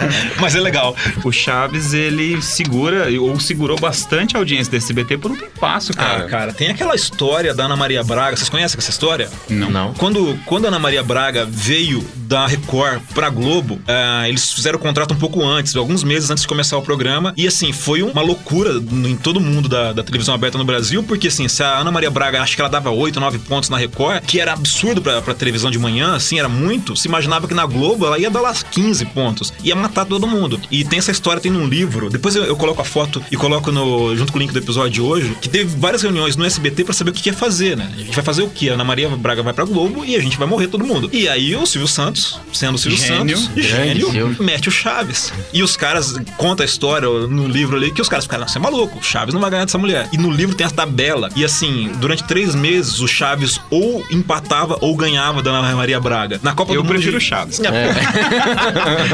mas 0.40 0.54
é 0.54 0.60
legal. 0.60 0.96
O 1.24 1.32
Chaves, 1.32 1.92
ele 1.92 2.40
segura, 2.42 3.08
ou 3.20 3.38
segurou 3.38 3.78
bastante 3.78 4.36
a 4.36 4.38
audiência 4.38 4.70
desse 4.70 4.86
SBT 4.86 5.18
por 5.18 5.30
um 5.30 5.36
tempasso, 5.36 5.92
cara. 5.92 6.24
Ah, 6.24 6.28
cara, 6.28 6.52
tem 6.52 6.68
aquela 6.68 6.94
história 6.94 7.54
da 7.54 7.64
Ana 7.64 7.76
Maria 7.76 8.02
Braga. 8.02 8.36
Vocês 8.36 8.48
conhecem 8.48 8.78
essa 8.78 8.90
história? 8.90 9.28
Não. 9.48 9.70
Não. 9.70 9.94
Quando, 9.94 10.38
quando 10.46 10.64
a 10.66 10.68
Ana 10.68 10.78
Maria 10.78 11.02
Braga 11.02 11.44
veio 11.44 12.06
da 12.14 12.46
Record 12.46 13.00
pra 13.14 13.28
Globo, 13.30 13.80
ah, 13.86 14.28
eles 14.28 14.52
fizeram 14.52 14.78
o 14.78 14.82
contrato 14.82 15.14
um 15.14 15.18
pouco 15.18 15.44
antes, 15.44 15.74
alguns 15.76 16.02
meses 16.02 16.30
antes 16.30 16.42
de 16.42 16.48
começar 16.48 16.76
o 16.76 16.82
programa. 16.82 17.32
E 17.36 17.46
assim, 17.46 17.72
foi 17.72 18.02
uma 18.02 18.22
loucura 18.22 18.72
em 18.72 19.16
todo 19.16 19.40
mundo 19.40 19.68
da, 19.68 19.92
da 19.92 20.02
televisão 20.02 20.34
aberta 20.34 20.58
no 20.58 20.64
Brasil, 20.64 21.02
porque 21.02 21.28
assim, 21.28 21.48
se 21.48 21.62
a 21.62 21.78
Ana 21.78 21.90
Maria 21.90 22.10
Braga, 22.10 22.42
acho 22.42 22.54
que 22.54 22.60
ela 22.60 22.70
dava 22.70 22.90
8, 22.90 23.18
9 23.20 23.38
pontos 23.40 23.70
na 23.70 23.76
Record, 23.76 24.24
que 24.24 24.40
era 24.40 24.52
absurdo 24.52 25.00
pra, 25.02 25.20
pra 25.22 25.34
televisão 25.34 25.70
de 25.70 25.78
manhã, 25.78 26.14
assim, 26.14 26.38
era 26.38 26.48
muito, 26.48 26.96
se 26.96 27.08
imaginava 27.08 27.46
que 27.46 27.54
na 27.54 27.66
Globo 27.66 28.06
ela 28.06 28.18
ia 28.18 28.30
dar 28.30 28.40
lá 28.40 28.54
15 28.54 29.04
pontos. 29.06 29.52
Ia 29.62 29.74
matar 29.86 30.04
todo 30.04 30.26
mundo. 30.26 30.60
E 30.70 30.84
tem 30.84 30.98
essa 30.98 31.10
história, 31.10 31.40
tem 31.40 31.50
num 31.52 31.66
livro, 31.66 32.10
depois 32.10 32.34
eu, 32.36 32.44
eu 32.44 32.56
coloco 32.56 32.80
a 32.80 32.84
foto 32.84 33.22
e 33.30 33.36
coloco 33.36 33.70
no, 33.72 34.14
junto 34.16 34.32
com 34.32 34.38
o 34.38 34.40
link 34.42 34.52
do 34.52 34.58
episódio 34.58 34.90
de 34.90 35.00
hoje, 35.00 35.36
que 35.40 35.48
teve 35.48 35.74
várias 35.78 36.02
reuniões 36.02 36.36
no 36.36 36.44
SBT 36.44 36.84
pra 36.84 36.92
saber 36.94 37.10
o 37.10 37.14
que 37.14 37.28
ia 37.28 37.32
fazer, 37.34 37.76
né? 37.76 37.90
A 37.94 37.98
gente 37.98 38.14
vai 38.14 38.24
fazer 38.24 38.42
o 38.42 38.48
quê? 38.48 38.70
A 38.70 38.74
Ana 38.74 38.84
Maria 38.84 39.08
Braga 39.08 39.42
vai 39.42 39.52
pra 39.52 39.64
Globo 39.64 40.04
e 40.04 40.16
a 40.16 40.20
gente 40.20 40.36
vai 40.36 40.46
morrer 40.48 40.66
todo 40.68 40.84
mundo. 40.84 41.08
E 41.12 41.28
aí 41.28 41.54
o 41.56 41.64
Silvio 41.66 41.88
Santos, 41.88 42.38
sendo 42.52 42.74
o 42.74 42.78
Silvio 42.78 42.98
Gênio. 42.98 43.36
Santos, 43.38 43.64
gênio, 43.64 44.36
mete 44.40 44.68
o 44.68 44.72
Chaves. 44.72 45.32
E 45.52 45.62
os 45.62 45.76
caras 45.76 46.14
contam 46.36 46.64
a 46.64 46.66
história 46.66 47.08
no 47.08 47.46
livro 47.46 47.76
ali 47.76 47.90
que 47.92 48.00
os 48.02 48.08
caras 48.08 48.24
ficaram, 48.24 48.46
você 48.46 48.58
é 48.58 48.60
maluco, 48.60 48.98
o 48.98 49.02
Chaves 49.02 49.32
não 49.34 49.40
vai 49.40 49.50
ganhar 49.50 49.64
dessa 49.64 49.78
mulher. 49.78 50.08
E 50.12 50.18
no 50.18 50.30
livro 50.30 50.54
tem 50.54 50.66
a 50.66 50.70
tabela. 50.70 51.28
E 51.36 51.44
assim, 51.44 51.90
durante 52.00 52.24
três 52.24 52.54
meses, 52.54 53.00
o 53.00 53.06
Chaves 53.08 53.60
ou 53.70 54.04
empatava 54.10 54.76
ou 54.80 54.94
ganhava 54.96 55.42
da 55.42 55.50
Ana 55.50 55.74
Maria 55.76 56.00
Braga. 56.00 56.40
Na 56.42 56.52
Copa 56.54 56.72
Eu 56.72 56.82
do 56.82 56.84
Mundo. 56.84 56.94
prefiro 56.94 57.16
o 57.16 57.20
de- 57.20 57.24
Chaves. 57.26 57.58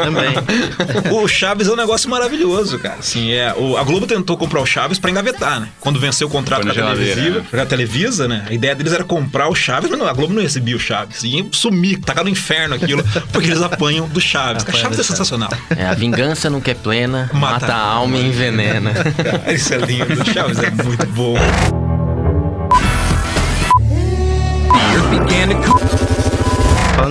Também. 0.03 0.33
O 1.13 1.29
Chaves 1.29 1.69
é 1.69 1.73
um 1.73 1.77
negócio 1.77 2.09
maravilhoso, 2.11 2.79
cara. 2.79 2.97
Assim, 2.99 3.33
é, 3.33 3.55
o- 3.57 3.77
a 3.77 3.83
Globo 3.85 4.07
tentou 4.07 4.37
comprar 4.37 4.61
o 4.61 4.67
Chaves 4.67 4.99
pra 4.99 5.11
engavetar, 5.11 5.61
né? 5.61 5.69
Quando 5.81 5.99
venceu 6.01 6.27
o 6.27 6.31
contrato 6.31 6.61
com 6.63 6.67
na 6.67 6.73
a 6.73 6.75
televisiva, 6.75 7.39
né? 7.41 7.47
com 7.51 7.61
a 7.61 7.67
Televisa, 7.67 8.29
né? 8.29 8.45
A 8.49 8.53
ideia 8.53 8.75
deles 8.75 8.93
era 8.93 9.05
comprar 9.05 9.49
o 9.49 9.55
Chaves, 9.55 9.91
mas 9.91 9.99
não, 9.99 10.07
a 10.07 10.13
Globo 10.13 10.33
não 10.35 10.43
recebia 10.43 10.77
o 10.77 10.81
Chaves. 10.81 11.23
Ia 11.25 11.45
sumir, 11.53 11.99
tacar 12.01 12.25
no 12.25 12.31
inferno 12.31 12.75
aquilo, 12.75 13.05
porque 13.33 13.49
eles 13.49 13.63
apanham 13.63 14.09
do 14.09 14.21
Chaves. 14.21 14.63
Apanham 14.63 14.83
Chaves 14.83 14.99
é 14.99 15.03
sensacional. 15.03 15.51
É, 15.77 15.87
a 15.87 15.95
vingança 15.95 16.49
nunca 16.51 16.71
é 16.71 16.75
plena, 16.75 17.31
Mata 17.33 17.53
mata, 17.67 17.75
a 17.75 17.79
alma 17.81 18.17
e 18.17 18.27
envenena. 18.27 18.93
Cara, 18.95 19.53
Isso 19.53 19.73
é 19.75 19.79
lindo. 19.79 20.23
O 20.23 20.25
Chaves 20.33 20.59
é 20.59 20.71
muito 20.71 21.07
bom. 21.09 21.35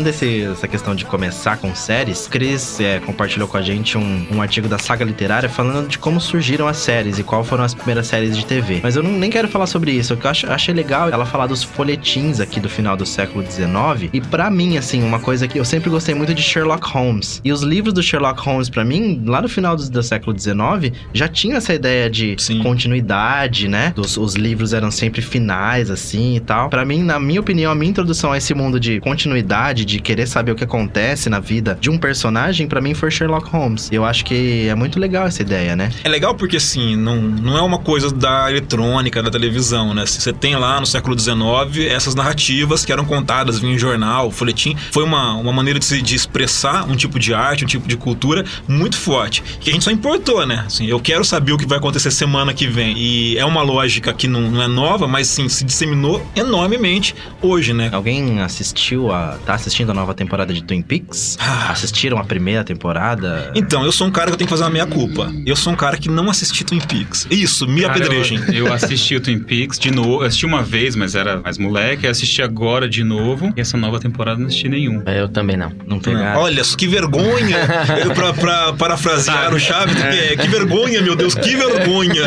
Falando 0.02 0.14
desse, 0.14 0.48
dessa 0.48 0.68
questão 0.68 0.96
de 0.96 1.06
começar 1.06 1.58
com 1.58 1.76
séries, 1.76 2.26
o 2.26 2.30
Cris 2.32 2.80
é, 2.80 3.00
compartilhou 3.02 3.48
com 3.48 3.56
a 3.56 3.62
gente 3.62 4.00
um, 4.00 4.26
um 4.32 4.42
artigo 4.42 4.68
da 4.68 4.80
saga 4.80 5.06
literária 5.06 5.48
falando 5.48 5.88
de 5.88 6.00
como 6.00 6.20
surgiram 6.20 6.68
as 6.68 6.78
séries 6.78 7.20
e 7.20 7.24
qual 7.24 7.44
foram 7.44 7.64
as 7.64 7.76
primeiras 7.76 8.08
séries 8.08 8.36
de 8.36 8.44
TV. 8.44 8.80
Mas 8.82 8.96
eu 8.96 9.04
não, 9.04 9.12
nem 9.12 9.30
quero 9.30 9.48
falar 9.48 9.68
sobre 9.68 9.92
isso. 9.92 10.16
O 10.16 10.18
que 10.18 10.26
eu 10.26 10.32
acho, 10.32 10.52
achei 10.52 10.74
legal 10.74 11.10
ela 11.10 11.24
falar 11.24 11.46
dos 11.46 11.62
folhetins 11.62 12.40
aqui 12.40 12.60
do 12.60 12.68
final 12.68 12.98
do 12.98 13.06
século 13.06 13.46
XIX. 13.46 14.10
E 14.12 14.20
pra 14.20 14.50
mim, 14.50 14.76
assim, 14.76 15.04
uma 15.04 15.20
coisa 15.20 15.48
que 15.48 15.60
eu 15.60 15.66
sempre 15.66 15.92
gostei 15.92 16.16
muito 16.16 16.34
de 16.34 16.42
Sherlock 16.42 16.88
Holmes. 16.90 17.40
E 17.44 17.52
os 17.52 17.62
livros 17.62 17.94
do 17.94 18.02
Sherlock 18.02 18.42
Holmes, 18.42 18.70
pra 18.70 18.84
mim, 18.84 19.22
lá 19.24 19.40
no 19.40 19.50
final 19.50 19.76
do, 19.76 19.88
do 19.88 20.02
século 20.02 20.36
XIX, 20.36 20.98
já 21.14 21.28
tinha 21.28 21.58
essa 21.58 21.76
ideia 21.76 22.10
de 22.10 22.36
Sim. 22.40 22.64
continuidade, 22.64 23.68
né? 23.68 23.94
Dos, 23.96 24.18
os 24.18 24.34
livros 24.34 24.74
eram 24.74 24.90
sempre 24.90 25.22
finais, 25.22 25.92
assim 25.92 26.38
e 26.38 26.40
tal. 26.40 26.70
Pra 26.72 26.84
mim, 26.84 27.04
na 27.04 27.20
minha 27.20 27.40
opinião, 27.40 27.72
a 27.72 27.76
minha 27.76 27.92
introdução 27.92 28.32
a 28.32 28.38
esse 28.40 28.56
mundo 28.56 28.80
de 28.80 29.00
continuidade, 29.00 29.91
de 29.92 30.00
querer 30.00 30.26
saber 30.26 30.52
o 30.52 30.56
que 30.56 30.64
acontece 30.64 31.30
na 31.30 31.40
vida 31.40 31.78
de 31.80 31.90
um 31.90 31.98
personagem, 31.98 32.68
pra 32.68 32.80
mim 32.80 32.94
foi 32.94 33.12
Sherlock 33.12 33.50
Holmes. 33.50 33.90
Eu 33.92 34.06
acho 34.06 34.24
que 34.24 34.68
é 34.68 34.76
muito 34.76 35.00
legal 35.00 35.28
essa 35.28 35.42
ideia, 35.42 35.76
né? 35.76 35.92
É 36.04 36.10
legal 36.10 36.34
porque, 36.36 36.58
assim, 36.58 36.96
não, 36.96 37.18
não 37.22 37.58
é 37.58 37.62
uma 37.62 37.78
coisa 37.78 38.10
da 38.12 38.50
eletrônica, 38.50 39.22
da 39.22 39.30
televisão, 39.30 39.94
né? 39.94 40.06
Você 40.06 40.32
tem 40.32 40.56
lá 40.56 40.80
no 40.80 40.86
século 40.86 41.18
XIX 41.18 41.92
essas 41.92 42.16
narrativas 42.16 42.86
que 42.86 42.92
eram 42.92 43.04
contadas, 43.06 43.60
vinha 43.60 43.74
em 43.74 43.78
jornal, 43.78 44.32
folhetim. 44.32 44.76
Foi 44.92 45.04
uma, 45.04 45.34
uma 45.34 45.52
maneira 45.52 45.80
de, 45.80 45.86
se, 45.86 46.02
de 46.02 46.16
expressar 46.16 46.90
um 46.90 46.96
tipo 46.96 47.20
de 47.20 47.34
arte, 47.34 47.66
um 47.66 47.68
tipo 47.68 47.88
de 47.88 47.98
cultura 47.98 48.46
muito 48.68 48.98
forte. 48.98 49.44
Que 49.60 49.70
a 49.70 49.74
gente 49.74 49.84
só 49.84 49.92
importou, 49.92 50.46
né? 50.46 50.64
Assim, 50.66 50.86
eu 50.86 51.00
quero 51.00 51.26
saber 51.26 51.52
o 51.52 51.58
que 51.58 51.66
vai 51.66 51.78
acontecer 51.78 52.12
semana 52.12 52.54
que 52.54 52.68
vem. 52.68 52.98
E 52.98 53.38
é 53.38 53.46
uma 53.46 53.62
lógica 53.62 54.14
que 54.14 54.28
não, 54.28 54.42
não 54.42 54.62
é 54.62 54.68
nova, 54.68 55.08
mas, 55.08 55.28
sim, 55.28 55.50
se 55.50 55.66
disseminou 55.66 56.26
enormemente 56.36 57.14
hoje, 57.42 57.74
né? 57.74 57.90
Alguém 57.92 58.40
assistiu 58.42 59.12
a. 59.12 59.38
tá 59.46 59.56
assistindo 59.56 59.81
a 59.90 59.94
nova 59.94 60.14
temporada 60.14 60.54
de 60.54 60.64
Twin 60.64 60.82
Peaks? 60.82 61.38
Ah. 61.40 61.72
Assistiram 61.72 62.18
a 62.18 62.24
primeira 62.24 62.64
temporada? 62.64 63.52
Então, 63.56 63.84
eu 63.84 63.92
sou 63.92 64.08
um 64.08 64.12
cara 64.12 64.28
que 64.28 64.34
eu 64.34 64.38
tenho 64.38 64.48
que 64.48 64.52
fazer 64.54 64.64
uma 64.64 64.70
meia-culpa. 64.70 65.32
Eu 65.46 65.56
sou 65.56 65.74
um 65.74 65.76
cara 65.76 65.98
que 65.98 66.10
não 66.10 66.30
assisti 66.30 66.64
Twin 66.64 66.80
Peaks. 66.80 67.28
Isso, 67.30 67.68
me 67.68 67.82
Cara, 67.82 67.94
apedrejem. 67.94 68.40
Eu, 68.50 68.68
eu 68.68 68.74
assisti 68.74 69.16
o 69.16 69.22
Twin 69.22 69.40
Peaks 69.40 69.80
de 69.80 69.92
novo. 69.92 70.24
Eu 70.24 70.28
assisti 70.28 70.46
uma 70.46 70.62
vez, 70.62 70.96
mas 70.96 71.16
era 71.16 71.40
mais 71.40 71.58
moleque. 71.58 72.06
Eu 72.06 72.12
assisti 72.12 72.42
agora 72.42 72.88
de 72.88 73.04
novo. 73.04 73.52
E 73.56 73.62
essa 73.62 73.78
nova 73.78 74.00
temporada 74.00 74.40
não 74.40 74.48
assisti 74.48 74.70
nenhum. 74.70 75.02
Eu 75.06 75.30
também 75.30 75.58
não. 75.58 75.72
Não 75.88 76.00
pegaram? 76.00 76.42
Olha, 76.42 76.62
que 76.78 76.88
vergonha! 76.88 77.58
Eu, 78.04 78.12
pra, 78.14 78.34
pra 78.34 78.74
parafrasear 78.74 79.54
o 79.54 79.60
Chaves, 79.60 79.96
que, 79.96 80.38
que 80.38 80.48
vergonha, 80.48 81.02
meu 81.02 81.16
Deus, 81.16 81.36
que 81.36 81.56
vergonha! 81.56 82.24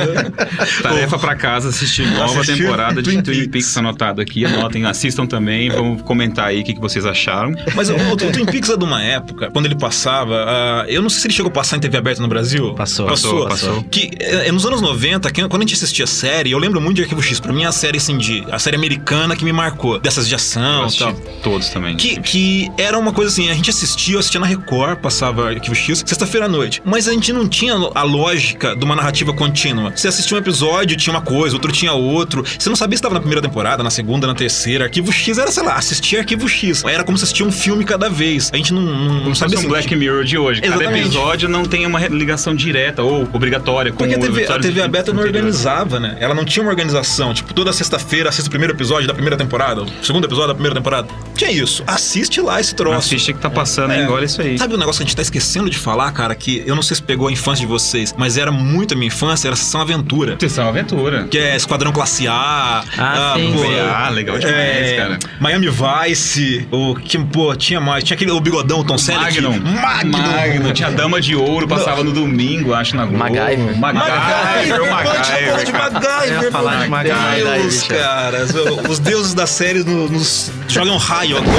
Tarefa 0.82 1.18
pra 1.18 1.34
casa, 1.34 1.68
assistir 1.68 2.06
nova 2.10 2.40
Assistir 2.40 2.62
temporada 2.62 3.02
de 3.02 3.10
Twin 3.10 3.22
Twin 3.22 3.34
Peaks. 3.34 3.50
Peaks 3.50 3.76
anotado 3.76 4.20
aqui. 4.20 4.44
Anotem, 4.44 4.86
assistam 4.86 5.26
também. 5.26 5.70
Vamos 5.70 6.02
comentar 6.02 6.48
aí 6.48 6.60
o 6.60 6.64
que, 6.64 6.74
que 6.74 6.80
vocês 6.80 7.04
acharam. 7.06 7.43
Mas 7.74 7.88
o, 7.90 7.94
o 7.94 8.16
Twin 8.16 8.44
Peaks 8.46 8.70
é 8.70 8.76
de 8.76 8.84
uma 8.84 9.02
época, 9.02 9.50
quando 9.50 9.66
ele 9.66 9.74
passava, 9.76 10.44
ah, 10.46 10.84
eu 10.88 11.02
não 11.02 11.08
sei 11.08 11.20
se 11.20 11.26
ele 11.28 11.34
chegou 11.34 11.50
a 11.50 11.52
passar 11.52 11.76
em 11.76 11.80
TV 11.80 11.96
aberta 11.96 12.20
no 12.22 12.28
Brasil. 12.28 12.74
Passou. 12.74 13.06
Passou, 13.06 13.48
Passou. 13.48 13.82
Que 13.84 14.10
é, 14.20 14.50
nos 14.52 14.64
anos 14.66 14.80
90, 14.80 15.30
que- 15.30 15.46
quando 15.48 15.62
a 15.62 15.64
gente 15.64 15.74
assistia 15.74 16.04
a 16.04 16.08
série, 16.08 16.50
eu 16.52 16.58
lembro 16.58 16.80
muito 16.80 16.96
de 16.96 17.02
Arquivo 17.02 17.22
X. 17.22 17.40
Pra 17.40 17.52
mim 17.52 17.64
é 17.64 17.66
a 17.66 17.72
série, 17.72 17.98
assim, 17.98 18.16
de, 18.18 18.44
a 18.50 18.58
série 18.58 18.76
americana 18.76 19.36
que 19.36 19.44
me 19.44 19.52
marcou. 19.52 19.98
Dessas 19.98 20.28
de 20.28 20.34
ação 20.34 20.82
e 20.82 20.84
assisti 20.86 21.04
tal. 21.04 21.12
todos 21.42 21.68
também. 21.68 21.96
Que, 21.96 22.20
que 22.20 22.70
era 22.78 22.98
uma 22.98 23.12
coisa 23.12 23.30
assim, 23.30 23.50
a 23.50 23.54
gente 23.54 23.70
assistia, 23.70 24.14
eu 24.14 24.18
assistia 24.20 24.40
na 24.40 24.46
Record, 24.46 24.98
passava 24.98 25.48
Arquivo 25.50 25.74
X, 25.74 26.02
sexta-feira 26.06 26.46
à 26.46 26.48
noite. 26.48 26.82
Mas 26.84 27.08
a 27.08 27.12
gente 27.12 27.32
não 27.32 27.48
tinha 27.48 27.74
a 27.74 28.02
lógica 28.02 28.74
de 28.76 28.84
uma 28.84 28.96
narrativa 28.96 29.32
contínua. 29.32 29.92
Você 29.94 30.08
assistia 30.08 30.36
um 30.36 30.40
episódio, 30.40 30.96
tinha 30.96 31.12
uma 31.14 31.22
coisa, 31.22 31.54
outro 31.56 31.70
tinha 31.72 31.92
outro. 31.92 32.44
Você 32.58 32.68
não 32.68 32.76
sabia 32.76 32.96
se 32.96 33.00
estava 33.00 33.14
na 33.14 33.20
primeira 33.20 33.42
temporada, 33.42 33.82
na 33.82 33.90
segunda, 33.90 34.26
na 34.26 34.34
terceira. 34.34 34.84
Arquivo 34.84 35.12
X 35.12 35.38
era, 35.38 35.50
sei 35.50 35.62
lá, 35.62 35.74
assistir 35.74 36.18
Arquivo 36.18 36.48
X. 36.48 36.84
Era 36.84 37.04
como 37.04 37.18
se 37.18 37.23
assistia 37.24 37.44
um 37.46 37.52
filme 37.52 37.84
cada 37.84 38.08
vez. 38.08 38.50
A 38.52 38.56
gente 38.56 38.72
não, 38.72 38.80
não, 38.82 39.14
não 39.24 39.34
sabia 39.34 39.56
fosse 39.56 39.66
um 39.66 39.74
assim, 39.74 39.86
Black 39.88 39.96
Mirror 39.96 40.24
de 40.24 40.38
hoje. 40.38 40.60
Cada 40.60 40.76
Exatamente. 40.76 41.06
episódio 41.06 41.48
não 41.48 41.64
tem 41.64 41.84
uma 41.86 41.98
ligação 42.08 42.54
direta 42.54 43.02
ou 43.02 43.28
obrigatória 43.32 43.90
com 43.92 43.98
Porque 43.98 44.14
a 44.14 44.18
o 44.18 44.20
TV, 44.20 44.46
a 44.46 44.58
TV 44.58 44.82
aberta 44.82 45.12
não 45.12 45.20
anterior. 45.22 45.36
organizava, 45.42 45.98
né? 46.00 46.16
Ela 46.20 46.34
não 46.34 46.44
tinha 46.44 46.62
uma 46.62 46.70
organização. 46.70 47.34
Tipo, 47.34 47.52
toda 47.52 47.72
sexta-feira 47.72 48.28
assiste 48.28 48.46
o 48.46 48.50
primeiro 48.50 48.72
episódio 48.74 49.06
da 49.08 49.14
primeira 49.14 49.36
temporada, 49.36 49.82
o 49.82 50.04
segundo 50.04 50.24
episódio 50.24 50.48
da 50.48 50.54
primeira 50.54 50.74
temporada. 50.74 51.08
Tinha 51.34 51.50
isso. 51.50 51.82
Assiste 51.86 52.40
lá 52.40 52.60
esse 52.60 52.74
troço. 52.74 52.96
Assiste 52.98 53.32
que 53.32 53.40
tá 53.40 53.50
passando 53.50 53.90
aí, 53.90 54.00
É. 54.00 54.04
engole 54.04 54.26
isso 54.26 54.40
aí. 54.40 54.56
Sabe 54.58 54.74
o 54.74 54.78
negócio 54.78 54.98
que 55.00 55.04
a 55.04 55.06
gente 55.06 55.16
tá 55.16 55.22
esquecendo 55.22 55.68
de 55.70 55.78
falar, 55.78 56.10
cara? 56.12 56.34
Que 56.34 56.62
eu 56.66 56.74
não 56.74 56.82
sei 56.82 56.96
se 56.96 57.02
pegou 57.02 57.28
a 57.28 57.32
infância 57.32 57.60
de 57.64 57.66
vocês, 57.70 58.14
mas 58.16 58.36
era 58.36 58.52
muito 58.52 58.94
a 58.94 58.96
minha 58.96 59.08
infância, 59.08 59.48
era 59.48 59.56
Sessão 59.56 59.80
Aventura. 59.80 60.36
Sessão 60.38 60.68
Aventura. 60.68 61.24
Que 61.24 61.38
é 61.38 61.56
Esquadrão 61.56 61.92
Classe 61.92 62.26
A. 62.28 62.84
Ah, 62.98 63.34
sim, 63.36 63.52
sim. 63.56 63.74
Ah, 63.92 64.08
legal 64.10 64.38
demais, 64.38 64.56
é, 64.56 64.96
cara. 64.96 65.18
Miami 65.40 65.68
Vice. 65.68 66.66
O 66.70 66.94
que, 67.18 67.24
pô, 67.26 67.54
tinha 67.54 67.80
mais. 67.80 68.02
Tinha 68.04 68.14
aquele 68.14 68.30
o 68.30 68.40
bigodão, 68.40 68.80
o 68.80 68.84
Tom 68.84 68.98
Selleck. 68.98 69.40
Magnum. 69.40 69.60
Magnum. 69.80 70.18
Magnum. 70.18 70.72
Tinha 70.72 70.90
Dama 70.90 71.20
de 71.20 71.34
Ouro, 71.36 71.66
passava 71.68 72.02
no 72.04 72.12
domingo, 72.12 72.74
acho, 72.74 72.96
na 72.96 73.04
Globo. 73.04 73.18
MacGyver. 73.18 73.78
MacGyver, 73.78 74.82
o 74.82 74.90
MacGyver, 74.90 75.54
pode 75.54 75.72
MacGyver. 75.72 75.72
cara. 75.72 75.90
MacGyver, 75.90 76.34
Eu 76.38 76.42
ia 76.44 76.52
falar 76.52 76.76
de 76.76 76.82
de 76.84 76.88
MacGyver, 76.90 77.60
Deus, 77.62 77.82
cara. 77.84 78.46
Os 78.88 78.98
deuses 78.98 79.34
da 79.34 79.46
série 79.46 79.84
no- 79.84 80.08
nos 80.08 80.50
jogam 80.68 80.96
raio 80.96 81.36
agora. 81.38 81.54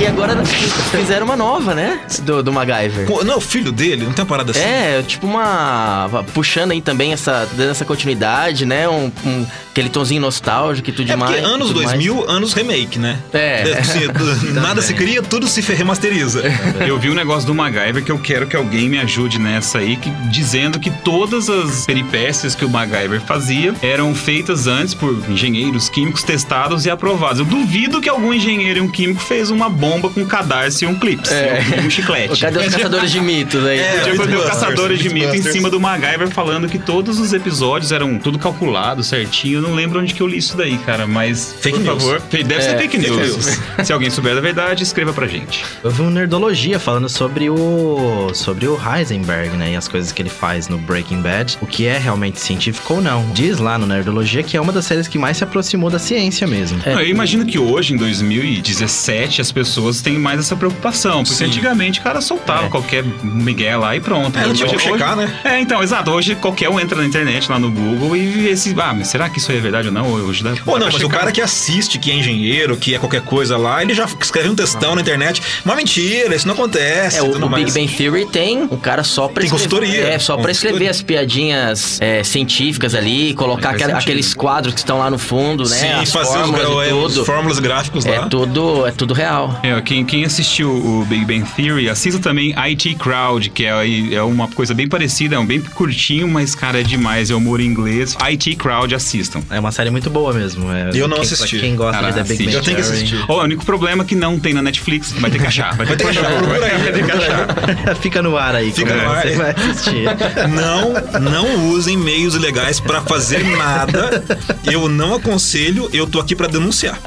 E 0.00 0.06
agora 0.06 0.44
fizeram 0.90 1.26
uma 1.26 1.36
nova, 1.36 1.74
né? 1.74 2.00
Do, 2.22 2.42
do 2.42 2.52
MacGyver. 2.52 3.06
Não 3.24 3.34
é 3.34 3.36
o 3.36 3.40
filho 3.40 3.70
dele? 3.72 4.04
Não 4.04 4.12
tem 4.12 4.22
uma 4.22 4.28
parada 4.28 4.50
assim? 4.52 4.60
É, 4.60 5.02
tipo 5.06 5.26
uma. 5.26 6.08
Puxando 6.34 6.72
aí 6.72 6.80
também 6.80 7.12
essa, 7.12 7.46
dando 7.56 7.70
essa 7.70 7.84
continuidade, 7.84 8.64
né? 8.64 8.88
Um, 8.88 9.10
um- 9.24 9.46
aquele 9.72 9.88
tonzinho 9.88 10.20
nostálgico 10.20 10.90
e 10.90 10.92
tudo 10.92 11.08
É 11.08 11.12
demais. 11.14 11.32
porque 11.34 11.46
anos 11.46 11.68
tudo 11.68 11.82
mais. 11.82 11.92
2000, 11.92 12.30
anos 12.30 12.52
remake, 12.52 12.98
né? 12.98 13.18
É. 13.32 13.62
assim, 13.80 14.52
nada 14.52 14.80
se 14.82 14.92
cria, 14.94 15.22
tudo 15.22 15.48
se 15.48 15.60
remasteriza. 15.62 16.42
Eu 16.86 16.98
vi 16.98 17.08
um 17.10 17.14
negócio 17.14 17.46
do 17.46 17.54
MacGyver 17.54 18.04
que 18.04 18.12
eu 18.12 18.18
quero 18.18 18.46
que 18.46 18.54
alguém 18.54 18.88
me 18.88 18.98
ajude 18.98 19.38
nessa 19.38 19.78
aí, 19.78 19.96
que- 19.96 20.10
dizendo 20.30 20.78
que 20.78 20.90
todas 20.90 21.48
as 21.48 21.86
peripécias 21.86 22.54
que 22.54 22.64
o 22.64 22.68
MacGyver 22.70 23.20
fazia 23.22 23.74
eram 23.82 24.14
feitas 24.14 24.66
antes 24.66 24.92
por 24.94 25.16
engenheiros 25.30 25.88
químicos 25.88 26.22
testados 26.22 26.84
e 26.84 26.90
aprovados. 26.90 27.38
Eu 27.38 27.46
duvido 27.46 28.00
que 28.00 28.08
algum 28.10 28.32
engenheiro 28.34 28.78
e 28.78 28.82
um 28.82 28.88
químico 28.90 29.20
fez 29.22 29.50
uma 29.50 29.70
bomba 29.70 30.10
com 30.10 30.24
cadarço 30.26 30.84
e 30.84 30.86
um 30.86 30.94
clips, 30.98 31.30
É. 31.32 31.62
um 31.84 31.88
chiclete. 31.88 32.38
Cadê 32.42 32.58
os 32.58 32.74
caçadores 32.74 33.10
de 33.10 33.20
mitos 33.20 33.64
aí? 33.64 33.78
É, 33.78 33.92
Podia 34.00 34.16
fazer 34.16 34.36
o 34.36 34.42
caçadores 34.44 34.98
de 35.00 35.08
mito 35.08 35.34
em 35.34 35.42
cima 35.42 35.70
do 35.70 35.80
MacGyver 35.80 36.28
falando 36.28 36.68
que 36.68 36.78
todos 36.78 37.18
os 37.18 37.32
episódios 37.32 37.90
eram 37.90 38.18
tudo 38.18 38.38
calculado 38.38 39.02
certinho. 39.02 39.61
Eu 39.62 39.68
não 39.68 39.74
lembro 39.76 40.00
onde 40.00 40.12
que 40.12 40.20
eu 40.20 40.26
li 40.26 40.38
isso 40.38 40.56
daí, 40.56 40.76
cara, 40.78 41.06
mas 41.06 41.54
Fake 41.60 41.78
por 41.78 41.84
news. 41.84 42.02
favor, 42.02 42.20
deve 42.30 42.54
É, 42.54 42.60
ser 42.60 42.78
fake 42.78 42.98
fake 42.98 43.10
news. 43.10 43.58
Se 43.84 43.92
alguém 43.92 44.10
souber 44.10 44.34
da 44.34 44.40
verdade, 44.40 44.82
escreva 44.82 45.12
pra 45.12 45.26
gente. 45.26 45.64
Eu 45.84 45.90
vi 45.90 46.02
um 46.02 46.10
Nerdologia 46.10 46.78
falando 46.80 47.08
sobre 47.08 47.48
o 47.48 48.30
sobre 48.34 48.66
o 48.66 48.76
Heisenberg, 48.78 49.56
né? 49.56 49.72
E 49.72 49.76
as 49.76 49.86
coisas 49.86 50.10
que 50.10 50.20
ele 50.20 50.28
faz 50.30 50.68
no 50.68 50.78
Breaking 50.78 51.20
Bad. 51.22 51.58
O 51.62 51.66
que 51.66 51.86
é 51.86 51.96
realmente 51.98 52.40
científico 52.40 52.94
ou 52.94 53.00
não. 53.00 53.24
Diz 53.32 53.58
lá 53.58 53.78
no 53.78 53.86
Nerdologia 53.86 54.42
que 54.42 54.56
é 54.56 54.60
uma 54.60 54.72
das 54.72 54.84
séries 54.84 55.06
que 55.06 55.18
mais 55.18 55.36
se 55.36 55.44
aproximou 55.44 55.88
da 55.90 55.98
ciência 55.98 56.46
mesmo. 56.46 56.80
É. 56.84 56.94
Eu 56.94 57.06
imagino 57.06 57.46
que 57.46 57.58
hoje, 57.58 57.94
em 57.94 57.96
2017, 57.96 59.40
as 59.40 59.52
pessoas 59.52 60.00
têm 60.00 60.18
mais 60.18 60.40
essa 60.40 60.56
preocupação. 60.56 61.22
Porque 61.22 61.34
Sim. 61.36 61.44
antigamente 61.44 62.00
o 62.00 62.02
cara 62.02 62.20
soltava 62.20 62.66
É. 62.66 62.68
qualquer 62.68 63.04
Miguel 63.22 63.80
lá 63.80 63.94
e 63.96 64.00
pronto. 64.00 64.36
É, 64.38 64.46
não 64.46 64.54
tinha 64.54 64.66
Hoje- 64.68 64.78
checar, 64.80 65.16
hoje- 65.18 65.26
né? 65.28 65.40
É, 65.44 65.60
então, 65.60 65.82
exato. 65.82 66.10
Hoje 66.10 66.34
qualquer 66.34 66.68
um 66.68 66.80
entra 66.80 66.96
na 66.98 67.04
internet, 67.06 67.50
lá 67.50 67.58
no 67.58 67.70
Google, 67.70 68.16
e 68.16 68.26
vê 68.26 68.50
esse. 68.50 68.74
Ah, 68.78 68.92
mas 68.94 69.08
será 69.08 69.28
que 69.28 69.38
isso 69.38 69.51
aí 69.52 69.58
é 69.58 69.60
verdade 69.60 69.88
ou 69.88 69.94
não? 69.94 70.06
Hoje 70.12 70.42
dá. 70.42 70.54
Pô, 70.64 70.78
não, 70.78 70.90
mas 70.90 71.02
o 71.02 71.08
cara 71.08 71.30
que 71.32 71.40
assiste, 71.40 71.98
que 71.98 72.10
é 72.10 72.14
engenheiro, 72.14 72.76
que 72.76 72.94
é 72.94 72.98
qualquer 72.98 73.22
coisa 73.22 73.56
lá, 73.56 73.82
ele 73.82 73.94
já 73.94 74.06
escreve 74.20 74.48
um 74.48 74.54
textão 74.54 74.94
na 74.94 75.00
internet. 75.00 75.42
Uma 75.64 75.74
mentira, 75.76 76.34
isso 76.34 76.46
não 76.46 76.54
acontece. 76.54 77.18
É, 77.18 77.22
o, 77.22 77.48
Big. 77.48 77.70
Bang 77.72 77.88
Theory 77.88 78.26
tem 78.26 78.62
um 78.62 78.76
cara 78.76 79.02
só 79.04 79.28
pra 79.28 79.42
Tem 79.42 79.44
escrever. 79.44 79.64
consultoria. 79.64 80.04
É, 80.08 80.18
só 80.18 80.36
pra 80.36 80.50
escrever 80.50 80.88
as 80.88 81.02
piadinhas 81.02 82.00
é, 82.00 82.22
científicas 82.24 82.94
ali, 82.94 83.34
colocar 83.34 83.72
sentido. 83.78 83.96
aqueles 83.96 84.34
quadros 84.34 84.74
que 84.74 84.80
estão 84.80 84.98
lá 84.98 85.10
no 85.10 85.18
fundo, 85.18 85.64
né? 85.68 85.76
Sim, 85.76 85.92
as 85.92 86.12
fazer 86.12 86.28
os, 86.28 86.34
fórmulas 86.50 86.86
e 86.86 86.90
é, 86.90 86.94
os 86.94 87.18
fórmulas 87.18 87.58
gráficos 87.58 88.06
É 88.06 88.18
lá. 88.20 88.28
tudo, 88.28 88.86
é 88.86 88.90
tudo 88.92 89.14
real. 89.14 89.58
É, 89.62 89.80
quem, 89.80 90.04
quem 90.04 90.24
assistiu 90.24 90.70
o 90.70 91.04
Big 91.06 91.24
Bang 91.24 91.44
Theory, 91.56 91.88
assista 91.88 92.18
também 92.20 92.54
IT 92.56 92.94
Crowd, 92.96 93.50
que 93.50 93.64
é, 93.64 94.14
é 94.14 94.22
uma 94.22 94.48
coisa 94.48 94.74
bem 94.74 94.88
parecida, 94.88 95.36
é 95.36 95.38
um 95.38 95.46
bem 95.46 95.60
curtinho, 95.60 96.28
mas, 96.28 96.54
cara, 96.54 96.80
é 96.80 96.82
demais. 96.82 97.30
É 97.30 97.34
humor 97.34 97.60
em 97.60 97.66
inglês. 97.66 98.16
IT 98.20 98.56
Crowd, 98.56 98.94
assistam. 98.94 99.41
É 99.50 99.58
uma 99.58 99.72
série 99.72 99.90
muito 99.90 100.08
boa 100.10 100.32
mesmo. 100.32 100.70
É, 100.72 100.90
Eu 100.94 101.08
não 101.08 101.16
quem, 101.16 101.24
assisti. 101.24 101.60
Quem 101.60 101.76
gosta 101.76 102.00
Cara, 102.00 102.12
da 102.12 102.22
Big. 102.22 102.44
Bang 102.44 102.54
Eu 102.56 102.62
tenho 102.62 102.76
que 102.76 102.82
assistir. 102.82 103.24
Ó, 103.28 103.40
o 103.40 103.44
único 103.44 103.64
problema 103.64 104.02
é 104.02 104.06
que 104.06 104.14
não 104.14 104.38
tem 104.38 104.54
na 104.54 104.62
Netflix. 104.62 105.12
Vai 105.12 105.30
ter 105.30 105.38
que 105.38 105.46
achar. 105.46 105.76
Vai 105.76 105.86
ter 105.86 105.96
que 105.96 106.06
achar. 106.06 106.42
Vai 106.42 106.92
ter 106.92 107.04
que 107.04 107.12
achar. 107.12 107.96
Fica 108.00 108.22
no 108.22 108.36
ar 108.36 108.54
aí. 108.54 108.72
Fica 108.72 108.92
como 108.92 109.04
no 109.04 109.10
ar 109.10 109.22
Você 109.22 109.36
vai 109.36 109.50
assistir. 109.50 110.04
Não, 110.48 111.20
não 111.20 111.70
usem 111.70 111.96
meios 111.96 112.34
ilegais 112.34 112.80
pra 112.80 113.00
fazer 113.02 113.42
nada. 113.56 114.22
Eu 114.70 114.88
não 114.88 115.14
aconselho, 115.14 115.88
eu 115.92 116.06
tô 116.06 116.20
aqui 116.20 116.34
pra 116.34 116.46
denunciar. 116.46 116.98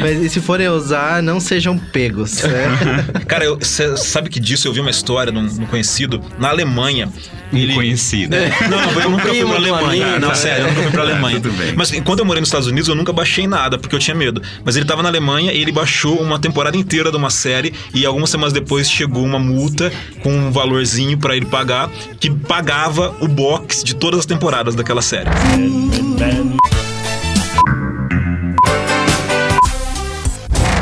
Mas 0.00 0.22
e 0.22 0.28
se 0.28 0.40
forem 0.40 0.68
usar, 0.68 1.22
não 1.22 1.40
sejam 1.40 1.78
pegos. 1.78 2.42
né? 2.42 3.04
Cara, 3.26 3.54
você 3.54 3.96
sabe 3.96 4.28
que 4.30 4.40
disso 4.40 4.68
eu 4.68 4.72
vi 4.72 4.80
uma 4.80 4.90
história 4.90 5.32
num, 5.32 5.42
num 5.42 5.66
conhecido 5.66 6.20
na 6.38 6.48
Alemanha. 6.48 7.08
Ele... 7.52 7.74
Conhecido. 7.74 8.36
Não, 8.68 9.00
eu 9.02 9.10
nunca 9.10 9.28
fui 9.28 9.44
pra 9.44 9.54
Alemanha. 9.54 10.18
não, 10.18 10.28
né? 10.28 10.34
sério, 10.34 10.64
eu 10.64 10.68
nunca 10.68 10.82
fui 10.82 10.90
pra 10.90 11.02
Alemanha. 11.02 11.37
Mas 11.76 11.92
enquanto 11.92 12.20
eu 12.20 12.24
morei 12.24 12.40
nos 12.40 12.48
Estados 12.48 12.66
Unidos, 12.66 12.88
eu 12.88 12.94
nunca 12.94 13.12
baixei 13.12 13.46
nada, 13.46 13.78
porque 13.78 13.94
eu 13.94 13.98
tinha 13.98 14.14
medo. 14.14 14.42
Mas 14.64 14.76
ele 14.76 14.84
tava 14.84 15.02
na 15.02 15.08
Alemanha 15.08 15.52
e 15.52 15.60
ele 15.60 15.72
baixou 15.72 16.20
uma 16.20 16.38
temporada 16.38 16.76
inteira 16.76 17.10
de 17.10 17.16
uma 17.16 17.30
série 17.30 17.72
e 17.94 18.04
algumas 18.04 18.30
semanas 18.30 18.52
depois 18.52 18.90
chegou 18.90 19.24
uma 19.24 19.38
multa 19.38 19.92
com 20.22 20.32
um 20.32 20.50
valorzinho 20.50 21.18
pra 21.18 21.36
ele 21.36 21.46
pagar, 21.46 21.90
que 22.18 22.30
pagava 22.30 23.14
o 23.20 23.28
box 23.28 23.82
de 23.84 23.94
todas 23.94 24.20
as 24.20 24.26
temporadas 24.26 24.74
daquela 24.74 25.02
série. 25.02 25.28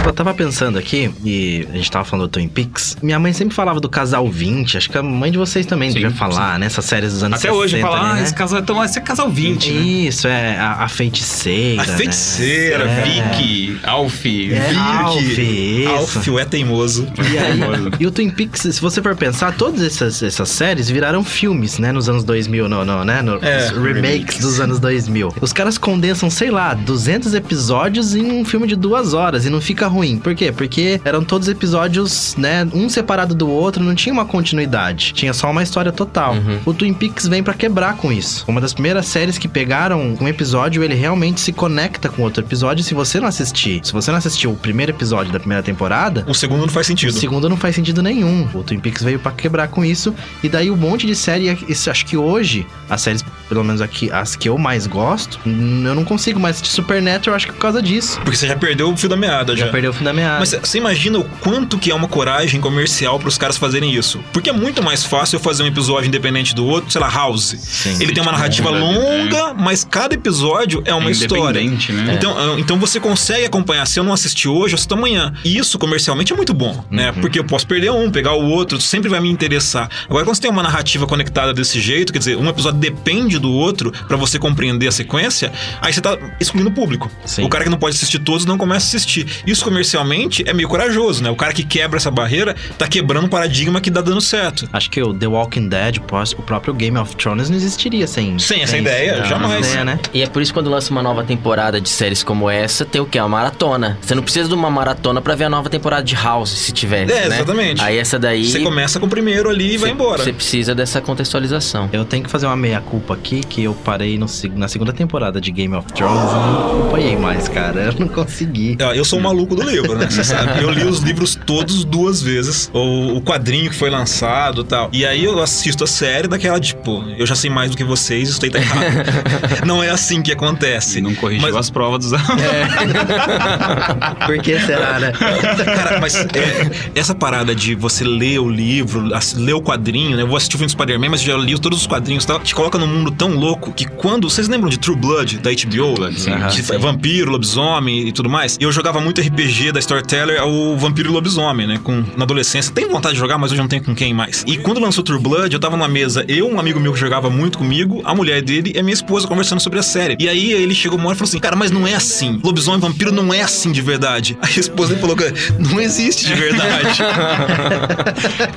Eu 0.06 0.12
tava 0.12 0.32
pensando 0.32 0.78
aqui, 0.78 1.10
e 1.24 1.66
a 1.68 1.76
gente 1.76 1.90
tava 1.90 2.04
falando 2.04 2.28
do 2.28 2.30
Twin 2.30 2.46
Peaks. 2.46 2.96
Minha 3.02 3.18
mãe 3.18 3.32
sempre 3.32 3.56
falava 3.56 3.80
do 3.80 3.88
Casal 3.88 4.28
20, 4.30 4.76
acho 4.76 4.88
que 4.88 4.96
a 4.96 5.02
mãe 5.02 5.32
de 5.32 5.36
vocês 5.36 5.66
também 5.66 5.90
Sim, 5.90 5.94
devia 5.94 6.12
falar, 6.12 6.60
né? 6.60 6.66
Essas 6.66 6.84
séries 6.84 7.12
dos 7.12 7.24
anos 7.24 7.40
Até 7.40 7.48
60. 7.48 7.58
hoje, 7.60 7.80
falar, 7.80 8.10
ah, 8.12 8.14
né? 8.14 8.22
esse 8.22 8.32
casal, 8.32 8.60
então, 8.60 8.84
esse 8.84 8.98
é 8.98 9.02
casal 9.02 9.28
20, 9.28 9.72
né? 9.72 9.80
Isso, 9.80 10.28
é 10.28 10.56
a, 10.58 10.84
a 10.84 10.88
feiticeira. 10.88 11.82
A 11.82 11.86
né? 11.86 11.96
feiticeira, 11.96 12.84
É. 12.84 13.02
Vicky, 13.02 13.80
Alf. 13.82 14.26
É, 14.26 14.74
Alf, 14.76 15.20
isso. 15.20 15.90
Alf 15.90 16.28
é 16.38 16.44
teimoso. 16.44 17.08
E, 17.18 17.38
aí, 17.38 17.60
e 17.98 18.06
o 18.06 18.12
Twin 18.12 18.30
Peaks, 18.30 18.60
se 18.60 18.80
você 18.80 19.02
for 19.02 19.16
pensar, 19.16 19.56
todas 19.56 19.82
essas, 19.82 20.22
essas 20.22 20.48
séries 20.48 20.88
viraram 20.88 21.24
filmes, 21.24 21.80
né? 21.80 21.90
Nos 21.90 22.08
anos 22.08 22.22
2000, 22.22 22.68
no, 22.68 22.84
no, 22.84 23.04
né? 23.04 23.22
No, 23.22 23.44
É, 23.44 23.66
os 23.66 23.70
remakes 23.72 24.38
dos 24.38 24.60
anos 24.60 24.78
2000. 24.78 25.34
Os 25.40 25.52
caras 25.52 25.76
condensam, 25.76 26.30
sei 26.30 26.52
lá, 26.52 26.74
200 26.74 27.34
episódios 27.34 28.14
em 28.14 28.30
um 28.30 28.44
filme 28.44 28.68
de 28.68 28.76
duas 28.76 29.12
horas 29.12 29.44
e 29.44 29.50
não 29.50 29.60
fica 29.60 29.88
ruim. 29.88 29.95
Por 30.18 30.34
quê? 30.34 30.52
Porque 30.52 31.00
eram 31.04 31.24
todos 31.24 31.48
episódios, 31.48 32.34
né? 32.36 32.66
Um 32.72 32.88
separado 32.88 33.34
do 33.34 33.48
outro, 33.48 33.82
não 33.82 33.94
tinha 33.94 34.12
uma 34.12 34.24
continuidade. 34.24 35.12
Tinha 35.12 35.32
só 35.32 35.50
uma 35.50 35.62
história 35.62 35.92
total. 35.92 36.34
O 36.64 36.72
Twin 36.74 36.92
Peaks 36.94 37.26
vem 37.26 37.42
pra 37.42 37.54
quebrar 37.54 37.96
com 37.96 38.12
isso. 38.12 38.44
Uma 38.48 38.60
das 38.60 38.72
primeiras 38.72 39.06
séries 39.06 39.38
que 39.38 39.48
pegaram 39.48 40.16
um 40.20 40.28
episódio, 40.28 40.82
ele 40.82 40.94
realmente 40.94 41.40
se 41.40 41.52
conecta 41.52 42.08
com 42.08 42.22
outro 42.22 42.42
episódio. 42.44 42.84
Se 42.84 42.94
você 42.94 43.20
não 43.20 43.28
assistir, 43.28 43.80
se 43.84 43.92
você 43.92 44.10
não 44.10 44.18
assistiu 44.18 44.52
o 44.52 44.56
primeiro 44.56 44.92
episódio 44.92 45.32
da 45.32 45.38
primeira 45.38 45.62
temporada, 45.62 46.24
O 46.28 46.34
segundo 46.34 46.60
não 46.62 46.68
faz 46.68 46.86
o 46.86 46.88
sentido. 46.88 47.12
segundo 47.12 47.48
não 47.48 47.56
faz 47.56 47.74
sentido 47.74 48.02
nenhum. 48.02 48.48
O 48.54 48.62
Twin 48.62 48.78
Peaks 48.80 49.02
veio 49.02 49.18
pra 49.18 49.32
quebrar 49.32 49.68
com 49.68 49.84
isso. 49.84 50.14
E 50.42 50.48
daí 50.48 50.70
um 50.70 50.76
monte 50.76 51.06
de 51.06 51.14
série. 51.14 51.50
Acho 51.50 52.06
que 52.06 52.16
hoje, 52.16 52.66
as 52.88 53.00
séries, 53.00 53.24
pelo 53.48 53.62
menos 53.64 53.80
aqui, 53.80 54.10
as 54.10 54.34
que 54.36 54.48
eu 54.48 54.58
mais 54.58 54.86
gosto, 54.86 55.38
eu 55.46 55.94
não 55.94 56.04
consigo 56.04 56.38
mais 56.40 56.56
assistir 56.56 56.74
Supernatural, 56.74 57.36
acho 57.36 57.46
que 57.46 57.52
por 57.52 57.60
causa 57.60 57.80
disso. 57.82 58.20
Porque 58.22 58.36
você 58.36 58.46
já 58.46 58.56
perdeu 58.56 58.90
o 58.92 58.96
fio 58.96 59.08
da 59.08 59.16
meada, 59.16 59.56
Já, 59.56 59.66
já. 59.66 59.72
perdeu 59.72 59.90
o 59.90 59.94
fim 59.94 60.04
da 60.04 60.12
meada. 60.12 60.38
Mas 60.40 60.50
você 60.50 60.78
imagina 60.78 61.18
o 61.18 61.24
quanto 61.40 61.78
que 61.78 61.90
é 61.90 61.94
uma 61.94 62.08
coragem 62.08 62.60
comercial 62.60 63.18
pros 63.18 63.38
caras 63.38 63.56
fazerem 63.56 63.92
isso. 63.94 64.20
Porque 64.32 64.50
é 64.50 64.52
muito 64.52 64.82
mais 64.82 65.04
fácil 65.04 65.36
eu 65.36 65.40
fazer 65.40 65.62
um 65.62 65.66
episódio 65.66 66.08
independente 66.08 66.54
do 66.54 66.64
outro, 66.66 66.90
sei 66.90 67.00
lá, 67.00 67.08
House. 67.08 67.86
Ele 68.00 68.12
tem 68.12 68.22
uma 68.22 68.32
narrativa 68.32 68.70
longa, 68.70 69.54
mas 69.54 69.84
cada 69.84 70.14
episódio 70.14 70.82
é 70.84 70.94
uma 70.94 71.08
É 71.08 71.12
história. 71.12 71.60
independente, 71.60 71.92
né? 71.92 72.14
Então, 72.14 72.36
ah, 72.36 72.56
então 72.58 72.78
você 72.78 72.98
consegue 73.00 73.44
acompanhar. 73.44 73.86
Se 73.86 73.98
eu 73.98 74.04
não 74.04 74.12
assistir 74.12 74.48
hoje, 74.48 74.74
eu 74.74 74.76
assisto 74.76 74.94
amanhã. 74.94 75.32
E 75.44 75.56
isso 75.56 75.78
comercialmente 75.78 76.32
é 76.32 76.36
muito 76.36 76.52
bom, 76.52 76.84
né? 76.90 77.12
Porque 77.12 77.38
eu 77.38 77.44
posso 77.44 77.66
perder 77.66 77.90
um, 77.90 78.10
pegar 78.10 78.32
o 78.34 78.44
outro, 78.48 78.80
sempre 78.80 79.08
vai 79.08 79.20
me 79.20 79.30
interessar. 79.30 79.88
Agora, 80.08 80.24
quando 80.24 80.34
você 80.36 80.42
tem 80.42 80.50
uma 80.50 80.62
narrativa 80.62 81.06
conectada 81.06 81.52
desse 81.54 81.80
jeito, 81.80 82.12
quer 82.12 82.18
dizer, 82.18 82.36
um 82.36 82.48
episódio 82.48 82.78
depende 82.78 83.35
do 83.38 83.52
outro 83.52 83.92
pra 84.06 84.16
você 84.16 84.38
compreender 84.38 84.88
a 84.88 84.92
sequência, 84.92 85.52
aí 85.80 85.92
você 85.92 86.00
tá 86.00 86.16
excluindo 86.40 86.70
o 86.70 86.72
público. 86.72 87.10
Sim. 87.24 87.44
O 87.44 87.48
cara 87.48 87.64
que 87.64 87.70
não 87.70 87.78
pode 87.78 87.96
assistir 87.96 88.18
todos 88.18 88.44
não 88.44 88.58
começa 88.58 88.86
a 88.86 88.88
assistir. 88.88 89.26
Isso 89.46 89.64
comercialmente 89.64 90.44
é 90.46 90.52
meio 90.52 90.68
corajoso, 90.68 91.22
né? 91.22 91.30
O 91.30 91.36
cara 91.36 91.52
que 91.52 91.64
quebra 91.64 91.98
essa 91.98 92.10
barreira 92.10 92.54
tá 92.78 92.86
quebrando 92.86 93.26
um 93.26 93.28
paradigma 93.28 93.80
que 93.80 93.90
dá 93.90 94.00
dando 94.00 94.20
certo. 94.20 94.68
Acho 94.72 94.90
que 94.90 95.02
o 95.02 95.12
The 95.12 95.26
Walking 95.26 95.68
Dead, 95.68 95.98
o 95.98 96.42
próprio 96.42 96.74
Game 96.74 96.96
of 96.98 97.16
Thrones 97.16 97.48
não 97.48 97.56
existiria 97.56 98.06
sem. 98.06 98.38
Sem 98.38 98.62
essa 98.62 98.76
ideia, 98.76 99.12
essa 99.12 99.24
jamais. 99.24 99.66
ideia, 99.66 99.84
né? 99.84 99.98
E 100.12 100.22
é 100.22 100.26
por 100.26 100.42
isso 100.42 100.52
que 100.52 100.58
quando 100.58 100.70
lança 100.70 100.90
uma 100.90 101.02
nova 101.02 101.24
temporada 101.24 101.80
de 101.80 101.88
séries 101.88 102.22
como 102.22 102.48
essa, 102.48 102.84
tem 102.84 103.00
o 103.00 103.06
quê? 103.06 103.18
Uma 103.18 103.28
maratona. 103.28 103.98
Você 104.00 104.14
não 104.14 104.22
precisa 104.22 104.48
de 104.48 104.54
uma 104.54 104.70
maratona 104.70 105.20
pra 105.20 105.34
ver 105.34 105.44
a 105.44 105.50
nova 105.50 105.68
temporada 105.68 106.02
de 106.02 106.14
House, 106.14 106.50
se 106.50 106.72
tiver. 106.72 107.02
É, 107.02 107.28
né? 107.28 107.36
exatamente. 107.36 107.82
Aí 107.82 107.98
essa 107.98 108.18
daí. 108.18 108.46
Você 108.46 108.60
começa 108.60 109.00
com 109.00 109.06
o 109.06 109.08
primeiro 109.08 109.50
ali 109.50 109.74
e 109.74 109.76
vai 109.76 109.90
embora. 109.90 110.22
Você 110.22 110.32
precisa 110.32 110.74
dessa 110.74 111.00
contextualização. 111.00 111.88
Eu 111.92 112.04
tenho 112.04 112.24
que 112.24 112.30
fazer 112.30 112.46
uma 112.46 112.56
meia-culpa 112.56 113.14
aqui, 113.14 113.25
que 113.40 113.64
eu 113.64 113.74
parei 113.74 114.16
no 114.18 114.26
na 114.54 114.68
segunda 114.68 114.92
temporada 114.92 115.40
de 115.40 115.50
Game 115.50 115.74
of 115.74 115.86
Thrones 115.92 116.30
e 116.30 116.34
não 116.34 116.78
acompanhei 116.80 117.16
mais, 117.16 117.48
cara. 117.48 117.92
Eu 117.96 118.00
não 118.00 118.08
consegui. 118.08 118.76
Ah, 118.80 118.94
Eu 118.94 119.04
sou 119.04 119.18
um 119.18 119.22
maluco 119.22 119.54
do 119.54 119.62
livro, 119.62 119.96
né? 119.96 120.06
Você 120.08 120.22
sabe. 120.24 120.62
Eu 120.62 120.70
li 120.70 120.84
os 120.84 121.00
livros 121.00 121.38
todos 121.46 121.84
duas 121.84 122.20
vezes. 122.22 122.70
O, 122.72 123.16
o 123.16 123.22
quadrinho 123.22 123.70
que 123.70 123.76
foi 123.76 123.90
lançado 123.90 124.62
e 124.62 124.64
tal. 124.64 124.88
E 124.92 125.04
aí 125.06 125.24
eu 125.24 125.40
assisto 125.42 125.84
a 125.84 125.86
série 125.86 126.28
daquela, 126.28 126.58
tipo, 126.60 127.02
eu 127.18 127.26
já 127.26 127.34
sei 127.34 127.48
mais 127.50 127.70
do 127.70 127.76
que 127.76 127.84
vocês, 127.84 128.28
isso 128.28 128.40
aí 128.44 128.50
tá 128.50 128.58
errado. 128.58 128.86
não 129.66 129.82
é 129.82 129.90
assim 129.90 130.22
que 130.22 130.32
acontece. 130.32 130.98
E 130.98 131.02
não 131.02 131.14
corrigiu 131.14 131.42
Mas- 131.42 131.56
as 131.56 131.70
provas 131.70 132.00
dos 132.00 132.12
alunos. 132.12 132.42
Por 134.26 134.38
que 134.38 134.58
será, 134.60 134.98
né? 134.98 135.12
Cara, 135.12 136.00
mas 136.00 136.14
é, 136.16 136.70
essa 136.94 137.14
parada 137.14 137.54
de 137.54 137.74
você 137.74 138.04
ler 138.04 138.38
o 138.40 138.48
livro, 138.48 139.02
ler 139.36 139.54
o 139.54 139.60
quadrinho, 139.62 140.16
né? 140.16 140.22
Eu 140.22 140.26
vou 140.26 140.36
assistir 140.36 140.56
o 140.56 140.58
filme 140.58 140.66
do 140.68 140.72
Spider-Man, 140.72 141.10
mas 141.10 141.22
já 141.22 141.36
li 141.36 141.58
todos 141.58 141.80
os 141.80 141.86
quadrinhos 141.86 142.24
e 142.24 142.26
tal. 142.26 142.40
Te 142.40 142.54
coloca 142.54 142.78
num 142.78 142.86
mundo 142.86 143.10
tão 143.16 143.34
louco 143.34 143.72
que 143.72 143.86
quando. 143.86 144.28
Vocês 144.30 144.48
lembram 144.48 144.68
de 144.68 144.78
True 144.78 144.96
Blood, 144.96 145.38
da 145.38 145.50
HBO? 145.50 145.94
Blood, 145.94 146.20
sim. 146.20 146.30
Que 146.50 146.62
sim. 146.62 146.78
vampiro, 146.78 147.30
lobisomem 147.30 148.06
e 148.08 148.12
tudo 148.12 148.28
mais. 148.28 148.56
E 148.60 148.64
eu 148.64 148.72
jogava 148.72 149.00
muito 149.00 149.20
RPG 149.20 149.72
da 149.72 149.80
Storyteller, 149.80 150.44
o 150.46 150.76
Vampiro 150.76 151.08
e 151.10 151.12
Lobisomem, 151.12 151.66
né? 151.66 151.80
Com, 151.82 152.04
na 152.16 152.24
adolescência. 152.24 152.72
Tenho 152.72 152.90
vontade 152.90 153.14
de 153.14 153.20
jogar, 153.20 153.38
mas 153.38 153.50
hoje 153.52 153.60
não 153.60 153.68
tenho 153.68 153.82
com 153.82 153.94
quem 153.94 154.12
mais. 154.14 154.44
E 154.46 154.56
quando 154.58 154.80
lançou 154.80 155.02
True 155.02 155.18
Blood, 155.20 155.52
eu 155.54 155.60
tava 155.60 155.76
numa 155.76 155.88
mesa, 155.88 156.24
eu, 156.28 156.48
um 156.48 156.58
amigo 156.60 156.78
meu 156.80 156.92
que 156.92 156.98
jogava 156.98 157.30
muito 157.30 157.58
comigo, 157.58 158.02
a 158.04 158.14
mulher 158.14 158.42
dele 158.42 158.72
e 158.74 158.78
a 158.78 158.82
minha 158.82 158.94
esposa 158.94 159.26
conversando 159.26 159.60
sobre 159.60 159.78
a 159.78 159.82
série. 159.82 160.16
E 160.18 160.28
aí 160.28 160.52
ele 160.52 160.74
chegou 160.74 160.98
uma 160.98 161.08
hora 161.08 161.16
e 161.16 161.18
falou 161.18 161.28
assim: 161.28 161.38
Cara, 161.38 161.56
mas 161.56 161.70
não 161.70 161.86
é 161.86 161.94
assim. 161.94 162.40
Lobisomem 162.42 162.78
e 162.78 162.82
vampiro 162.82 163.12
não 163.12 163.32
é 163.32 163.40
assim 163.42 163.72
de 163.72 163.80
verdade. 163.80 164.36
Aí 164.42 164.52
a 164.56 164.60
esposa 164.60 164.90
dele 164.90 165.00
falou: 165.00 165.16
"Cara, 165.16 165.32
Não 165.58 165.80
existe 165.80 166.26
de 166.26 166.34
verdade. 166.34 167.02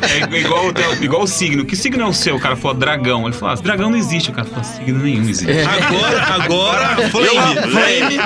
É 0.01 0.39
igual, 0.39 0.65
o- 0.67 1.03
igual 1.03 1.23
o 1.23 1.27
signo. 1.27 1.65
Que 1.65 1.75
signo 1.75 2.01
é 2.03 2.05
o 2.05 2.13
seu? 2.13 2.35
O 2.35 2.39
cara 2.39 2.55
falou 2.55 2.75
dragão. 2.77 3.23
Ele 3.27 3.33
falou, 3.33 3.55
ah, 3.55 3.61
dragão 3.61 3.89
não 3.89 3.97
existe. 3.97 4.29
O 4.29 4.33
cara 4.33 4.47
falou, 4.49 4.63
signo 4.63 4.99
nenhum 5.03 5.29
existe. 5.29 5.51
agora, 5.61 6.23
agora, 6.43 7.09
flame, 7.09 7.71
flame, 7.71 8.17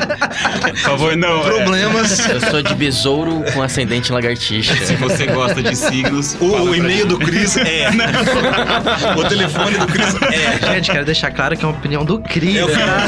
Por 0.72 0.78
favor, 0.78 1.16
não. 1.18 1.42
é. 1.42 1.44
problemas. 1.44 2.30
Eu 2.30 2.42
sou 2.42 2.62
de 2.62 2.74
besouro 2.76 3.44
com 3.54 3.62
ascendente 3.62 4.12
lagartixa. 4.12 4.76
Se 4.86 4.96
você 4.96 5.26
gosta 5.28 5.62
de 5.62 5.76
signos. 5.76 6.36
O, 6.40 6.46
o 6.46 6.76
e-mail 6.76 7.06
do 7.06 7.18
Cris 7.18 7.58
é. 7.58 7.90
o 9.18 9.24
telefone 9.28 9.78
do 9.78 9.88
Cris 9.88 10.16
é. 10.22 10.74
Gente, 10.76 10.92
quero 10.92 11.06
deixar 11.06 11.32
claro 11.32 11.56
que 11.58 11.64
é 11.64 11.68
uma 11.68 11.78
opinião 11.78 12.04
do 12.06 12.20
Cris. 12.20 12.56
Eu 12.56 12.70
tá? 12.72 13.06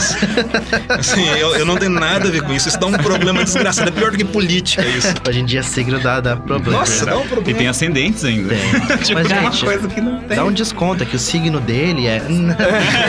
Assim, 0.90 1.28
eu, 1.38 1.56
eu 1.56 1.66
não 1.66 1.78
tenho 1.78 1.92
nada 1.92 2.28
a 2.28 2.32
ver 2.32 2.42
com 2.42 2.54
isso. 2.54 2.68
Isso 2.68 2.80
dá 2.80 2.88
um 2.88 2.94
problema 2.94 3.44
desgraçado. 3.44 3.90
É 3.90 3.92
pior 3.92 4.12
do 4.12 4.18
que 4.18 4.26
política, 4.26 4.84
isso. 4.86 5.14
Hoje 5.28 5.40
em 5.40 5.46
dia, 5.46 5.64
signo 5.64 6.00
dá, 6.00 6.20
dá 6.20 6.36
problema. 6.36 6.80
Nossa, 6.80 7.06
dá 7.06 7.18
um 7.18 7.24
E 7.24 7.28
problema. 7.28 7.58
tem 7.58 7.68
ascendentes 7.68 8.24
ainda. 8.24 8.50
Tem. 8.56 8.98
tipo, 9.04 9.14
Mas, 9.14 9.32
é 9.32 9.40
uma 9.40 9.52
gente, 9.52 9.66
coisa 9.66 9.88
que 9.88 10.02
não 10.02 10.20
tem. 10.22 10.38
Dá 10.38 10.44
um 10.46 10.52
desconto, 10.52 11.04
é 11.04 11.06
que 11.06 11.16
o 11.16 11.20
signo 11.20 11.60
dele 11.60 12.08
é. 12.08 12.22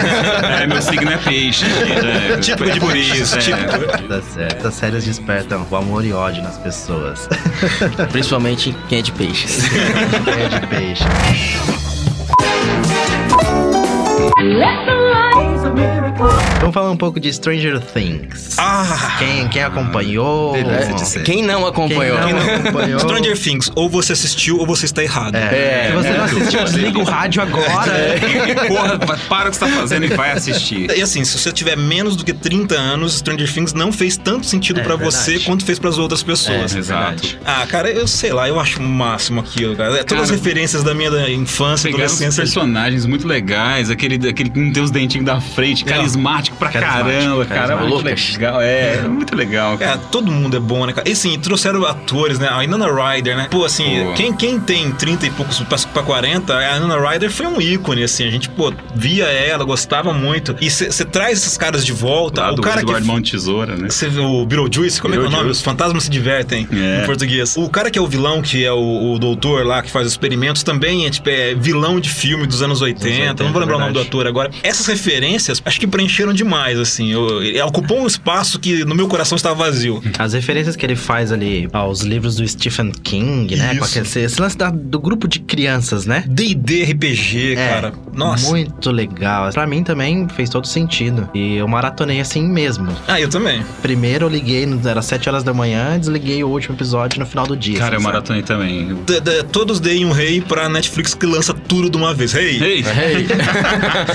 É, 0.63 0.67
meu 0.67 0.83
signo 0.83 1.11
é 1.11 1.17
peixe. 1.19 1.65
É, 1.97 2.37
Típico 2.39 2.65
de 2.71 2.79
é 2.79 2.81
por 2.81 2.97
isso, 2.97 3.37
é. 3.37 3.41
típico. 3.41 4.09
Tá 4.09 4.23
certo. 4.23 4.57
Essas 4.59 4.75
séries 4.75 5.05
despertam 5.05 5.67
o 5.71 5.77
amor 5.77 6.05
e 6.05 6.13
ódio 6.13 6.43
nas 6.43 6.59
pessoas. 6.59 7.29
Principalmente 8.13 8.77
quem 8.89 8.99
é 8.99 9.03
de 9.03 9.13
peixes. 9.13 9.65
é 10.27 10.49
de 10.61 10.67
peixe. 10.67 11.05
Vamos 16.61 16.75
falar 16.75 16.91
um 16.91 16.97
pouco 16.97 17.21
de 17.21 17.33
Stranger 17.33 17.81
Things. 17.81 18.57
Ah! 18.59 19.17
Quem, 19.19 19.47
quem 19.49 19.63
acompanhou? 19.63 20.53
delícia. 20.53 21.23
Quem 21.23 21.43
não 21.43 21.65
acompanhou? 21.67 22.19
Quem 22.19 22.33
não 22.33 22.41
acompanhou? 22.41 22.99
Stranger 23.01 23.39
Things, 23.39 23.71
ou 23.77 23.89
você 23.89 24.15
assistiu 24.15 24.59
ou 24.59 24.67
você 24.67 24.87
está 24.87 25.03
errado. 25.03 25.37
É, 25.37 25.89
se 25.91 25.93
você 25.97 26.11
não 26.11 26.25
assistiu, 26.25 26.65
desliga 26.65 26.99
o 26.99 27.05
rádio 27.05 27.43
agora. 27.43 28.17
Porra, 28.67 28.99
para 29.29 29.49
o 29.49 29.51
que 29.53 29.57
você 29.59 29.65
tá 29.67 29.69
fazendo 29.73 30.07
e 30.07 30.09
vai 30.09 30.33
assistir. 30.33 30.91
E 30.91 31.01
assim, 31.03 31.25
se 31.25 31.39
você 31.39 31.53
tiver 31.53 31.77
menos 31.77 32.17
do 32.17 32.25
que 32.25 32.33
30 32.33 32.75
anos, 32.75 33.19
Stranger 33.19 33.53
Things 33.53 33.73
não 33.73 33.93
fez 33.93 34.17
tanto 34.17 34.47
sentido 34.47 34.81
É, 34.81 34.83
pra 34.83 34.97
verdade. 34.97 35.15
você 35.17 35.39
quanto 35.41 35.65
fez 35.65 35.79
pras 35.79 35.99
outras 35.99 36.23
pessoas. 36.23 36.75
É, 36.75 36.79
Exato. 36.79 37.39
Ah, 37.45 37.65
cara, 37.69 37.91
eu 37.91 38.09
sei 38.09 38.33
lá, 38.33 38.49
eu 38.49 38.59
acho 38.59 38.81
o 38.81 38.83
máximo 38.83 39.41
aquilo, 39.41 39.77
cara. 39.77 39.99
É, 40.01 40.05
Todas 40.05 40.25
as 40.25 40.31
Cara, 40.31 40.41
referências 40.43 40.83
da 40.83 40.95
minha 40.95 41.11
da 41.11 41.31
infância, 41.31 41.89
adolescência. 41.89 42.43
personagens 42.43 43.07
muito 43.07 43.27
legais, 43.27 43.89
aquele, 43.91 44.29
aquele 44.29 44.51
que 44.51 44.59
não 44.59 44.73
tem 44.73 44.83
os 44.83 44.91
dentinhos 44.91 45.27
da 45.27 45.41
frente, 45.41 45.85
carismático 45.85 46.46
pra 46.55 46.71
Carismático, 46.71 47.09
caramba, 47.11 47.45
cara. 47.47 47.61
É 47.75 47.77
carismático. 47.77 47.95
muito 47.95 48.05
legal. 48.39 48.61
É, 48.61 49.03
muito 49.09 49.37
legal, 49.37 49.79
cara. 49.79 49.93
É, 49.93 49.97
todo 50.11 50.31
mundo 50.31 50.57
é 50.57 50.61
bom, 50.61 50.87
né, 50.87 50.93
cara? 50.93 51.09
E 51.09 51.13
assim, 51.13 51.39
trouxeram 51.39 51.85
atores, 51.85 52.39
né? 52.39 52.49
A 52.51 52.63
Inanna 52.65 52.87
Ryder, 52.87 53.37
né? 53.37 53.49
Pô, 53.51 53.65
assim, 53.65 54.05
Pô. 54.07 54.13
Quem, 54.15 54.33
quem 54.33 54.61
tem 54.61 54.91
30 54.93 55.27
e 55.27 55.31
poucos 55.31 55.61
pra, 55.61 55.79
pra 55.93 56.03
40, 56.03 56.57
a 56.57 56.77
Inanna 56.77 56.99
Ryder 57.11 57.31
foi 57.31 57.47
um 57.47 57.61
ícone, 57.61 58.03
assim. 58.05 58.27
A 58.27 58.31
gente, 58.31 58.49
pô, 58.49 58.73
via 58.95 59.25
ela, 59.25 59.65
gostava 59.65 60.13
muito. 60.13 60.57
E 60.61 60.71
você 60.71 61.05
traz 61.05 61.39
esses 61.39 61.57
caras 61.57 61.85
de 61.85 61.93
volta. 61.93 62.43
Lá 62.43 62.53
o 62.53 62.55
do 62.57 62.63
cara 62.63 62.81
Edward 62.81 63.03
que. 63.03 63.07
Mão 63.07 63.21
de 63.21 63.31
Tesoura, 63.31 63.77
né? 63.77 63.89
Vê 64.09 64.21
o 64.21 64.47
Beetlejuice, 64.47 65.01
como 65.01 65.15
é 65.15 65.19
que 65.19 65.25
é 65.25 65.27
o 65.27 65.31
nome? 65.31 65.51
Os 65.51 65.61
fantasmas 65.61 66.05
se 66.05 66.11
divertem 66.11 66.67
É. 66.73 67.03
em 67.03 67.07
português. 67.07 67.57
O 67.57 67.69
cara 67.69 67.91
que 67.91 67.99
é 67.99 68.03
o 68.03 68.07
vilão, 68.07 68.41
que 68.41 68.65
é 68.65 68.73
o, 68.73 69.13
o 69.15 69.19
doutor 69.19 69.67
lá, 69.67 69.83
que 69.83 69.91
faz 69.91 70.07
os 70.07 70.13
experimentos, 70.13 70.63
também 70.63 71.07
é, 71.07 71.11
tipo, 71.11 71.29
é 71.29 71.55
vilão 71.55 71.99
de 72.01 72.09
filme 72.09 72.47
dos 72.47 72.63
anos 72.63 72.81
80. 72.83 73.07
80, 73.07 73.45
não 73.45 73.53
vou 73.53 73.61
lembrar 73.61 73.77
o 73.77 73.81
nome 73.81 73.93
do 73.93 74.01
ator 74.01 74.27
agora. 74.27 74.51
Essas 74.63 74.87
referências, 74.87 75.61
acho 75.65 75.81
que 75.81 75.87
preencheram 75.87 76.33
demais, 76.37 76.79
assim. 76.79 77.11
Eu, 77.13 77.43
ele 77.43 77.61
ocupou 77.63 78.01
um 78.01 78.07
espaço 78.07 78.59
que 78.61 78.85
no 78.85 78.95
meu 78.95 79.09
coração 79.09 79.35
estava 79.37 79.55
vazio. 79.57 80.03
As 80.19 80.33
referências 80.35 80.77
que 80.77 80.87
ele 80.87 80.95
faz 80.97 81.33
ali 81.33 81.69
aos 81.73 82.03
livros 82.03 82.37
do 82.37 82.47
Stephen 82.47 82.93
King, 83.03 83.57
né? 83.57 83.71
Isso. 83.73 83.79
Com 83.81 83.85
aquele, 83.87 84.25
esse 84.27 84.41
lance 84.41 84.57
da- 84.57 84.71
do 84.71 85.01
grupo 85.01 85.27
de 85.27 85.41
crianças, 85.41 86.07
né? 86.07 86.25
D&D 86.29 86.85
RPG, 86.85 87.55
É, 87.57 87.69
cara. 87.69 87.93
Nossa. 88.15 88.49
Muito 88.51 88.91
legal. 88.91 89.51
Pra 89.53 89.67
mim 89.67 89.83
também 89.83 90.29
fez 90.29 90.49
todo 90.49 90.67
sentido. 90.67 91.29
E 91.35 91.57
eu 91.57 91.67
maratonei 91.67 92.21
assim 92.21 92.47
mesmo. 92.47 92.89
Ah, 93.09 93.21
eu 93.21 93.29
também. 93.29 93.65
Primeiro 93.83 94.27
eu 94.27 94.29
liguei, 94.31 94.67
no- 94.67 94.87
era 94.89 95.03
7 95.03 95.29
horas 95.29 95.43
da 95.43 95.53
manhã, 95.55 95.99
desliguei 95.99 96.43
o 96.45 96.49
último 96.49 96.75
episódio 96.77 97.19
no 97.19 97.27
final 97.27 97.47
do 97.47 97.57
dia. 97.57 97.79
Cara, 97.79 97.95
eu 97.95 97.97
assim, 97.97 98.03
sabe? 98.05 98.15
maratonei 98.15 98.43
também. 98.43 98.95
D- 99.07 99.21
d- 99.21 99.43
todos 99.45 99.81
deem 99.81 100.05
um 100.05 100.13
rei 100.13 100.41
pra 100.41 100.69
Netflix 100.69 101.15
que 101.15 101.27
lança 101.27 101.55
tudo 101.55 101.89
de 101.91 101.97
uma 101.97 102.13
vez. 102.15 102.33
Rei! 102.33 102.63
Ei! 102.63 102.85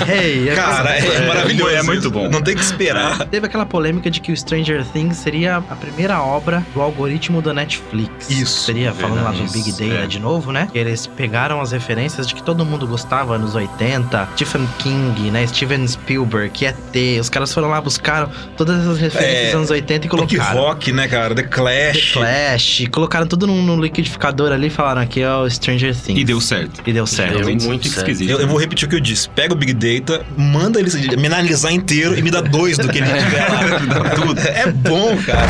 Hey, 0.07 0.49
é 0.49 0.55
Cara, 0.55 0.95
é, 0.95 1.05
É, 1.05 1.27
maravilhoso. 1.27 1.69
é 1.71 1.83
muito. 1.83 2.10
Bom. 2.11 2.29
Não 2.29 2.41
tem 2.41 2.55
que 2.55 2.61
esperar. 2.61 3.25
Teve 3.25 3.45
aquela 3.45 3.65
polêmica 3.65 4.09
de 4.09 4.21
que 4.21 4.31
o 4.31 4.37
Stranger 4.37 4.85
Things 4.85 5.17
seria 5.17 5.57
a 5.57 5.75
primeira 5.75 6.21
obra 6.21 6.65
do 6.73 6.81
algoritmo 6.81 7.41
da 7.41 7.53
Netflix. 7.53 8.29
Isso, 8.29 8.61
Seria 8.61 8.93
falando 8.93 9.23
lá 9.23 9.31
do 9.31 9.43
Big 9.51 9.71
Data 9.71 10.03
é. 10.03 10.07
de 10.07 10.19
novo, 10.19 10.51
né? 10.51 10.67
Eles 10.73 11.07
pegaram 11.07 11.59
as 11.59 11.71
referências 11.71 12.27
de 12.27 12.35
que 12.35 12.43
todo 12.43 12.65
mundo 12.65 12.87
gostava 12.87 13.37
nos 13.37 13.55
80, 13.55 14.29
Stephen 14.35 14.67
King, 14.77 15.31
né? 15.31 15.45
Steven 15.47 15.87
Spielberg, 15.87 16.65
ET. 16.65 17.19
Os 17.19 17.29
caras 17.29 17.53
foram 17.53 17.69
lá, 17.69 17.81
buscaram 17.81 18.29
todas 18.55 18.81
essas 18.81 18.99
referências 18.99 19.35
É, 19.35 19.45
dos 19.47 19.55
anos 19.55 19.69
80 19.69 20.05
e 20.05 20.09
colocaram. 20.09 20.61
Rock, 20.61 20.91
né, 20.91 21.07
cara? 21.07 21.35
The 21.35 21.41
The 21.41 21.47
Clash. 21.47 22.83
Colocaram 22.91 23.27
tudo 23.27 23.47
num, 23.47 23.61
num 23.61 23.79
liquidificador 23.79 24.51
ali 24.51 24.67
e 24.67 24.69
falaram 24.69 25.01
aqui 25.01 25.21
é 25.21 25.33
o 25.33 25.49
Stranger 25.49 25.95
Things. 25.95 26.21
E 26.21 26.23
deu 26.23 26.39
certo. 26.39 26.81
E 26.85 26.93
deu 26.93 27.07
certo. 27.07 27.37
Deu 27.37 27.55
muito 27.55 27.87
esquisito. 27.87 28.29
Eu, 28.29 28.39
eu 28.39 28.47
vou 28.47 28.57
repetir 28.59 28.87
o 28.87 28.89
que 28.89 28.95
eu 28.95 28.99
disse. 28.99 29.29
Pega 29.29 29.53
o 29.53 29.55
Big 29.55 29.73
Data, 29.73 30.25
manda 30.37 30.79
ele 30.79 31.15
me 31.17 31.27
analisar 31.27 31.71
inteiro 31.71 32.00
e 32.01 32.21
me 32.21 32.31
dá 32.31 32.41
dois 32.41 32.77
do 32.77 32.87
que 32.89 32.99
ele 32.99 33.07
tiver 33.07 33.47
lá. 33.47 33.61
É 34.53 34.71
bom, 34.71 35.15
cara. 35.25 35.47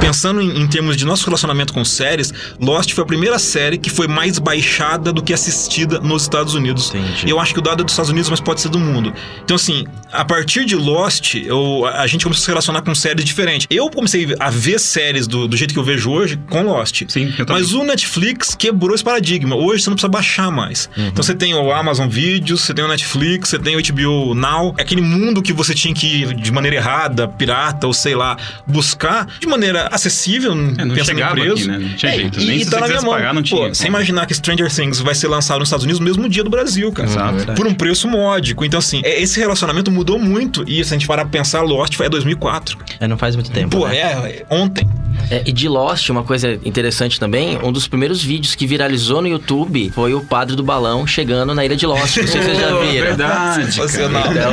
Pensando 0.00 0.40
em, 0.40 0.62
em 0.62 0.66
termos 0.66 0.96
de 0.96 1.04
nosso 1.04 1.26
relacionamento 1.26 1.70
com 1.72 1.84
séries, 1.84 2.32
Lost 2.58 2.92
foi 2.94 3.04
a 3.04 3.06
primeira 3.06 3.38
série 3.38 3.76
que 3.76 3.90
foi 3.90 4.08
mais 4.08 4.38
baixada 4.38 5.12
do 5.12 5.22
que 5.22 5.34
assistida 5.34 6.00
nos 6.00 6.22
Estados 6.22 6.54
Unidos. 6.54 6.88
Entendi. 6.88 7.28
Eu 7.30 7.38
acho 7.38 7.52
que 7.52 7.58
o 7.58 7.62
dado 7.62 7.82
é 7.82 7.84
dos 7.84 7.92
Estados 7.92 8.10
Unidos, 8.10 8.30
mas 8.30 8.40
pode 8.40 8.62
ser 8.62 8.70
do 8.70 8.78
mundo. 8.78 9.12
Então, 9.44 9.54
assim, 9.54 9.84
a 10.10 10.24
partir 10.24 10.64
de 10.64 10.76
Lost, 10.76 11.34
eu, 11.34 11.84
a 11.86 12.06
gente 12.06 12.24
começou 12.24 12.40
a 12.40 12.44
se 12.44 12.48
relacionar 12.48 12.80
com 12.80 12.94
séries 12.94 13.22
diferentes. 13.22 13.66
Eu 13.68 13.90
comecei 13.90 14.34
a 14.38 14.48
ver 14.48 14.80
séries 14.80 15.26
do, 15.26 15.46
do 15.46 15.56
jeito 15.58 15.74
que 15.74 15.78
eu 15.78 15.84
vejo 15.84 16.10
hoje 16.10 16.38
com 16.48 16.62
Lost. 16.62 17.02
Sim. 17.08 17.34
Mas 17.48 17.74
o 17.74 17.84
Netflix 17.84 18.54
quebrou 18.54 18.94
esse 18.94 19.04
paradigma. 19.04 19.56
Hoje 19.56 19.82
você 19.82 19.90
não 19.90 19.96
precisa 19.96 20.10
baixar 20.10 20.50
mais. 20.50 20.88
Então 20.96 21.22
você 21.22 21.34
tem 21.34 21.52
o 21.52 21.70
Amazon 21.70 22.08
Videos, 22.08 22.62
você 22.62 22.72
tem 22.72 22.84
o 22.84 22.88
Netflix, 22.88 23.50
você 23.50 23.58
tem 23.58 23.76
o 23.76 23.82
HBO 23.82 24.34
Now. 24.34 24.74
É 24.78 24.82
aquele 24.82 25.02
mundo 25.02 25.42
que 25.42 25.52
você 25.52 25.74
tinha 25.74 25.92
que 25.92 26.22
ir 26.22 26.34
de 26.34 26.50
maneira 26.50 26.76
errada, 26.76 27.28
pirata 27.28 27.86
ou 27.86 27.92
sei 27.92 28.14
lá, 28.14 28.36
buscar 28.70 29.26
de 29.38 29.46
maneira 29.46 29.88
acessível, 29.92 30.52
É, 30.52 30.54
não 30.54 30.72
pensando 30.74 31.00
em 31.00 31.04
chegava 31.04 31.34
preço. 31.34 31.52
aqui, 31.54 31.66
né? 31.68 31.78
Não 31.78 31.96
tinha 31.96 32.12
É, 32.12 32.16
jeito. 32.16 32.40
E, 32.40 32.46
Nem 32.46 32.56
e 32.60 32.64
se 32.64 32.70
tá 32.70 32.80
na 32.80 32.88
minha 32.88 33.02
mão. 33.02 33.12
pagar, 33.12 33.34
não 33.34 33.42
Pô, 33.42 33.48
tinha. 33.56 33.74
Você 33.74 33.86
imaginar 33.86 34.26
que 34.26 34.34
Stranger 34.34 34.72
Things 34.74 35.00
vai 35.00 35.14
ser 35.14 35.28
lançado 35.28 35.58
nos 35.58 35.68
Estados 35.68 35.84
Unidos 35.84 35.98
no 36.00 36.04
mesmo 36.06 36.28
dia 36.28 36.42
do 36.44 36.50
Brasil, 36.50 36.90
cara. 36.92 37.08
Exato. 37.08 37.34
Verdade. 37.36 37.56
Por 37.56 37.66
um 37.66 37.74
preço 37.74 38.08
módico. 38.08 38.64
Então, 38.64 38.78
assim, 38.78 39.00
é- 39.04 39.20
esse 39.20 39.38
relacionamento 39.38 39.90
mudou 39.90 40.18
muito. 40.18 40.64
E 40.68 40.82
se 40.84 40.94
a 40.94 40.96
gente 40.98 41.06
parar 41.06 41.22
pra 41.24 41.30
pensar, 41.30 41.60
Lost 41.62 41.94
foi 41.94 42.06
em 42.06 42.10
2004. 42.10 42.78
É, 42.98 43.06
não 43.08 43.18
faz 43.18 43.34
muito 43.34 43.50
tempo. 43.50 43.76
Pô, 43.78 43.88
né? 43.88 43.96
é, 43.96 44.00
é 44.02 44.46
ontem. 44.50 44.88
É, 45.30 45.42
e 45.44 45.52
de 45.52 45.68
Lost, 45.68 46.08
uma 46.08 46.22
coisa 46.24 46.58
interessante 46.64 47.18
também, 47.20 47.58
um 47.62 47.70
dos 47.72 47.86
primeiros 47.86 48.22
vídeos 48.22 48.54
que 48.54 48.66
viralizou 48.66 49.20
no 49.20 49.28
YouTube 49.28 49.90
foi 49.94 50.14
o 50.14 50.20
padre 50.20 50.56
do 50.56 50.62
balão 50.62 51.06
chegando 51.06 51.54
na 51.54 51.64
ilha 51.64 51.76
de 51.76 51.84
Lost. 51.86 52.00
Não 52.00 52.06
sei 52.08 52.26
se 52.26 52.32
vocês 52.38 52.58
já 52.58 52.68
viram. 52.80 53.06
Verdade. 53.06 53.68
Então 53.80 54.52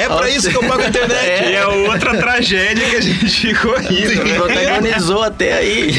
é. 0.00 0.04
É 0.04 0.08
pra 0.08 0.28
isso 0.30 0.50
que 0.50 0.56
eu 0.56 0.62
pago 0.64 0.82
a 0.82 0.88
internet. 0.88 1.48
E 1.50 1.52
é 1.54 1.66
outra 1.66 2.16
tragédia 2.16 2.84
que 2.90 2.96
a 2.96 3.00
gente 3.00 3.28
ficou 3.38 3.76
rindo, 3.78 4.24
né? 4.24 4.34
Protagonizou 4.34 5.22
até 5.22 5.54
aí. 5.58 5.92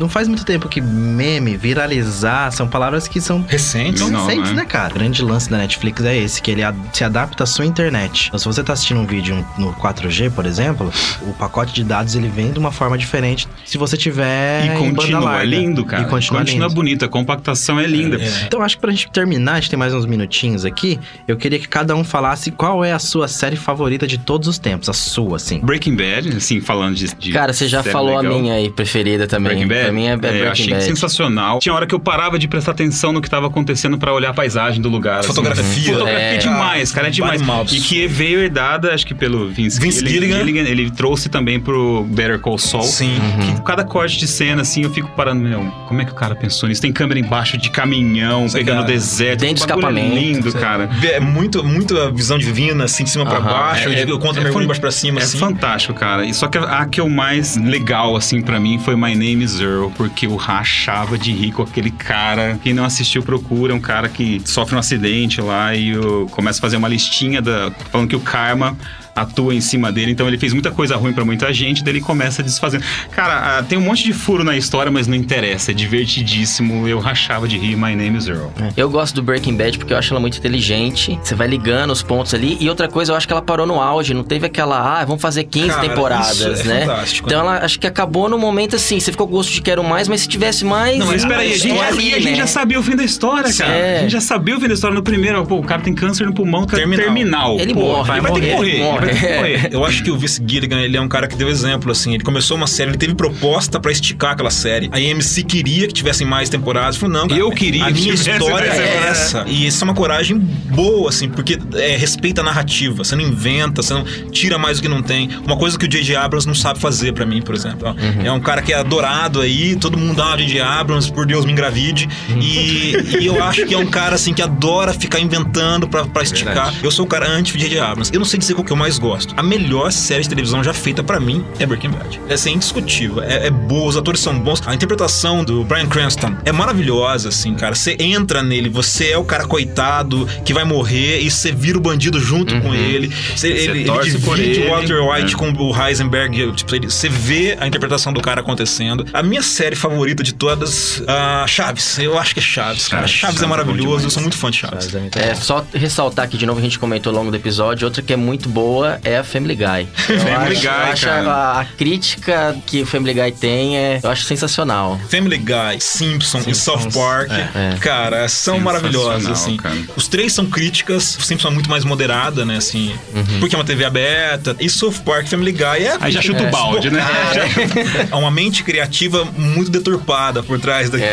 Não 0.00 0.08
faz 0.08 0.28
muito 0.28 0.44
tempo 0.44 0.68
que 0.68 0.80
meme, 0.80 1.56
viralizar, 1.56 2.50
são 2.50 2.66
palavras 2.68 3.06
que 3.08 3.20
são 3.20 3.44
Recente. 3.48 3.98
São 3.98 4.10
Não, 4.10 4.26
recentes, 4.26 4.50
né? 4.50 4.62
né, 4.62 4.64
cara? 4.64 4.90
O 4.90 4.94
grande 4.94 5.22
lance 5.22 5.48
da 5.50 5.56
Netflix 5.58 6.02
é 6.04 6.16
esse, 6.16 6.40
que 6.42 6.50
ele 6.50 6.62
ad- 6.62 6.76
se 6.92 7.04
adapta 7.04 7.44
à 7.44 7.46
sua 7.46 7.64
internet. 7.66 8.26
Então, 8.28 8.38
se 8.38 8.44
você 8.46 8.62
tá 8.62 8.72
assistindo 8.72 9.00
um 9.00 9.06
vídeo 9.06 9.44
no 9.58 9.72
4G, 9.74 10.30
por 10.30 10.46
exemplo, 10.46 10.92
o 11.22 11.32
pacote 11.34 11.72
de 11.74 11.84
dados 11.84 12.14
ele 12.14 12.28
vem 12.28 12.52
de 12.52 12.58
uma 12.58 12.70
forma 12.72 12.96
diferente 12.98 13.46
se 13.64 13.76
você 13.78 13.96
tiver 13.96 14.64
E 14.64 14.68
em 14.68 14.74
banda 14.74 14.94
continua 14.96 15.20
larga. 15.20 15.44
lindo, 15.44 15.84
cara. 15.84 16.02
E 16.02 16.06
continua, 16.06 16.42
lindo. 16.42 16.70
bonito. 16.70 17.04
A 17.04 17.08
compactação 17.08 17.78
é 17.80 17.86
linda. 17.86 18.18
Então, 18.46 18.62
acho 18.62 18.76
que 18.76 18.80
pra 18.80 18.90
gente 18.90 19.10
terminar, 19.10 19.52
a 19.52 19.60
gente 19.60 19.70
tem 19.70 19.78
mais 19.78 19.94
uns 19.94 20.06
minutinhos 20.06 20.64
aqui. 20.64 20.98
Eu 21.26 21.36
queria 21.36 21.58
que 21.58 21.68
cada 21.68 21.94
um 21.94 22.04
falasse 22.04 22.50
qual 22.50 22.84
é 22.84 22.92
a 22.92 22.98
sua 22.98 23.28
série 23.28 23.56
favorita 23.56 24.06
de 24.06 24.18
todos 24.18 24.48
os 24.48 24.58
tempos. 24.58 24.88
A 24.88 24.92
sua, 24.92 25.36
assim. 25.36 25.60
Breaking 25.60 25.96
Bad, 25.96 26.36
assim, 26.36 26.60
falando 26.60 26.83
de. 26.92 27.14
de 27.14 27.32
Cara, 27.32 27.52
você 27.52 27.66
já 27.68 27.82
falou 27.82 28.16
legal. 28.18 28.36
a 28.36 28.40
minha 28.40 28.54
aí 28.54 28.70
preferida 28.70 29.26
também. 29.26 29.52
Breaking 29.52 29.68
Bad? 29.68 29.82
Pra 29.84 29.92
mim 29.92 30.06
é, 30.06 30.10
é 30.10 30.12
eu 30.14 30.18
Breaking 30.18 30.46
achei 30.48 30.70
Bad. 30.70 30.84
sensacional. 30.84 31.58
Tinha 31.58 31.74
hora 31.74 31.86
que 31.86 31.94
eu 31.94 32.00
parava 32.00 32.38
de 32.38 32.48
prestar 32.48 32.72
atenção 32.72 33.12
no 33.12 33.20
que 33.20 33.28
tava 33.30 33.46
acontecendo 33.46 33.98
pra 33.98 34.12
olhar 34.12 34.30
a 34.30 34.34
paisagem 34.34 34.80
do 34.80 34.88
lugar. 34.88 35.18
assim. 35.20 35.28
Fotografia. 35.28 35.92
Fotografia 35.92 36.18
É. 36.18 36.36
demais, 36.36 36.92
cara, 36.92 37.08
é 37.08 37.10
demais. 37.10 37.42
E 37.72 37.80
que 37.80 38.06
veio 38.06 38.40
herdada, 38.40 38.92
acho 38.94 39.06
que 39.06 39.14
pelo 39.14 39.48
Vince, 39.48 39.80
Vince 39.80 40.06
Gilligan. 40.06 40.38
Gilligan. 40.38 40.62
Ele 40.62 40.90
trouxe 40.90 41.28
também 41.28 41.58
pro 41.60 42.04
Better 42.04 42.38
Call 42.40 42.58
Saul. 42.58 42.82
Sim. 42.84 43.18
Que 43.56 43.62
cada 43.62 43.84
corte 43.84 44.18
de 44.18 44.26
cena, 44.26 44.62
assim, 44.62 44.82
eu 44.84 44.90
fico 44.90 45.10
parando, 45.16 45.42
meu, 45.42 45.60
como 45.88 46.00
é 46.00 46.04
que 46.04 46.12
o 46.12 46.14
cara 46.14 46.34
pensou 46.34 46.68
nisso? 46.68 46.80
Tem 46.82 46.92
câmera 46.92 47.18
embaixo 47.20 47.56
de 47.58 47.70
caminhão, 47.70 48.48
Sei, 48.48 48.60
pegando 48.60 48.80
cara. 48.82 48.92
deserto. 48.92 49.40
Dentro 49.40 49.50
um 49.50 49.54
de 49.54 49.60
escapamento. 49.60 50.14
lindo, 50.14 50.52
cara. 50.52 50.88
É 51.04 51.20
muito, 51.20 51.62
muito 51.64 51.98
a 51.98 52.10
visão 52.10 52.38
divina, 52.38 52.84
assim, 52.84 53.04
de 53.04 53.10
cima 53.10 53.24
pra 53.24 53.38
Aham. 53.38 53.50
baixo, 53.50 53.88
É- 53.88 54.04
de 54.04 54.12
contra 54.18 54.40
é 54.40 54.44
mergulho 54.44 54.52
fan- 54.52 54.60
de 54.62 54.66
baixo 54.66 54.80
pra 54.80 54.90
cima, 54.90 55.20
É 55.20 55.22
assim. 55.24 55.38
fantástico, 55.38 55.94
cara. 55.94 56.24
E 56.24 56.32
só 56.34 56.46
que 56.48 56.58
a, 56.58 56.73
a 56.80 56.86
que 56.86 57.00
eu 57.00 57.08
mais 57.08 57.56
legal, 57.56 58.16
assim, 58.16 58.42
pra 58.42 58.58
mim 58.58 58.78
foi 58.78 58.96
My 58.96 59.14
Name 59.14 59.44
is 59.44 59.60
Earl, 59.60 59.90
porque 59.96 60.26
eu 60.26 60.36
rachava 60.36 61.16
de 61.16 61.32
rir 61.32 61.52
com 61.52 61.62
aquele 61.62 61.90
cara. 61.90 62.58
Quem 62.62 62.74
não 62.74 62.84
assistiu, 62.84 63.22
procura. 63.22 63.72
É 63.72 63.76
um 63.76 63.80
cara 63.80 64.08
que 64.08 64.42
sofre 64.44 64.74
um 64.74 64.78
acidente 64.78 65.40
lá 65.40 65.74
e 65.74 65.94
começa 66.30 66.58
a 66.58 66.62
fazer 66.62 66.76
uma 66.76 66.88
listinha 66.88 67.40
da, 67.40 67.70
falando 67.90 68.08
que 68.08 68.16
o 68.16 68.20
karma 68.20 68.76
atua 69.14 69.54
em 69.54 69.60
cima 69.60 69.92
dele, 69.92 70.10
então 70.12 70.26
ele 70.26 70.38
fez 70.38 70.52
muita 70.52 70.70
coisa 70.70 70.96
ruim 70.96 71.12
pra 71.12 71.24
muita 71.24 71.52
gente, 71.52 71.82
daí 71.84 71.94
ele 71.94 72.00
começa 72.00 72.42
desfazendo. 72.42 72.84
Cara, 73.10 73.58
ah, 73.58 73.62
tem 73.62 73.78
um 73.78 73.82
monte 73.82 74.04
de 74.04 74.12
furo 74.12 74.42
na 74.44 74.56
história, 74.56 74.90
mas 74.90 75.06
não 75.06 75.14
interessa, 75.14 75.70
é 75.70 75.74
divertidíssimo. 75.74 76.86
Eu 76.88 76.98
rachava 76.98 77.46
de 77.48 77.58
rir, 77.58 77.76
My 77.76 77.94
Name 77.94 78.16
is 78.18 78.28
Earl. 78.28 78.48
Eu 78.76 78.88
gosto 78.90 79.14
do 79.14 79.22
Breaking 79.22 79.56
Bad 79.56 79.78
porque 79.78 79.92
eu 79.92 79.96
acho 79.98 80.12
ela 80.12 80.20
muito 80.20 80.38
inteligente. 80.38 81.18
Você 81.22 81.34
vai 81.34 81.46
ligando 81.46 81.90
os 81.90 82.02
pontos 82.02 82.34
ali. 82.34 82.56
E 82.60 82.68
outra 82.68 82.88
coisa, 82.88 83.12
eu 83.12 83.16
acho 83.16 83.26
que 83.26 83.32
ela 83.32 83.42
parou 83.42 83.66
no 83.66 83.80
auge. 83.80 84.14
Não 84.14 84.22
teve 84.24 84.46
aquela, 84.46 85.00
ah, 85.00 85.04
vamos 85.04 85.22
fazer 85.22 85.44
15 85.44 85.68
Cara, 85.68 85.80
temporadas, 85.80 86.36
isso 86.40 86.46
é 86.48 86.64
né? 86.64 86.80
fantástico, 86.86 87.28
Então 87.28 87.44
né? 87.44 87.56
ela 87.56 87.64
acho 87.64 87.78
que 87.78 87.86
acabou 87.86 88.28
no 88.28 88.38
momento 88.38 88.76
assim. 88.76 88.98
Você 89.00 89.10
ficou 89.12 89.26
com 89.26 89.34
gosto 89.34 89.52
de 89.52 89.62
quero 89.62 89.82
mais, 89.82 90.08
mas 90.08 90.20
se 90.22 90.28
tivesse 90.28 90.64
mais. 90.64 90.98
Não, 90.98 91.06
mas 91.06 91.22
espera 91.22 91.40
aí, 91.40 91.52
a 91.52 91.56
gente, 91.56 91.76
já, 91.76 91.86
ali, 91.88 92.14
a 92.14 92.18
gente 92.18 92.30
né? 92.30 92.36
já 92.36 92.46
sabia 92.46 92.78
o 92.78 92.82
fim 92.82 92.96
da 92.96 93.04
história, 93.04 93.52
cara. 93.52 93.72
É. 93.72 93.98
A 93.98 94.00
gente 94.02 94.12
já 94.12 94.20
sabia 94.20 94.56
o 94.56 94.60
fim 94.60 94.68
da 94.68 94.74
história 94.74 94.94
no 94.94 95.02
primeiro. 95.02 95.44
Pô, 95.46 95.56
o 95.56 95.62
cara 95.64 95.82
tem 95.82 95.94
câncer 95.94 96.26
no 96.26 96.32
pulmão, 96.34 96.64
cara, 96.66 96.82
Terminal. 96.82 97.04
terminal. 97.04 97.56
Ele 97.60 97.74
Pô, 97.74 97.80
morre, 97.80 98.12
Ele 98.12 98.20
vai 98.20 98.30
vai 98.30 98.40
ter 98.40 98.46
que 98.48 98.54
morrer, 98.54 98.78
morrer. 98.78 98.92
morre. 98.92 99.03
Morrer. 99.06 99.68
Eu 99.70 99.84
acho 99.84 100.02
que 100.02 100.10
o 100.10 100.16
Vince 100.16 100.42
Gilligan, 100.46 100.80
ele 100.80 100.96
é 100.96 101.00
um 101.00 101.08
cara 101.08 101.26
que 101.26 101.36
deu 101.36 101.48
exemplo, 101.48 101.90
assim. 101.90 102.14
Ele 102.14 102.22
começou 102.24 102.56
uma 102.56 102.66
série, 102.66 102.90
ele 102.90 102.98
teve 102.98 103.14
proposta 103.14 103.78
pra 103.80 103.90
esticar 103.92 104.32
aquela 104.32 104.50
série. 104.50 104.88
A 104.92 104.96
AMC 104.96 105.42
queria 105.44 105.86
que 105.86 105.92
tivessem 105.92 106.26
mais 106.26 106.48
temporadas. 106.48 106.96
Falou, 106.96 107.14
não, 107.14 107.28
cara, 107.28 107.40
Eu 107.40 107.50
queria 107.50 107.84
a 107.86 107.92
que 107.92 108.00
minha 108.00 108.14
história 108.14 108.66
é 108.68 109.08
essa. 109.08 109.44
E 109.46 109.66
isso 109.66 109.82
é 109.82 109.84
uma 109.84 109.94
coragem 109.94 110.38
boa, 110.38 111.08
assim, 111.10 111.28
porque 111.28 111.58
é, 111.74 111.96
respeita 111.96 112.40
a 112.40 112.44
narrativa. 112.44 113.04
Você 113.04 113.14
não 113.16 113.22
inventa, 113.24 113.82
você 113.82 113.94
não 113.94 114.04
tira 114.30 114.58
mais 114.58 114.78
do 114.78 114.82
que 114.82 114.88
não 114.88 115.02
tem. 115.02 115.28
Uma 115.44 115.56
coisa 115.56 115.78
que 115.78 115.84
o 115.84 115.88
J.J. 115.88 116.16
Abrams 116.16 116.46
não 116.46 116.54
sabe 116.54 116.78
fazer 116.80 117.12
pra 117.12 117.24
mim, 117.26 117.42
por 117.42 117.54
exemplo. 117.54 117.88
ó. 117.88 118.24
É 118.24 118.30
um 118.32 118.40
cara 118.40 118.62
que 118.62 118.72
é 118.72 118.76
adorado 118.76 119.40
aí, 119.40 119.76
todo 119.76 119.96
mundo 119.98 120.16
dá 120.16 120.26
uma 120.28 120.36
J.J. 120.36 120.60
Abrams, 120.60 121.12
por 121.12 121.26
Deus 121.26 121.44
me 121.44 121.52
engravide. 121.52 122.08
E, 122.40 122.94
e 123.20 123.26
eu 123.26 123.42
acho 123.42 123.66
que 123.66 123.74
é 123.74 123.78
um 123.78 123.86
cara, 123.86 124.14
assim, 124.14 124.32
que 124.32 124.42
adora 124.42 124.92
ficar 124.92 125.20
inventando 125.20 125.88
pra, 125.88 126.04
pra 126.04 126.22
esticar. 126.22 126.54
Verdade. 126.54 126.78
Eu 126.82 126.90
sou 126.90 127.04
o 127.04 127.08
cara 127.08 127.28
anti-J.J. 127.28 127.78
Abrams. 127.80 128.10
Eu 128.12 128.18
não 128.18 128.26
sei 128.26 128.38
dizer 128.38 128.54
qual 128.54 128.64
que 128.64 128.72
eu 128.72 128.76
mais 128.76 128.93
gosto. 128.98 129.34
A 129.36 129.42
melhor 129.42 129.92
série 129.92 130.22
de 130.22 130.28
televisão 130.28 130.62
já 130.62 130.72
feita 130.72 131.02
pra 131.02 131.20
mim 131.20 131.44
é 131.58 131.66
Breaking 131.66 131.90
Bad. 131.90 132.20
Essa 132.28 132.48
é 132.48 132.52
indiscutível. 132.52 133.22
É, 133.22 133.46
é 133.46 133.50
boa, 133.50 133.88
os 133.88 133.96
atores 133.96 134.20
são 134.20 134.38
bons. 134.38 134.62
A 134.66 134.74
interpretação 134.74 135.44
do 135.44 135.64
Bryan 135.64 135.86
Cranston 135.86 136.36
é 136.44 136.52
maravilhosa, 136.52 137.28
assim, 137.28 137.54
cara. 137.54 137.74
Você 137.74 137.96
entra 137.98 138.42
nele, 138.42 138.68
você 138.68 139.10
é 139.10 139.18
o 139.18 139.24
cara 139.24 139.46
coitado 139.46 140.26
que 140.44 140.52
vai 140.52 140.64
morrer 140.64 141.20
e 141.20 141.30
você 141.30 141.52
vira 141.52 141.78
o 141.78 141.80
bandido 141.80 142.20
junto 142.20 142.60
com 142.60 142.74
ele. 142.74 143.12
Você, 143.34 143.48
ele, 143.48 143.80
ele 143.80 144.02
divide 144.02 144.42
ele, 144.42 144.66
o 144.66 144.70
Walter 144.70 145.00
White 145.00 145.32
né? 145.32 145.38
com 145.38 145.52
o 145.52 145.86
Heisenberg. 145.86 146.52
Tipo, 146.52 146.70
você 146.90 147.08
vê 147.08 147.56
a 147.60 147.66
interpretação 147.66 148.12
do 148.12 148.20
cara 148.20 148.40
acontecendo. 148.40 149.06
A 149.12 149.22
minha 149.22 149.42
série 149.42 149.76
favorita 149.76 150.22
de 150.22 150.34
todas, 150.34 151.02
a 151.06 151.46
Chaves. 151.46 151.98
Eu 151.98 152.18
acho 152.18 152.34
que 152.34 152.40
é 152.40 152.42
Chaves, 152.42 152.88
cara. 152.88 153.06
Chaves, 153.06 153.20
Chaves, 153.20 153.20
Chaves 153.20 153.42
é 153.42 153.44
é 153.44 153.48
maravilhoso. 153.48 154.06
Eu 154.06 154.10
sou 154.10 154.22
muito 154.22 154.36
fã 154.36 154.50
de 154.50 154.58
Chaves. 154.58 154.92
Mas 154.92 155.16
é 155.16 155.30
É, 155.30 155.34
só 155.34 155.64
ressaltar 155.72 156.28
que 156.28 156.36
de 156.36 156.46
novo 156.46 156.58
a 156.58 156.62
gente 156.62 156.78
comentou 156.78 157.10
ao 157.10 157.18
longo 157.18 157.30
do 157.30 157.36
episódio, 157.36 157.86
outra 157.86 158.02
que 158.02 158.12
é 158.12 158.16
muito 158.16 158.48
boa 158.48 158.83
é 159.04 159.18
a 159.18 159.24
Family 159.24 159.54
Guy. 159.56 159.88
Eu 160.08 160.20
Family 160.20 160.56
acho, 160.56 160.60
Guy, 160.60 160.66
eu 160.66 160.92
acho 160.92 161.06
cara. 161.06 161.30
a, 161.30 161.60
a 161.60 161.64
crítica 161.64 162.56
que 162.66 162.82
o 162.82 162.86
Family 162.86 163.14
Guy 163.14 163.32
tem, 163.32 163.76
é, 163.76 164.00
eu 164.02 164.10
acho 164.10 164.24
sensacional. 164.24 164.98
Family 165.08 165.38
Guy, 165.38 165.80
Simpson 165.80 166.42
e 166.46 166.54
South 166.54 166.90
Park, 166.92 167.30
É. 167.30 167.76
cara, 167.80 168.28
são 168.28 168.58
maravilhosos, 168.60 169.28
assim. 169.30 169.56
cara. 169.56 169.76
Os 169.96 170.06
três 170.08 170.32
são 170.32 170.46
críticas, 170.46 171.16
o 171.18 171.22
Simpson 171.22 171.48
é 171.48 171.50
muito 171.50 171.70
mais 171.70 171.84
moderada, 171.84 172.44
né, 172.44 172.56
assim, 172.56 172.94
porque 173.40 173.54
é 173.54 173.58
uma 173.58 173.64
TV 173.64 173.84
aberta. 173.84 174.56
E 174.60 174.68
South 174.68 175.00
Park, 175.04 175.26
Family 175.28 175.52
Guy 175.52 175.84
é... 175.86 175.96
Aí 176.00 176.12
já 176.12 176.20
chuta 176.22 176.42
o 176.42 176.50
balde, 176.50 176.90
né? 176.90 177.02
É 178.10 178.14
uma 178.14 178.30
mente 178.30 178.62
criativa 178.62 179.24
muito 179.36 179.70
deturpada 179.70 180.42
por 180.42 180.58
trás 180.60 180.90
daquilo. 180.90 181.10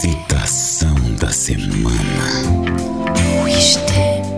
Citação 0.00 0.94
da 1.20 1.30
semana. 1.30 1.96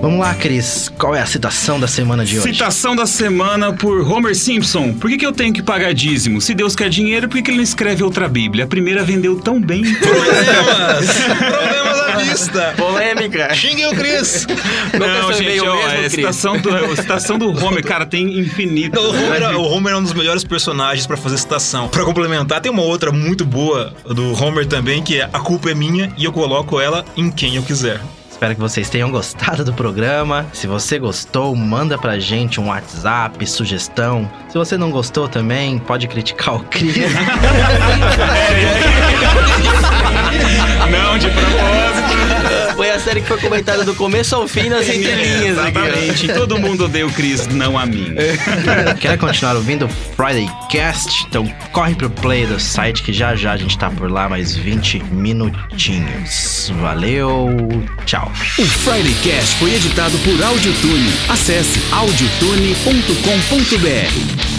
Vamos 0.01 0.21
lá, 0.21 0.33
Cris. 0.35 0.91
Qual 0.97 1.13
é 1.15 1.21
a 1.21 1.27
citação 1.27 1.79
da 1.81 1.89
semana 1.89 2.25
de 2.25 2.39
hoje? 2.39 2.53
Citação 2.53 2.95
da 2.95 3.05
semana 3.05 3.73
por 3.73 4.01
Homer 4.09 4.35
Simpson. 4.35 4.93
Por 4.93 5.11
que, 5.11 5.19
que 5.19 5.27
eu 5.27 5.33
tenho 5.33 5.53
que 5.53 5.61
pagar 5.61 5.93
dízimo? 5.93 6.41
Se 6.41 6.55
Deus 6.55 6.77
quer 6.77 6.89
dinheiro, 6.89 7.29
por 7.29 7.37
que, 7.37 7.43
que 7.43 7.51
ele 7.51 7.57
não 7.59 7.65
escreve 7.65 8.05
outra 8.05 8.29
Bíblia? 8.29 8.65
A 8.65 8.67
primeira 8.69 9.03
vendeu 9.03 9.41
tão 9.41 9.61
bem. 9.61 9.83
Problemas! 9.99 11.11
Problemas 11.37 12.01
à 12.01 12.17
vista! 12.17 12.75
Polêmica! 12.77 13.53
Xinguem 13.55 13.87
o 13.87 13.95
Chris! 13.97 14.47
Não, 14.93 15.15
pessoa 15.17 15.33
gente, 15.35 15.61
ó, 15.61 15.75
mesmo, 15.75 15.91
é 15.91 15.99
Cris? 16.03 16.13
citação 16.13 16.59
do, 16.59 16.75
a 16.75 16.97
citação 16.97 17.37
do 17.39 17.49
Homer, 17.65 17.85
cara, 17.85 18.07
tem 18.07 18.39
infinito. 18.39 19.01
O 19.01 19.11
Homer, 19.11 19.43
é- 19.43 19.57
o 19.57 19.63
Homer 19.63 19.95
é 19.95 19.97
um 19.97 20.03
dos 20.03 20.13
melhores 20.15 20.45
personagens 20.45 21.09
pra 21.09 21.17
fazer 21.17 21.39
citação. 21.39 21.89
Pra 21.89 22.05
complementar, 22.05 22.61
tem 22.61 22.71
uma 22.71 22.83
outra 22.83 23.11
muito 23.11 23.45
boa 23.45 23.93
do 24.07 24.33
Homer 24.43 24.65
também, 24.65 25.03
que 25.03 25.19
é 25.21 25.29
A 25.33 25.41
culpa 25.41 25.71
é 25.71 25.75
minha 25.75 26.13
e 26.17 26.25
eu 26.25 26.33
coloco 26.33 26.81
ela 26.81 27.05
em 27.17 27.31
quem 27.33 27.57
eu 27.57 27.63
quiser. 27.65 28.01
Espero 28.39 28.55
que 28.55 28.61
vocês 28.61 28.89
tenham 28.89 29.11
gostado 29.11 29.65
do 29.65 29.73
programa. 29.73 30.47
Se 30.53 30.69
você 30.69 30.97
gostou, 30.97 31.57
manda 31.57 31.99
pra 31.99 32.21
gente 32.21 32.61
um 32.61 32.69
WhatsApp, 32.69 33.45
sugestão. 33.45 34.31
Se 34.49 34.57
você 34.57 34.79
não 34.79 34.93
gostou 34.93 35.27
também, 35.27 35.81
pode 35.81 36.07
criticar 36.07 36.55
o 36.55 36.61
Cris. 36.61 36.95
a 42.99 43.01
série 43.01 43.23
que 43.23 43.29
foi 43.29 43.39
comentada 43.39 43.85
do 43.85 43.95
começo 43.95 44.35
ao 44.35 44.49
fim 44.49 44.69
nas 44.69 44.87
entrelinhas 44.89 45.57
aqui. 45.57 45.79
ó. 45.79 45.85
Exatamente. 45.85 46.27
Todo 46.29 46.59
mundo 46.59 46.87
odeia 46.87 47.07
o 47.07 47.13
Chris, 47.13 47.47
não 47.47 47.79
a 47.79 47.87
mim. 47.87 48.13
Quer 49.01 49.17
continuar 49.17 49.55
ouvindo 49.55 49.87
o 49.87 49.89
Friday 49.89 50.51
Cast? 50.69 51.25
Então 51.29 51.47
corre 51.71 51.95
pro 51.95 52.11
play 52.11 52.45
do 52.45 52.59
site 52.59 53.05
que 53.05 53.13
já 53.13 53.37
já 53.37 53.53
a 53.53 53.57
gente 53.57 53.79
tá 53.79 53.89
por 53.89 54.11
lá 54.11 54.29
mais 54.29 54.57
20 54.57 54.99
minutinhos. 55.13 56.73
Valeu, 56.81 57.49
tchau. 58.05 58.33
O 58.59 58.65
Friday 58.65 59.15
Cast 59.23 59.55
foi 59.57 59.75
editado 59.75 60.19
por 60.19 60.43
Audiotune. 60.43 61.13
Acesse 61.29 61.81
audiotune.com.br. 61.93 64.58